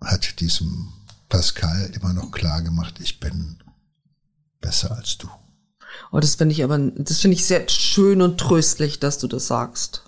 hat 0.00 0.40
diesem 0.40 0.92
Pascal 1.28 1.90
immer 1.94 2.12
noch 2.12 2.30
klar 2.30 2.62
gemacht, 2.62 3.00
ich 3.00 3.20
bin 3.20 3.58
besser 4.60 4.96
als 4.96 5.18
du. 5.18 5.28
Oh, 6.12 6.20
das 6.20 6.36
finde 6.36 6.52
ich 6.52 6.64
aber, 6.64 6.78
das 6.78 7.20
finde 7.20 7.36
ich 7.36 7.46
sehr 7.46 7.68
schön 7.68 8.22
und 8.22 8.38
tröstlich, 8.38 8.98
dass 8.98 9.18
du 9.18 9.26
das 9.26 9.46
sagst. 9.46 10.04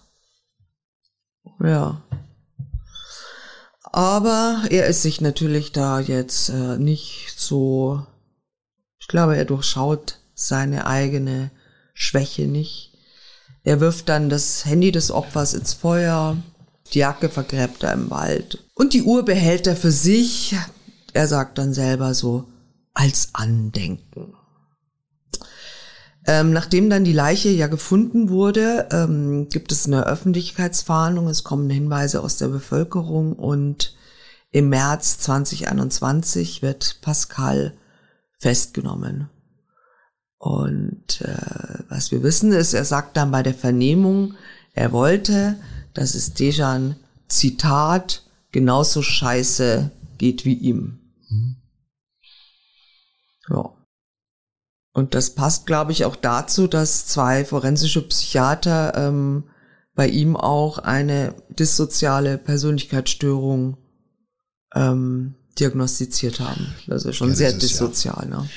Ja. 1.62 2.02
Aber 3.92 4.62
er 4.70 4.86
ist 4.86 5.02
sich 5.02 5.20
natürlich 5.20 5.72
da 5.72 6.00
jetzt 6.00 6.48
äh, 6.48 6.78
nicht 6.78 7.34
so, 7.36 8.06
ich 8.98 9.08
glaube, 9.08 9.36
er 9.36 9.44
durchschaut 9.44 10.18
seine 10.34 10.86
eigene 10.86 11.50
Schwäche 11.92 12.46
nicht. 12.46 12.92
Er 13.62 13.80
wirft 13.80 14.08
dann 14.08 14.30
das 14.30 14.64
Handy 14.64 14.92
des 14.92 15.10
Opfers 15.10 15.54
ins 15.54 15.74
Feuer, 15.74 16.36
die 16.92 17.00
Jacke 17.00 17.28
vergräbt 17.28 17.82
er 17.82 17.92
im 17.92 18.10
Wald 18.10 18.64
und 18.74 18.94
die 18.94 19.02
Uhr 19.02 19.24
behält 19.24 19.66
er 19.66 19.76
für 19.76 19.92
sich. 19.92 20.56
Er 21.12 21.26
sagt 21.26 21.58
dann 21.58 21.74
selber 21.74 22.14
so, 22.14 22.46
als 22.94 23.30
Andenken. 23.32 24.34
Ähm, 26.26 26.52
nachdem 26.52 26.90
dann 26.90 27.04
die 27.04 27.14
Leiche 27.14 27.48
ja 27.48 27.66
gefunden 27.66 28.28
wurde, 28.28 28.88
ähm, 28.92 29.48
gibt 29.48 29.72
es 29.72 29.86
eine 29.86 30.06
Öffentlichkeitsfahndung, 30.06 31.28
es 31.28 31.44
kommen 31.44 31.70
Hinweise 31.70 32.22
aus 32.22 32.36
der 32.36 32.48
Bevölkerung 32.48 33.32
und 33.32 33.94
im 34.50 34.68
März 34.68 35.18
2021 35.18 36.60
wird 36.60 36.98
Pascal 37.00 37.74
festgenommen. 38.38 39.30
Und 40.38 41.20
äh, 41.20 41.84
was 41.88 42.10
wir 42.10 42.22
wissen 42.22 42.52
ist, 42.52 42.74
er 42.74 42.84
sagt 42.84 43.16
dann 43.16 43.30
bei 43.30 43.42
der 43.42 43.54
Vernehmung, 43.54 44.34
er 44.72 44.92
wollte, 44.92 45.56
dass 45.94 46.14
es 46.14 46.34
Dejan, 46.34 46.96
Zitat, 47.28 48.24
genauso 48.50 49.02
scheiße 49.02 49.90
geht 50.18 50.44
wie 50.44 50.54
ihm. 50.54 51.00
Mhm. 51.28 51.56
Ja. 53.48 53.79
Und 54.92 55.14
das 55.14 55.34
passt, 55.34 55.66
glaube 55.66 55.92
ich, 55.92 56.04
auch 56.04 56.16
dazu, 56.16 56.66
dass 56.66 57.06
zwei 57.06 57.44
forensische 57.44 58.06
Psychiater 58.08 58.94
ähm, 58.96 59.44
bei 59.94 60.08
ihm 60.08 60.36
auch 60.36 60.78
eine 60.78 61.34
dissoziale 61.48 62.38
Persönlichkeitsstörung 62.38 63.76
ähm, 64.74 65.34
diagnostiziert 65.58 66.40
haben. 66.40 66.74
Also 66.88 67.12
schon 67.12 67.30
ja, 67.30 67.34
sehr 67.34 67.52
dissozial. 67.52 68.28
Ja. 68.30 68.40
Ne? 68.40 68.50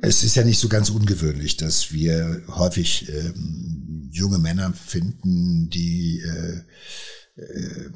Es 0.00 0.22
ist 0.22 0.36
ja 0.36 0.44
nicht 0.44 0.60
so 0.60 0.68
ganz 0.68 0.90
ungewöhnlich, 0.90 1.56
dass 1.56 1.92
wir 1.92 2.42
häufig 2.48 3.08
ähm, 3.08 4.08
junge 4.12 4.38
Männer 4.38 4.72
finden, 4.72 5.68
die 5.70 6.20
äh, 6.20 7.40
äh, 7.40 7.90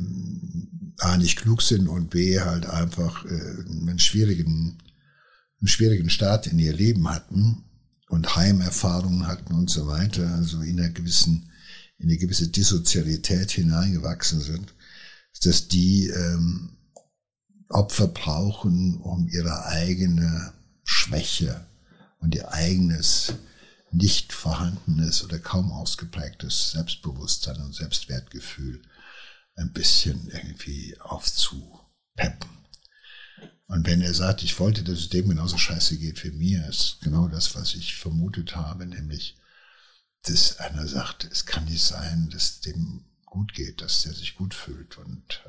A 0.99 1.16
nicht 1.16 1.40
klug 1.40 1.62
sind 1.62 1.86
und 1.86 2.11
B 2.11 2.40
halt 2.40 2.66
einfach 2.66 3.24
äh, 3.24 3.28
einen 3.28 4.01
schwierigen 4.01 4.78
einen 5.61 5.68
schwierigen 5.68 6.11
Start 6.11 6.46
in 6.46 6.59
ihr 6.59 6.72
Leben 6.72 7.09
hatten 7.09 7.64
und 8.09 8.36
Heimerfahrungen 8.36 9.26
hatten 9.26 9.54
und 9.54 9.70
so 9.70 9.86
weiter, 9.86 10.34
also 10.34 10.61
in 10.61 10.78
einer 10.80 10.90
gewissen, 10.90 11.50
in 11.98 12.09
eine 12.09 12.18
gewisse 12.18 12.48
Dissozialität 12.48 13.50
hineingewachsen 13.50 14.40
sind, 14.40 14.74
dass 15.42 15.68
die 15.68 16.09
ähm, 16.09 16.76
Opfer 17.68 18.09
brauchen, 18.09 18.98
um 18.98 19.28
ihre 19.28 19.66
eigene 19.66 20.52
Schwäche 20.84 21.66
und 22.18 22.34
ihr 22.34 22.52
eigenes 22.52 23.34
nicht 23.90 24.32
vorhandenes 24.32 25.24
oder 25.24 25.38
kaum 25.38 25.72
ausgeprägtes 25.72 26.72
Selbstbewusstsein 26.72 27.56
und 27.56 27.74
Selbstwertgefühl 27.74 28.82
ein 29.56 29.72
bisschen 29.72 30.28
irgendwie 30.28 30.96
aufzupeppen. 31.00 32.57
Und 33.68 33.86
wenn 33.86 34.00
er 34.00 34.14
sagt, 34.14 34.42
ich 34.42 34.58
wollte, 34.58 34.82
dass 34.82 34.98
es 34.98 35.08
dem 35.10 35.28
genauso 35.28 35.58
scheiße 35.58 35.98
geht 35.98 36.24
wie 36.24 36.30
mir, 36.30 36.66
ist 36.66 36.98
genau 37.02 37.28
das, 37.28 37.54
was 37.54 37.74
ich 37.74 37.96
vermutet 37.96 38.56
habe, 38.56 38.86
nämlich, 38.86 39.36
dass 40.24 40.58
einer 40.58 40.88
sagt, 40.88 41.28
es 41.30 41.44
kann 41.44 41.66
nicht 41.66 41.84
sein, 41.84 42.30
dass 42.30 42.60
dem 42.60 43.04
gut 43.26 43.52
geht, 43.52 43.82
dass 43.82 44.02
der 44.02 44.14
sich 44.14 44.36
gut 44.36 44.54
fühlt. 44.54 44.96
Und 44.96 45.44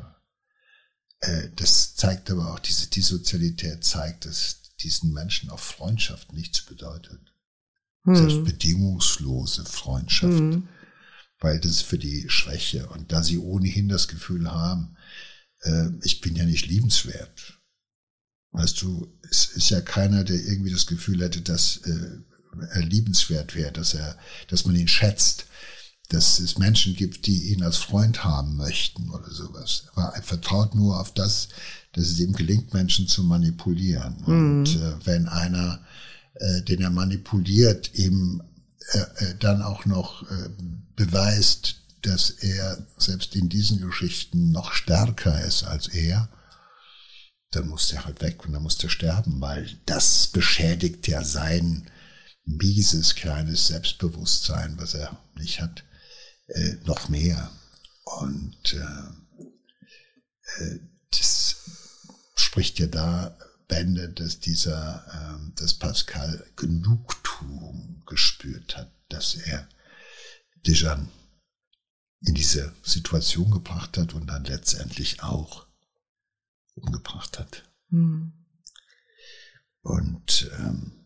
äh, 1.21 1.47
das 1.55 1.95
zeigt 1.95 2.29
aber 2.29 2.53
auch, 2.53 2.59
diese 2.59 2.87
Dissozialität 2.87 3.85
zeigt, 3.85 4.25
dass 4.25 4.63
diesen 4.81 5.13
Menschen 5.13 5.49
auch 5.49 5.59
Freundschaft 5.59 6.33
nichts 6.33 6.61
bedeutet. 6.61 7.21
Hm. 8.03 8.15
Selbst 8.15 8.43
bedingungslose 8.43 9.63
Freundschaft. 9.63 10.39
Hm. 10.39 10.67
Weil 11.39 11.61
das 11.61 11.71
ist 11.71 11.81
für 11.83 11.97
die 11.97 12.29
Schwäche. 12.29 12.89
Und 12.89 13.13
da 13.13 13.23
sie 13.23 13.37
ohnehin 13.37 13.87
das 13.87 14.09
Gefühl 14.09 14.51
haben, 14.51 14.97
äh, 15.61 15.87
ich 16.03 16.19
bin 16.19 16.35
ja 16.35 16.43
nicht 16.43 16.65
liebenswert, 16.65 17.58
Weißt 18.51 18.81
du, 18.81 19.07
es 19.29 19.45
ist 19.47 19.69
ja 19.69 19.81
keiner, 19.81 20.23
der 20.23 20.37
irgendwie 20.37 20.71
das 20.71 20.87
Gefühl 20.87 21.21
hätte, 21.21 21.41
dass 21.41 21.77
äh, 21.77 22.17
er 22.71 22.81
liebenswert 22.81 23.55
wäre, 23.55 23.71
dass 23.71 23.93
er, 23.93 24.17
dass 24.47 24.65
man 24.65 24.75
ihn 24.75 24.87
schätzt, 24.87 25.45
dass 26.09 26.39
es 26.39 26.57
Menschen 26.57 26.95
gibt, 26.95 27.27
die 27.27 27.53
ihn 27.53 27.61
als 27.61 27.77
Freund 27.77 28.23
haben 28.23 28.55
möchten 28.55 29.11
oder 29.11 29.29
sowas. 29.29 29.85
Aber 29.93 30.15
er 30.15 30.23
vertraut 30.23 30.73
nur 30.73 30.99
auf 30.99 31.13
das, 31.13 31.49
dass 31.93 32.05
es 32.05 32.19
ihm 32.19 32.33
gelingt, 32.33 32.73
Menschen 32.73 33.07
zu 33.07 33.23
manipulieren. 33.23 34.17
Mhm. 34.25 34.27
Und 34.27 34.75
äh, 34.75 35.05
wenn 35.05 35.27
einer, 35.27 35.79
äh, 36.33 36.63
den 36.63 36.81
er 36.81 36.89
manipuliert, 36.89 37.93
ihm 37.93 38.41
äh, 38.91 38.97
äh, 38.97 39.35
dann 39.39 39.61
auch 39.61 39.85
noch 39.85 40.23
äh, 40.31 40.49
beweist, 40.95 41.75
dass 42.01 42.31
er 42.31 42.87
selbst 42.97 43.35
in 43.35 43.49
diesen 43.49 43.81
Geschichten 43.81 44.51
noch 44.51 44.73
stärker 44.73 45.43
ist 45.43 45.63
als 45.63 45.89
er, 45.89 46.29
dann 47.51 47.67
muss 47.67 47.89
der 47.89 48.05
halt 48.05 48.21
weg 48.21 48.45
und 48.45 48.53
dann 48.53 48.63
muss 48.63 48.77
der 48.77 48.89
sterben, 48.89 49.41
weil 49.41 49.69
das 49.85 50.27
beschädigt 50.27 51.07
ja 51.07 51.23
sein 51.23 51.89
mieses 52.45 53.15
kleines 53.15 53.67
Selbstbewusstsein, 53.67 54.77
was 54.77 54.93
er 54.93 55.17
nicht 55.35 55.61
hat, 55.61 55.83
äh, 56.47 56.75
noch 56.85 57.09
mehr. 57.09 57.51
Und 58.03 58.73
äh, 58.73 60.63
äh, 60.63 60.79
das 61.11 61.57
spricht 62.35 62.79
ja 62.79 62.87
da 62.87 63.37
Bände, 63.67 64.09
dass 64.09 64.39
dieser, 64.39 65.05
äh, 65.07 65.51
dass 65.55 65.75
Pascal 65.75 66.45
Genugtuung 66.55 68.03
gespürt 68.05 68.77
hat, 68.77 68.91
dass 69.09 69.35
er 69.35 69.67
Dejan 70.65 71.09
in 72.21 72.33
diese 72.33 72.73
Situation 72.83 73.51
gebracht 73.51 73.97
hat 73.97 74.13
und 74.13 74.27
dann 74.27 74.43
letztendlich 74.43 75.23
auch 75.23 75.68
umgebracht 76.81 77.39
hat. 77.39 77.69
Mhm. 77.89 78.33
Und 79.81 80.51
ähm, 80.59 80.99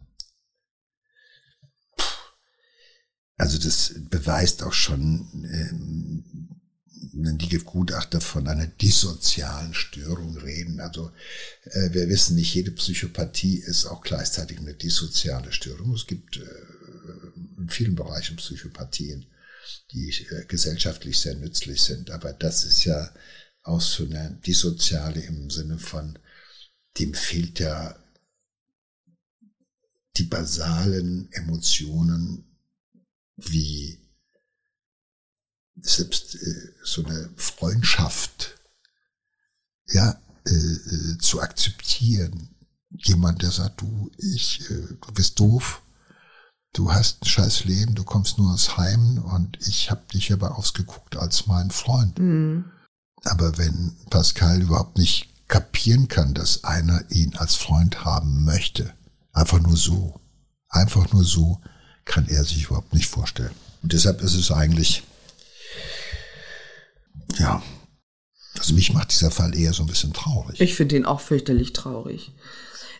also 3.37 3.57
das 3.57 3.93
beweist 4.09 4.63
auch 4.63 4.73
schon, 4.73 5.27
ähm, 5.51 6.43
die 7.13 7.57
Gutachter 7.59 8.21
von 8.21 8.47
einer 8.47 8.67
dissozialen 8.67 9.73
Störung 9.73 10.37
reden. 10.37 10.79
Also 10.79 11.11
äh, 11.65 11.93
wir 11.93 12.07
wissen 12.09 12.35
nicht, 12.35 12.53
jede 12.53 12.71
Psychopathie 12.71 13.57
ist 13.57 13.85
auch 13.85 14.01
gleichzeitig 14.01 14.59
eine 14.59 14.73
dissoziale 14.73 15.51
Störung. 15.51 15.93
Es 15.93 16.07
gibt 16.07 16.37
äh, 16.37 16.45
in 17.57 17.69
vielen 17.69 17.95
Bereichen 17.95 18.37
Psychopathien, 18.37 19.25
die 19.91 20.09
äh, 20.09 20.45
gesellschaftlich 20.45 21.19
sehr 21.19 21.35
nützlich 21.35 21.81
sind. 21.81 22.11
Aber 22.11 22.33
das 22.33 22.63
ist 22.63 22.85
ja 22.85 23.13
auch 23.63 23.81
so 23.81 24.03
eine 24.05 24.39
dissoziale 24.45 25.21
im 25.21 25.49
Sinne 25.49 25.79
von, 25.79 26.19
dem 26.97 27.13
fehlt 27.13 27.59
ja 27.59 27.97
die 30.17 30.23
basalen 30.23 31.31
Emotionen 31.31 32.45
wie 33.35 33.99
selbst 35.81 36.35
äh, 36.35 36.73
so 36.83 37.03
eine 37.03 37.31
Freundschaft 37.35 38.59
ja 39.87 40.21
äh, 40.45 40.51
äh, 40.51 41.17
zu 41.17 41.41
akzeptieren. 41.41 42.55
Jemand, 42.89 43.41
der 43.41 43.51
sagt, 43.51 43.81
du, 43.81 44.11
ich, 44.17 44.69
äh, 44.69 44.87
du 45.01 45.13
bist 45.13 45.39
doof, 45.39 45.81
du 46.73 46.91
hast 46.91 47.23
ein 47.23 47.27
scheiß 47.27 47.65
Leben, 47.65 47.95
du 47.95 48.03
kommst 48.03 48.37
nur 48.37 48.53
aus 48.53 48.77
Heim 48.77 49.17
und 49.17 49.57
ich 49.67 49.89
habe 49.89 50.03
dich 50.13 50.31
aber 50.31 50.57
ausgeguckt 50.57 51.15
als 51.15 51.47
mein 51.47 51.71
Freund. 51.71 52.19
Mhm. 52.19 52.65
Aber 53.23 53.57
wenn 53.57 53.95
Pascal 54.09 54.61
überhaupt 54.61 54.97
nicht 54.97 55.29
kapieren 55.47 56.07
kann, 56.07 56.33
dass 56.33 56.63
einer 56.63 57.03
ihn 57.09 57.35
als 57.35 57.55
Freund 57.55 58.03
haben 58.05 58.43
möchte, 58.43 58.93
einfach 59.31 59.59
nur 59.59 59.77
so, 59.77 60.19
einfach 60.69 61.11
nur 61.13 61.23
so, 61.23 61.59
kann 62.05 62.27
er 62.27 62.43
sich 62.43 62.65
überhaupt 62.65 62.93
nicht 62.93 63.07
vorstellen. 63.07 63.55
Und 63.81 63.93
deshalb 63.93 64.21
ist 64.21 64.35
es 64.35 64.51
eigentlich 64.51 65.03
ja. 67.39 67.61
Also 68.57 68.75
mich 68.75 68.93
macht 68.93 69.11
dieser 69.11 69.31
Fall 69.31 69.57
eher 69.57 69.73
so 69.73 69.83
ein 69.83 69.87
bisschen 69.87 70.13
traurig. 70.13 70.61
Ich 70.61 70.75
finde 70.75 70.95
ihn 70.95 71.05
auch 71.05 71.19
fürchterlich 71.19 71.73
traurig. 71.73 72.31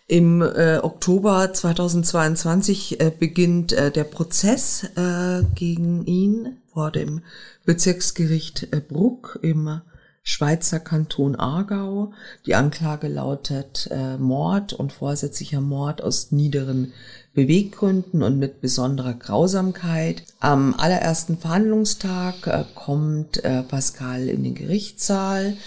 Im 0.08 0.42
äh, 0.42 0.80
Oktober 0.80 1.54
2022 1.54 3.00
äh, 3.00 3.12
beginnt 3.18 3.72
äh, 3.72 3.92
der 3.92 4.04
Prozess 4.04 4.84
äh, 4.96 5.44
gegen 5.56 6.06
ihn 6.06 6.58
vor 6.74 6.92
dem 6.92 7.22
Bezirksgericht 7.66 8.74
äh, 8.74 8.82
Bruck 8.82 9.40
im 9.42 9.82
Schweizer 10.26 10.80
Kanton 10.80 11.36
Aargau. 11.36 12.14
Die 12.46 12.56
Anklage 12.56 13.10
lautet 13.10 13.90
äh, 13.92 14.18
Mord 14.18 14.72
und 14.72 14.94
vorsätzlicher 14.94 15.60
Mord 15.60 16.02
aus 16.02 16.32
niederen 16.32 16.94
Beweggründen 17.34 18.24
und 18.24 18.40
mit 18.40 18.62
besonderer 18.62 19.16
Grausamkeit. 19.16 20.24
Am 20.40 20.76
allerersten 20.76 21.38
Verhandlungstag 21.38 22.48
äh, 22.48 22.64
kommt 22.74 23.44
äh, 23.44 23.64
Pascal 23.64 24.30
in 24.30 24.46
den 24.46 24.56
Gerichtssaal. 24.56 25.58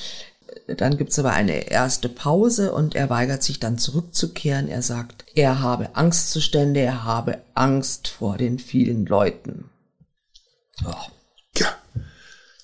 Dann 0.75 0.97
gibt's 0.97 1.19
aber 1.19 1.33
eine 1.33 1.71
erste 1.71 2.09
Pause 2.09 2.73
und 2.73 2.95
er 2.95 3.11
weigert 3.11 3.43
sich 3.43 3.61
dann 3.61 3.77
zurückzukehren. 3.77 4.69
Er 4.69 4.81
sagt, 4.81 5.27
er 5.35 5.61
habe 5.61 5.95
Angstzustände, 5.95 6.81
er 6.81 7.05
habe 7.05 7.43
Angst 7.55 8.09
vor 8.09 8.39
den 8.39 8.59
vielen 8.59 9.05
Leuten. 9.05 9.69
Oh. 10.83 11.16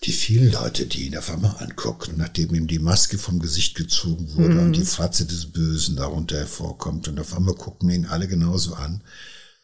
Die 0.05 0.13
vielen 0.13 0.51
Leute, 0.51 0.87
die 0.87 1.07
ihn 1.07 1.17
auf 1.17 1.31
einmal 1.31 1.57
angucken, 1.59 2.15
nachdem 2.17 2.55
ihm 2.55 2.67
die 2.67 2.81
Maske 2.81 3.19
vom 3.19 3.39
Gesicht 3.39 3.77
gezogen 3.77 4.35
wurde 4.35 4.55
mhm. 4.55 4.61
und 4.61 4.73
die 4.73 4.85
Fratze 4.85 5.27
des 5.27 5.53
Bösen 5.53 5.95
darunter 5.95 6.39
hervorkommt 6.39 7.07
und 7.07 7.21
auf 7.21 7.37
einmal 7.37 7.55
gucken 7.55 7.89
ihn 7.89 8.07
alle 8.07 8.27
genauso 8.27 8.75
an, 8.75 9.03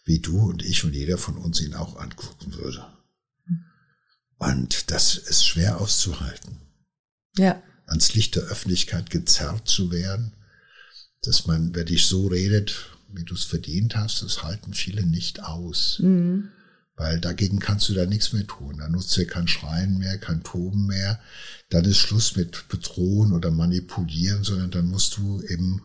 wie 0.04 0.20
du 0.20 0.48
und 0.48 0.62
ich 0.62 0.84
und 0.84 0.94
jeder 0.94 1.18
von 1.18 1.36
uns 1.36 1.60
ihn 1.60 1.74
auch 1.74 1.96
angucken 1.96 2.54
würde. 2.54 2.86
Und 4.38 4.92
das 4.92 5.16
ist 5.16 5.44
schwer 5.44 5.80
auszuhalten. 5.80 6.58
Ja. 7.36 7.60
Ans 7.86 8.14
Licht 8.14 8.36
der 8.36 8.44
Öffentlichkeit 8.44 9.10
gezerrt 9.10 9.68
zu 9.68 9.90
werden, 9.90 10.34
dass 11.22 11.46
man, 11.46 11.74
wer 11.74 11.84
dich 11.84 12.06
so 12.06 12.28
redet, 12.28 12.90
wie 13.08 13.24
du 13.24 13.34
es 13.34 13.44
verdient 13.44 13.96
hast, 13.96 14.22
das 14.22 14.44
halten 14.44 14.72
viele 14.72 15.04
nicht 15.04 15.42
aus. 15.42 15.98
Mhm. 16.00 16.50
Weil 16.98 17.20
dagegen 17.20 17.60
kannst 17.60 17.88
du 17.88 17.94
da 17.94 18.04
nichts 18.04 18.32
mehr 18.32 18.46
tun. 18.46 18.78
Da 18.78 18.88
nutzt 18.88 19.16
dir 19.16 19.26
kein 19.26 19.48
Schreien 19.48 19.98
mehr, 19.98 20.18
kein 20.18 20.42
Toben 20.42 20.86
mehr. 20.86 21.20
Dann 21.70 21.84
ist 21.84 21.98
Schluss 21.98 22.36
mit 22.36 22.68
Bedrohen 22.68 23.32
oder 23.32 23.50
Manipulieren, 23.50 24.44
sondern 24.44 24.70
dann 24.70 24.88
musst 24.88 25.16
du 25.16 25.40
eben 25.42 25.82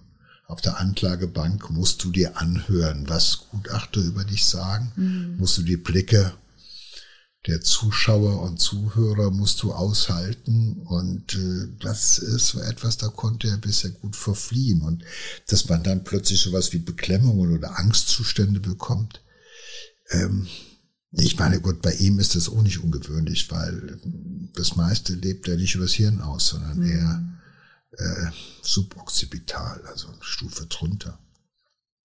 auf 0.48 0.62
der 0.62 0.80
Anklagebank 0.80 1.70
musst 1.70 2.04
du 2.04 2.12
dir 2.12 2.38
anhören, 2.38 3.08
was 3.08 3.48
Gutachter 3.50 4.02
über 4.02 4.24
dich 4.26 4.46
sagen, 4.46 4.92
mhm. 4.96 5.38
musst 5.38 5.58
du 5.58 5.62
die 5.64 5.78
Blicke 5.78 6.34
der 7.48 7.62
Zuschauer 7.62 8.42
und 8.42 8.60
Zuhörer 8.60 9.32
musst 9.32 9.64
du 9.64 9.74
aushalten 9.74 10.82
und 10.86 11.36
äh, 11.36 11.68
das 11.80 12.18
ist 12.18 12.48
so 12.48 12.60
etwas, 12.62 12.98
da 12.98 13.10
konnte 13.10 13.50
er 13.50 13.58
bisher 13.58 13.92
gut 13.92 14.16
verfliehen 14.16 14.82
und 14.82 15.04
dass 15.48 15.68
man 15.68 15.84
dann 15.84 16.04
plötzlich 16.04 16.40
sowas 16.40 16.72
wie 16.72 16.80
Beklemmungen 16.80 17.54
oder 17.54 17.78
Angstzustände 17.80 18.60
bekommt, 18.60 19.22
ähm, 20.12 20.48
ich 21.16 21.38
meine, 21.38 21.62
gut, 21.62 21.82
bei 21.82 21.94
ihm 21.94 22.20
ist 22.20 22.36
das 22.36 22.50
auch 22.50 22.62
nicht 22.64 22.84
ungewöhnlich, 22.84 23.52
weil 23.52 24.00
das 24.56 24.76
meiste 24.76 25.14
lebt 25.14 25.48
er 25.48 25.58
nicht 25.58 25.76
übers 25.76 25.94
Hirn 25.94 26.22
aus, 26.22 26.50
sondern 26.50 26.78
mhm. 26.80 26.86
eher 26.86 27.24
äh, 27.92 28.32
suboccipital, 28.62 29.84
also 29.86 30.08
eine 30.08 30.24
Stufe 30.24 30.66
drunter. 30.66 31.20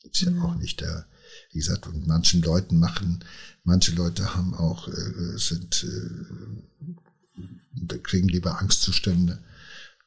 Gibt's 0.02 0.20
ja 0.20 0.30
mhm. 0.30 0.42
auch 0.42 0.54
nicht. 0.56 0.80
Der, 0.82 1.06
wie 1.52 1.58
gesagt, 1.58 1.86
und 1.86 2.06
manchen 2.06 2.42
Leuten 2.42 2.78
machen, 2.78 3.24
manche 3.64 3.92
Leute 3.92 4.34
haben 4.34 4.54
auch, 4.54 4.88
äh, 4.88 5.38
sind, 5.38 5.86
äh, 7.88 7.98
kriegen 7.98 8.28
lieber 8.28 8.58
Angstzustände, 8.60 9.42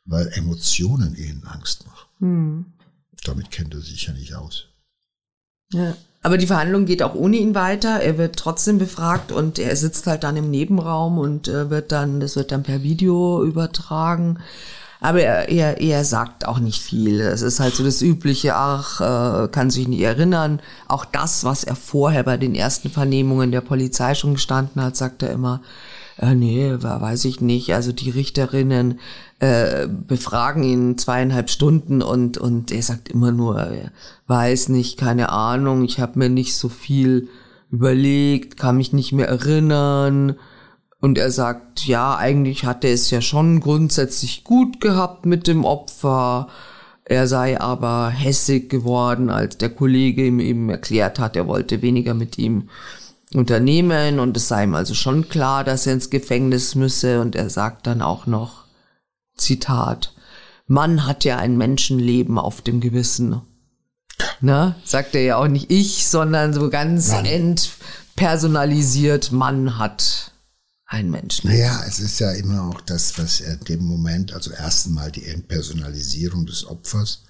weil 0.06 0.28
Emotionen 0.34 1.16
ihnen 1.16 1.44
Angst 1.46 1.88
machen. 1.88 2.08
Mhm. 2.20 2.66
Damit 3.24 3.50
kennt 3.50 3.74
er 3.74 3.82
sich 3.82 4.06
ja 4.06 4.14
nicht 4.14 4.36
aus. 4.36 4.68
Ja. 5.74 5.96
Aber 6.24 6.38
die 6.38 6.48
Verhandlung 6.48 6.86
geht 6.86 7.02
auch 7.02 7.16
ohne 7.16 7.38
ihn 7.38 7.56
weiter. 7.56 8.00
Er 8.00 8.18
wird 8.18 8.36
trotzdem 8.36 8.78
befragt 8.78 9.32
und 9.32 9.58
er 9.58 9.76
sitzt 9.76 10.06
halt 10.06 10.24
dann 10.24 10.38
im 10.38 10.52
Nebenraum 10.52 11.18
und 11.18 11.48
äh, 11.48 11.70
wird 11.72 11.92
dann, 11.92 12.20
das 12.20 12.36
wird 12.36 12.52
dann 12.52 12.64
per 12.64 12.84
Video 12.84 13.44
übertragen. 13.44 14.38
Aber 15.00 15.22
er, 15.24 15.50
er, 15.50 15.82
er 15.82 16.06
sagt 16.06 16.48
auch 16.48 16.60
nicht 16.60 16.80
viel. 16.80 17.22
Es 17.22 17.42
ist 17.42 17.60
halt 17.60 17.74
so 17.74 17.84
das 17.84 18.04
Übliche, 18.04 18.56
ach, 18.56 19.02
äh, 19.02 19.48
kann 19.48 19.72
sich 19.72 19.88
nicht 19.88 20.02
erinnern. 20.02 20.62
Auch 20.88 21.06
das, 21.06 21.44
was 21.44 21.64
er 21.64 21.76
vorher 21.76 22.22
bei 22.22 22.38
den 22.38 22.54
ersten 22.54 22.92
Vernehmungen 22.92 23.52
der 23.52 23.62
Polizei 23.62 24.14
schon 24.14 24.36
gestanden 24.36 24.80
hat, 24.84 24.96
sagt 24.96 25.24
er 25.24 25.32
immer, 25.32 25.62
äh, 26.22 26.36
nee, 26.36 26.72
weiß 26.80 27.26
ich 27.26 27.42
nicht. 27.42 27.74
Also 27.74 27.92
die 27.92 28.12
Richterinnen 28.12 29.00
äh, 29.40 29.88
befragen 29.88 30.64
ihn 30.64 30.98
zweieinhalb 30.98 31.50
Stunden 31.50 32.04
und, 32.04 32.38
und 32.38 32.72
er 32.72 32.84
sagt 32.84 33.10
immer 33.10 33.32
nur, 33.32 33.68
weiß 34.28 34.70
nicht, 34.70 35.00
keine 35.00 35.30
Ahnung, 35.30 35.84
ich 35.84 36.00
habe 36.00 36.20
mir 36.20 36.30
nicht 36.30 36.56
so 36.56 36.70
viel 36.70 37.28
überlegt, 37.72 38.58
kann 38.58 38.78
mich 38.78 38.94
nicht 38.94 39.14
mehr 39.14 39.28
erinnern. 39.28 40.36
Und 41.00 41.18
er 41.18 41.32
sagt, 41.32 41.88
ja, 41.88 42.16
eigentlich 42.16 42.66
hatte 42.66 42.88
es 42.88 43.10
ja 43.10 43.22
schon 43.22 43.60
grundsätzlich 43.60 44.44
gut 44.44 44.80
gehabt 44.80 45.26
mit 45.26 45.48
dem 45.48 45.66
Opfer. 45.66 46.50
Er 47.04 47.28
sei 47.28 47.60
aber 47.60 48.10
hässig 48.10 48.70
geworden, 48.70 49.32
als 49.32 49.58
der 49.58 49.70
Kollege 49.70 50.28
ihm 50.28 50.40
eben 50.40 50.70
erklärt 50.70 51.18
hat, 51.18 51.36
er 51.36 51.48
wollte 51.48 51.82
weniger 51.82 52.14
mit 52.14 52.38
ihm 52.38 52.70
unternehmen 53.34 54.20
und 54.20 54.38
es 54.38 54.48
sei 54.48 54.64
ihm 54.64 54.76
also 54.76 54.94
schon 54.94 55.30
klar, 55.30 55.64
dass 55.64 55.88
er 55.88 55.94
ins 55.94 56.10
Gefängnis 56.10 56.76
müsse 56.76 57.22
und 57.22 57.36
er 57.36 57.50
sagt 57.50 57.88
dann 57.88 58.02
auch 58.02 58.28
noch, 58.28 58.66
Zitat, 59.38 60.14
Mann 60.68 61.06
hat 61.06 61.24
ja 61.24 61.38
ein 61.38 61.58
Menschenleben 61.58 62.38
auf 62.38 62.62
dem 62.62 62.82
Gewissen. 62.82 63.42
Ne? 64.40 64.76
Sagt 64.86 65.16
er 65.16 65.24
ja 65.24 65.38
auch 65.38 65.48
nicht 65.48 65.72
ich, 65.72 66.08
sondern 66.08 66.54
so 66.54 66.70
ganz 66.70 67.10
Mann. 67.10 67.26
entpersonalisiert, 67.26 69.32
Mann 69.32 69.78
hat 69.78 70.32
ein 70.86 71.10
Menschenleben. 71.10 71.62
Naja, 71.62 71.84
es 71.88 72.00
ist 72.00 72.20
ja 72.20 72.32
immer 72.32 72.64
auch 72.64 72.82
das, 72.82 73.18
was 73.18 73.42
er 73.42 73.54
in 73.54 73.66
dem 73.66 73.86
Moment, 73.86 74.34
also 74.34 74.52
ersten 74.52 74.94
Mal 74.94 75.12
die 75.12 75.26
Entpersonalisierung 75.26 76.46
des 76.46 76.68
Opfers, 76.68 77.24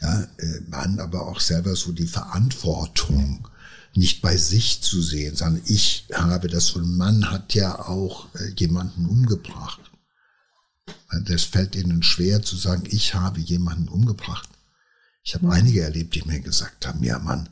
ja, 0.00 0.22
äh, 0.22 0.60
Mann 0.68 0.98
aber 0.98 1.28
auch 1.28 1.40
selber 1.40 1.76
so 1.76 1.92
die 1.92 2.06
Verantwortung 2.06 3.46
nicht 3.94 4.22
bei 4.22 4.36
sich 4.36 4.82
zu 4.82 5.02
sehen, 5.02 5.36
sondern 5.36 5.62
ich 5.66 6.06
habe 6.12 6.48
das 6.48 6.72
und 6.72 6.96
Mann 6.96 7.30
hat 7.30 7.54
ja 7.54 7.78
auch 7.78 8.32
äh, 8.34 8.52
jemanden 8.56 9.06
umgebracht. 9.06 9.80
Das 11.24 11.42
fällt 11.42 11.74
ihnen 11.74 12.02
schwer 12.02 12.42
zu 12.42 12.56
sagen, 12.56 12.84
ich 12.88 13.14
habe 13.14 13.40
jemanden 13.40 13.88
umgebracht. 13.88 14.48
Ich 15.22 15.34
habe 15.34 15.46
mhm. 15.46 15.52
einige 15.52 15.82
erlebt, 15.82 16.14
die 16.14 16.22
mir 16.22 16.40
gesagt 16.40 16.86
haben, 16.86 17.02
ja 17.02 17.18
Mann, 17.18 17.48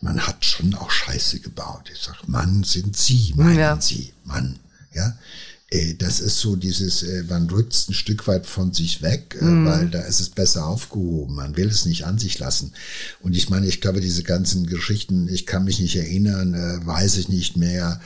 man 0.00 0.26
hat 0.26 0.44
schon 0.44 0.74
auch 0.74 0.90
Scheiße 0.90 1.40
gebaut. 1.40 1.90
Ich 1.92 2.00
sage, 2.00 2.18
Mann 2.26 2.62
sind 2.62 2.96
Sie, 2.96 3.32
meinen 3.36 3.58
ja. 3.58 3.80
Sie, 3.80 4.12
Mann. 4.24 4.58
Ja, 4.92 5.18
das 5.98 6.20
ist 6.20 6.38
so 6.38 6.54
dieses, 6.56 7.02
äh, 7.02 7.24
man 7.24 7.48
rückt 7.50 7.88
ein 7.88 7.94
Stück 7.94 8.28
weit 8.28 8.46
von 8.46 8.72
sich 8.72 9.02
weg, 9.02 9.36
mm. 9.40 9.66
weil 9.66 9.88
da 9.88 10.02
ist 10.02 10.20
es 10.20 10.28
besser 10.28 10.66
aufgehoben. 10.66 11.34
Man 11.34 11.56
will 11.56 11.66
es 11.66 11.84
nicht 11.84 12.04
an 12.04 12.18
sich 12.18 12.38
lassen. 12.38 12.72
Und 13.20 13.34
ich 13.34 13.48
meine, 13.48 13.66
ich 13.66 13.80
glaube, 13.80 14.00
diese 14.00 14.22
ganzen 14.22 14.66
Geschichten, 14.66 15.28
ich 15.28 15.46
kann 15.46 15.64
mich 15.64 15.80
nicht 15.80 15.96
erinnern, 15.96 16.54
weiß 16.86 17.16
ich 17.16 17.28
nicht 17.28 17.56
mehr, 17.56 18.00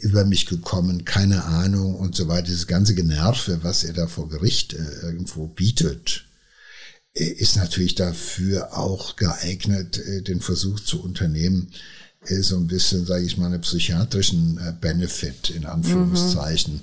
über 0.00 0.24
mich 0.24 0.46
gekommen, 0.46 1.04
keine 1.04 1.44
Ahnung 1.44 1.96
und 1.96 2.14
so 2.14 2.28
weiter. 2.28 2.46
Dieses 2.46 2.66
ganze 2.66 2.94
Generve, 2.94 3.62
was 3.62 3.84
er 3.84 3.92
da 3.92 4.06
vor 4.06 4.28
Gericht 4.28 4.72
irgendwo 4.72 5.48
bietet, 5.48 6.24
ist 7.12 7.56
natürlich 7.56 7.94
dafür 7.94 8.76
auch 8.76 9.16
geeignet, 9.16 10.00
den 10.26 10.40
Versuch 10.40 10.80
zu 10.80 11.02
unternehmen, 11.02 11.72
so 12.24 12.56
ein 12.56 12.66
bisschen, 12.66 13.04
sage 13.04 13.24
ich 13.24 13.36
mal, 13.36 13.46
einen 13.46 13.60
psychiatrischen 13.60 14.58
äh, 14.58 14.72
Benefit 14.80 15.50
in 15.50 15.66
Anführungszeichen, 15.66 16.74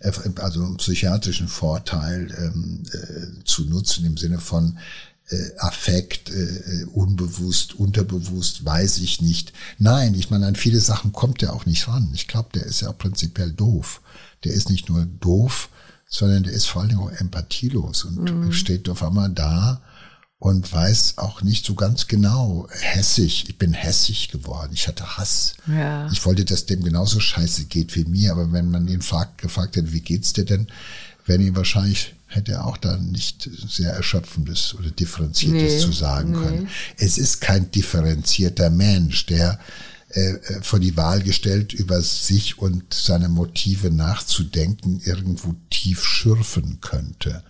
mhm. 0.00 0.34
also 0.36 0.64
einen 0.64 0.76
psychiatrischen 0.76 1.48
Vorteil 1.48 2.30
ähm, 2.38 2.82
äh, 2.92 3.44
zu 3.44 3.64
nutzen 3.64 4.04
im 4.04 4.16
Sinne 4.16 4.38
von 4.38 4.78
äh, 5.30 5.50
Affekt, 5.58 6.30
äh, 6.30 6.84
unbewusst, 6.92 7.74
unterbewusst, 7.74 8.64
weiß 8.64 8.98
ich 8.98 9.22
nicht. 9.22 9.52
Nein, 9.78 10.14
ich 10.14 10.30
meine, 10.30 10.46
an 10.46 10.56
viele 10.56 10.80
Sachen 10.80 11.12
kommt 11.12 11.40
der 11.40 11.54
auch 11.54 11.64
nicht 11.64 11.88
ran. 11.88 12.10
Ich 12.12 12.28
glaube, 12.28 12.50
der 12.54 12.66
ist 12.66 12.82
ja 12.82 12.92
prinzipiell 12.92 13.52
doof. 13.52 14.02
Der 14.44 14.52
ist 14.52 14.68
nicht 14.68 14.88
nur 14.90 15.06
doof, 15.20 15.70
sondern 16.06 16.42
der 16.42 16.52
ist 16.52 16.66
vor 16.66 16.82
allen 16.82 16.90
Dingen 16.90 17.00
auch 17.00 17.12
empathielos 17.12 18.04
und 18.04 18.22
mhm. 18.22 18.52
steht 18.52 18.88
auf 18.90 19.02
einmal 19.02 19.30
da 19.30 19.80
und 20.42 20.72
weiß 20.72 21.18
auch 21.18 21.42
nicht 21.42 21.64
so 21.64 21.74
ganz 21.74 22.08
genau. 22.08 22.66
Hässig, 22.72 23.44
ich 23.48 23.58
bin 23.58 23.72
hässig 23.72 24.28
geworden. 24.28 24.72
Ich 24.74 24.88
hatte 24.88 25.16
Hass. 25.16 25.54
Ja. 25.68 26.10
Ich 26.10 26.26
wollte, 26.26 26.44
dass 26.44 26.66
dem 26.66 26.82
genauso 26.82 27.20
scheiße 27.20 27.66
geht 27.66 27.94
wie 27.94 28.04
mir. 28.06 28.32
Aber 28.32 28.50
wenn 28.50 28.68
man 28.68 28.88
ihn 28.88 29.02
fragt, 29.02 29.40
gefragt 29.40 29.76
hätte, 29.76 29.92
wie 29.92 30.00
geht's 30.00 30.32
dir 30.32 30.44
denn, 30.44 30.66
wenn 31.26 31.40
ihn 31.40 31.54
wahrscheinlich 31.54 32.16
hätte 32.26 32.52
er 32.52 32.66
auch 32.66 32.76
da 32.76 32.96
nicht 32.96 33.48
sehr 33.68 33.92
erschöpfendes 33.92 34.74
oder 34.76 34.90
differenziertes 34.90 35.74
nee, 35.74 35.78
zu 35.78 35.92
sagen 35.92 36.32
nee. 36.32 36.38
können. 36.38 36.68
Es 36.96 37.18
ist 37.18 37.40
kein 37.40 37.70
differenzierter 37.70 38.68
Mensch, 38.68 39.26
der 39.26 39.60
äh, 40.08 40.30
äh, 40.30 40.60
vor 40.60 40.80
die 40.80 40.96
Wahl 40.96 41.22
gestellt, 41.22 41.72
über 41.72 42.02
sich 42.02 42.58
und 42.58 42.92
seine 42.92 43.28
Motive 43.28 43.92
nachzudenken, 43.92 45.00
irgendwo 45.04 45.54
tief 45.70 46.02
schürfen 46.02 46.80
könnte 46.80 47.44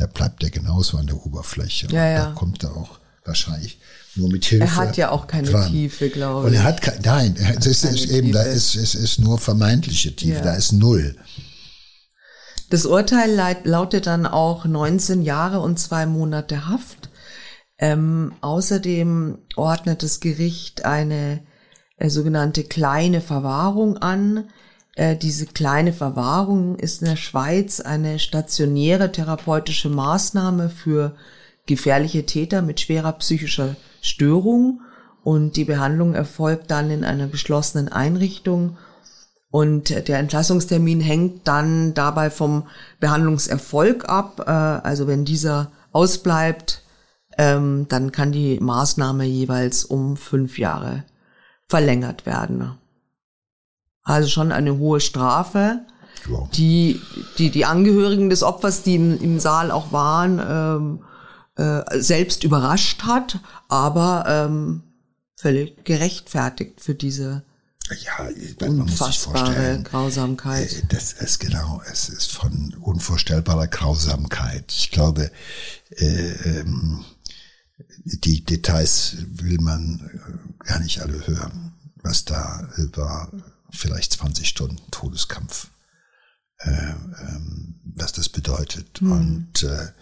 da 0.00 0.06
bleibt 0.06 0.42
er 0.42 0.50
genauso 0.50 0.96
an 0.96 1.06
der 1.06 1.16
Oberfläche. 1.26 1.88
Ja, 1.90 2.06
ja. 2.08 2.24
Da 2.26 2.32
kommt 2.32 2.64
er 2.64 2.74
auch 2.74 2.98
wahrscheinlich 3.24 3.78
nur 4.16 4.30
mit 4.30 4.46
Hilfe. 4.46 4.64
Er 4.64 4.76
hat 4.76 4.96
ja 4.96 5.10
auch 5.10 5.26
keine 5.26 5.50
dran. 5.50 5.70
Tiefe, 5.70 6.08
glaube 6.08 6.40
ich. 6.40 6.46
Und 6.46 6.54
er 6.54 6.64
hat 6.64 6.80
kein, 6.80 7.00
nein, 7.02 7.36
es 7.36 7.66
ist, 7.66 7.84
ist 7.84 8.06
eben, 8.06 8.32
da 8.32 8.42
ist, 8.42 8.76
es 8.76 8.94
ist 8.94 9.18
nur 9.18 9.38
vermeintliche 9.38 10.16
Tiefe, 10.16 10.38
ja. 10.38 10.40
da 10.40 10.54
ist 10.54 10.72
null. 10.72 11.16
Das 12.70 12.86
Urteil 12.86 13.58
lautet 13.64 14.06
dann 14.06 14.26
auch 14.26 14.64
19 14.64 15.22
Jahre 15.22 15.60
und 15.60 15.78
zwei 15.78 16.06
Monate 16.06 16.66
Haft. 16.66 17.10
Ähm, 17.78 18.32
außerdem 18.40 19.38
ordnet 19.56 20.02
das 20.02 20.20
Gericht 20.20 20.84
eine 20.84 21.42
äh, 21.96 22.08
sogenannte 22.08 22.64
kleine 22.64 23.20
Verwahrung 23.20 23.98
an, 23.98 24.48
äh, 25.00 25.16
diese 25.16 25.46
kleine 25.46 25.94
Verwahrung 25.94 26.76
ist 26.76 27.00
in 27.00 27.08
der 27.08 27.16
Schweiz 27.16 27.80
eine 27.80 28.18
stationäre 28.18 29.10
therapeutische 29.10 29.88
Maßnahme 29.88 30.68
für 30.68 31.16
gefährliche 31.64 32.26
Täter 32.26 32.60
mit 32.60 32.80
schwerer 32.80 33.12
psychischer 33.12 33.76
Störung 34.02 34.82
und 35.22 35.56
die 35.56 35.64
Behandlung 35.64 36.12
erfolgt 36.12 36.70
dann 36.70 36.90
in 36.90 37.04
einer 37.04 37.28
geschlossenen 37.28 37.88
Einrichtung 37.88 38.76
und 39.50 39.88
der 40.06 40.18
Entlassungstermin 40.18 41.00
hängt 41.00 41.48
dann 41.48 41.94
dabei 41.94 42.28
vom 42.28 42.66
Behandlungserfolg 43.00 44.06
ab. 44.06 44.44
Äh, 44.46 44.50
also 44.50 45.06
wenn 45.06 45.24
dieser 45.24 45.72
ausbleibt, 45.92 46.82
ähm, 47.38 47.86
dann 47.88 48.12
kann 48.12 48.32
die 48.32 48.60
Maßnahme 48.60 49.24
jeweils 49.24 49.86
um 49.86 50.18
fünf 50.18 50.58
Jahre 50.58 51.04
verlängert 51.68 52.26
werden. 52.26 52.72
Also 54.10 54.28
schon 54.28 54.50
eine 54.50 54.76
hohe 54.76 55.00
Strafe, 55.00 55.80
ja. 56.28 56.48
die, 56.54 57.00
die 57.38 57.50
die 57.50 57.64
Angehörigen 57.64 58.28
des 58.28 58.42
Opfers, 58.42 58.82
die 58.82 58.96
im, 58.96 59.20
im 59.20 59.38
Saal 59.38 59.70
auch 59.70 59.92
waren, 59.92 60.40
ähm, 60.44 61.04
äh, 61.56 62.00
selbst 62.00 62.42
überrascht 62.42 63.04
hat, 63.04 63.38
aber 63.68 64.24
ähm, 64.26 64.82
völlig 65.36 65.84
gerechtfertigt 65.84 66.80
für 66.80 66.94
diese 66.94 67.44
ja, 68.04 68.28
man 68.60 68.80
unfassbare 68.82 69.80
Grausamkeit. 69.84 70.72
Äh, 70.72 70.82
das 70.88 71.12
ist 71.12 71.38
genau, 71.38 71.80
es 71.90 72.08
ist 72.08 72.32
von 72.32 72.74
unvorstellbarer 72.80 73.68
Grausamkeit. 73.68 74.72
Ich 74.72 74.90
glaube, 74.90 75.30
äh, 75.90 76.32
ähm, 76.58 77.04
die 78.04 78.44
Details 78.44 79.18
will 79.34 79.58
man 79.60 80.10
äh, 80.12 80.64
gar 80.64 80.80
nicht 80.80 81.00
alle 81.00 81.26
hören, 81.26 81.74
was 82.02 82.24
da 82.24 82.68
über 82.76 83.30
vielleicht 83.72 84.12
20 84.14 84.48
Stunden 84.48 84.90
Todeskampf, 84.90 85.68
äh, 86.58 86.70
ähm, 86.70 87.80
was 87.84 88.12
das 88.12 88.28
bedeutet. 88.28 89.00
Mhm. 89.00 89.12
Und 89.12 89.62
äh, 89.62 89.92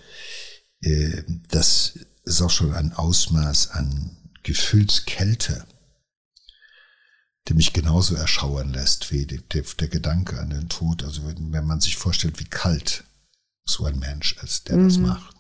äh, 0.81 1.25
das 1.49 1.99
ist 2.25 2.43
auch 2.43 2.51
schon 2.51 2.75
ein 2.75 2.93
Ausmaß 2.93 3.71
an 3.71 4.17
Gefühlskälte, 4.43 5.67
der 7.49 7.57
mich 7.57 7.73
genauso 7.73 8.15
erschauern 8.15 8.73
lässt 8.73 9.11
wie 9.11 9.27
der, 9.27 9.41
der, 9.41 9.89
Gedanke 9.89 10.39
an 10.39 10.51
den 10.51 10.69
Tod. 10.69 11.03
Also 11.03 11.27
wenn, 11.27 11.53
wenn, 11.53 11.67
man 11.67 11.81
sich 11.81 11.97
vorstellt, 11.97 12.39
wie 12.39 12.45
kalt 12.45 13.05
so 13.65 13.85
ein 13.85 13.99
Mensch 13.99 14.37
ist, 14.43 14.69
der 14.69 14.77
mhm. 14.77 14.89
das 14.89 14.99
macht. 14.99 15.37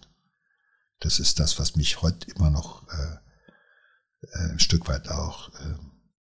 Das 1.00 1.18
ist 1.20 1.38
das, 1.38 1.58
was 1.58 1.76
mich 1.76 2.02
heute 2.02 2.30
immer 2.32 2.50
noch 2.50 2.88
äh, 2.88 3.16
äh 4.22 4.50
ein 4.50 4.58
Stück 4.58 4.88
weit 4.88 5.08
auch 5.08 5.54
äh, 5.54 5.74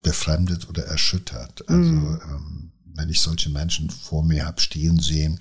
befremdet 0.08 0.70
oder 0.70 0.86
erschüttert. 0.86 1.68
Also 1.68 1.82
mhm. 1.82 2.22
ähm, 2.24 2.74
wenn 2.96 3.10
ich 3.10 3.20
solche 3.20 3.50
Menschen 3.50 3.90
vor 3.90 4.24
mir 4.24 4.46
hab 4.46 4.62
stehen 4.62 5.00
sehen, 5.00 5.38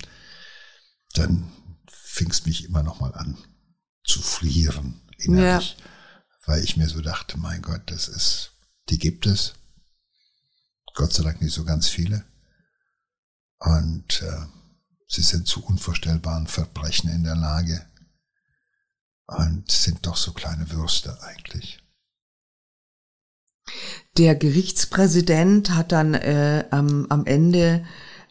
dann 1.13 1.49
fing 1.89 2.29
es 2.29 2.45
mich 2.45 2.65
immer 2.65 2.83
noch 2.83 2.99
mal 2.99 3.13
an 3.13 3.37
zu 4.03 4.21
frieren 4.21 4.99
innerlich, 5.17 5.77
ja. 5.79 5.85
weil 6.45 6.63
ich 6.63 6.75
mir 6.75 6.89
so 6.89 7.01
dachte, 7.01 7.37
mein 7.37 7.61
Gott, 7.61 7.83
das 7.85 8.09
ist, 8.09 8.51
die 8.89 8.99
gibt 8.99 9.25
es. 9.25 9.53
Gott 10.95 11.13
sei 11.13 11.23
Dank 11.23 11.41
nicht 11.41 11.53
so 11.53 11.63
ganz 11.63 11.87
viele. 11.87 12.25
Und 13.59 14.21
äh, 14.21 14.45
sie 15.07 15.21
sind 15.21 15.47
zu 15.47 15.63
unvorstellbaren 15.63 16.47
Verbrechen 16.47 17.09
in 17.09 17.23
der 17.23 17.35
Lage 17.35 17.85
und 19.27 19.71
sind 19.71 20.05
doch 20.05 20.17
so 20.17 20.33
kleine 20.33 20.69
Würste 20.71 21.21
eigentlich. 21.23 21.79
Der 24.17 24.35
Gerichtspräsident 24.35 25.75
hat 25.75 25.91
dann 25.91 26.13
äh, 26.15 26.65
am, 26.71 27.05
am 27.09 27.25
Ende 27.25 27.85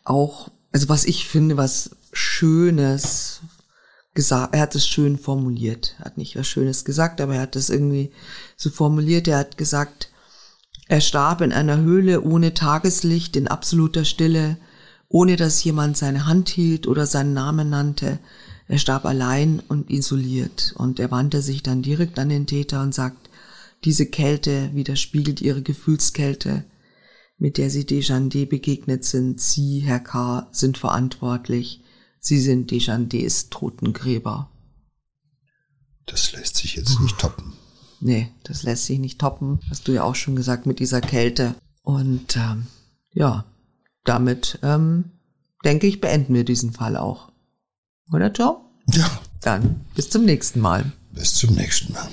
auch, 0.04 0.50
also 0.72 0.88
was 0.88 1.04
ich 1.04 1.28
finde, 1.28 1.56
was 1.56 1.90
Schönes 2.12 3.40
gesagt, 4.14 4.54
er 4.54 4.62
hat 4.62 4.74
es 4.74 4.86
schön 4.86 5.18
formuliert, 5.18 5.94
er 5.98 6.06
hat 6.06 6.18
nicht 6.18 6.36
was 6.36 6.48
Schönes 6.48 6.84
gesagt, 6.84 7.20
aber 7.20 7.36
er 7.36 7.42
hat 7.42 7.54
es 7.54 7.70
irgendwie 7.70 8.10
so 8.56 8.70
formuliert, 8.70 9.28
er 9.28 9.38
hat 9.38 9.58
gesagt, 9.58 10.10
er 10.88 11.00
starb 11.00 11.40
in 11.40 11.52
einer 11.52 11.78
Höhle 11.78 12.22
ohne 12.22 12.54
Tageslicht, 12.54 13.36
in 13.36 13.48
absoluter 13.48 14.04
Stille, 14.04 14.56
ohne 15.08 15.36
dass 15.36 15.62
jemand 15.62 15.96
seine 15.96 16.26
Hand 16.26 16.48
hielt 16.48 16.86
oder 16.86 17.06
seinen 17.06 17.34
Namen 17.34 17.70
nannte. 17.70 18.18
Er 18.68 18.78
starb 18.78 19.04
allein 19.04 19.62
und 19.68 19.90
isoliert. 19.90 20.74
Und 20.76 20.98
er 20.98 21.10
wandte 21.10 21.42
sich 21.42 21.62
dann 21.62 21.82
direkt 21.82 22.18
an 22.18 22.28
den 22.28 22.46
Täter 22.46 22.82
und 22.82 22.94
sagt, 22.94 23.25
diese 23.86 24.06
Kälte 24.06 24.74
widerspiegelt 24.74 25.40
ihre 25.40 25.62
Gefühlskälte, 25.62 26.64
mit 27.38 27.56
der 27.56 27.70
sie 27.70 27.86
Desjardins 27.86 28.48
begegnet 28.48 29.04
sind. 29.04 29.40
Sie, 29.40 29.78
Herr 29.78 30.00
K., 30.00 30.48
sind 30.50 30.76
verantwortlich. 30.76 31.82
Sie 32.18 32.40
sind 32.40 32.72
Desjardins 32.72 33.48
Totengräber. 33.48 34.50
Das 36.04 36.32
lässt 36.32 36.56
sich 36.56 36.74
jetzt 36.74 37.00
nicht 37.00 37.16
toppen. 37.18 37.52
Nee, 38.00 38.28
das 38.42 38.64
lässt 38.64 38.86
sich 38.86 38.98
nicht 38.98 39.20
toppen. 39.20 39.60
Hast 39.70 39.86
du 39.86 39.92
ja 39.92 40.02
auch 40.02 40.16
schon 40.16 40.34
gesagt 40.36 40.66
mit 40.66 40.80
dieser 40.80 41.00
Kälte. 41.00 41.54
Und 41.82 42.36
ähm, 42.36 42.66
ja, 43.12 43.44
damit 44.04 44.58
ähm, 44.62 45.12
denke 45.64 45.86
ich, 45.86 46.00
beenden 46.00 46.34
wir 46.34 46.44
diesen 46.44 46.72
Fall 46.72 46.96
auch. 46.96 47.30
Oder 48.12 48.32
Joe? 48.32 48.56
Ja. 48.92 49.20
Dann 49.42 49.84
bis 49.94 50.10
zum 50.10 50.24
nächsten 50.24 50.60
Mal. 50.60 50.92
Bis 51.12 51.34
zum 51.34 51.54
nächsten 51.54 51.92
Mal. 51.92 52.08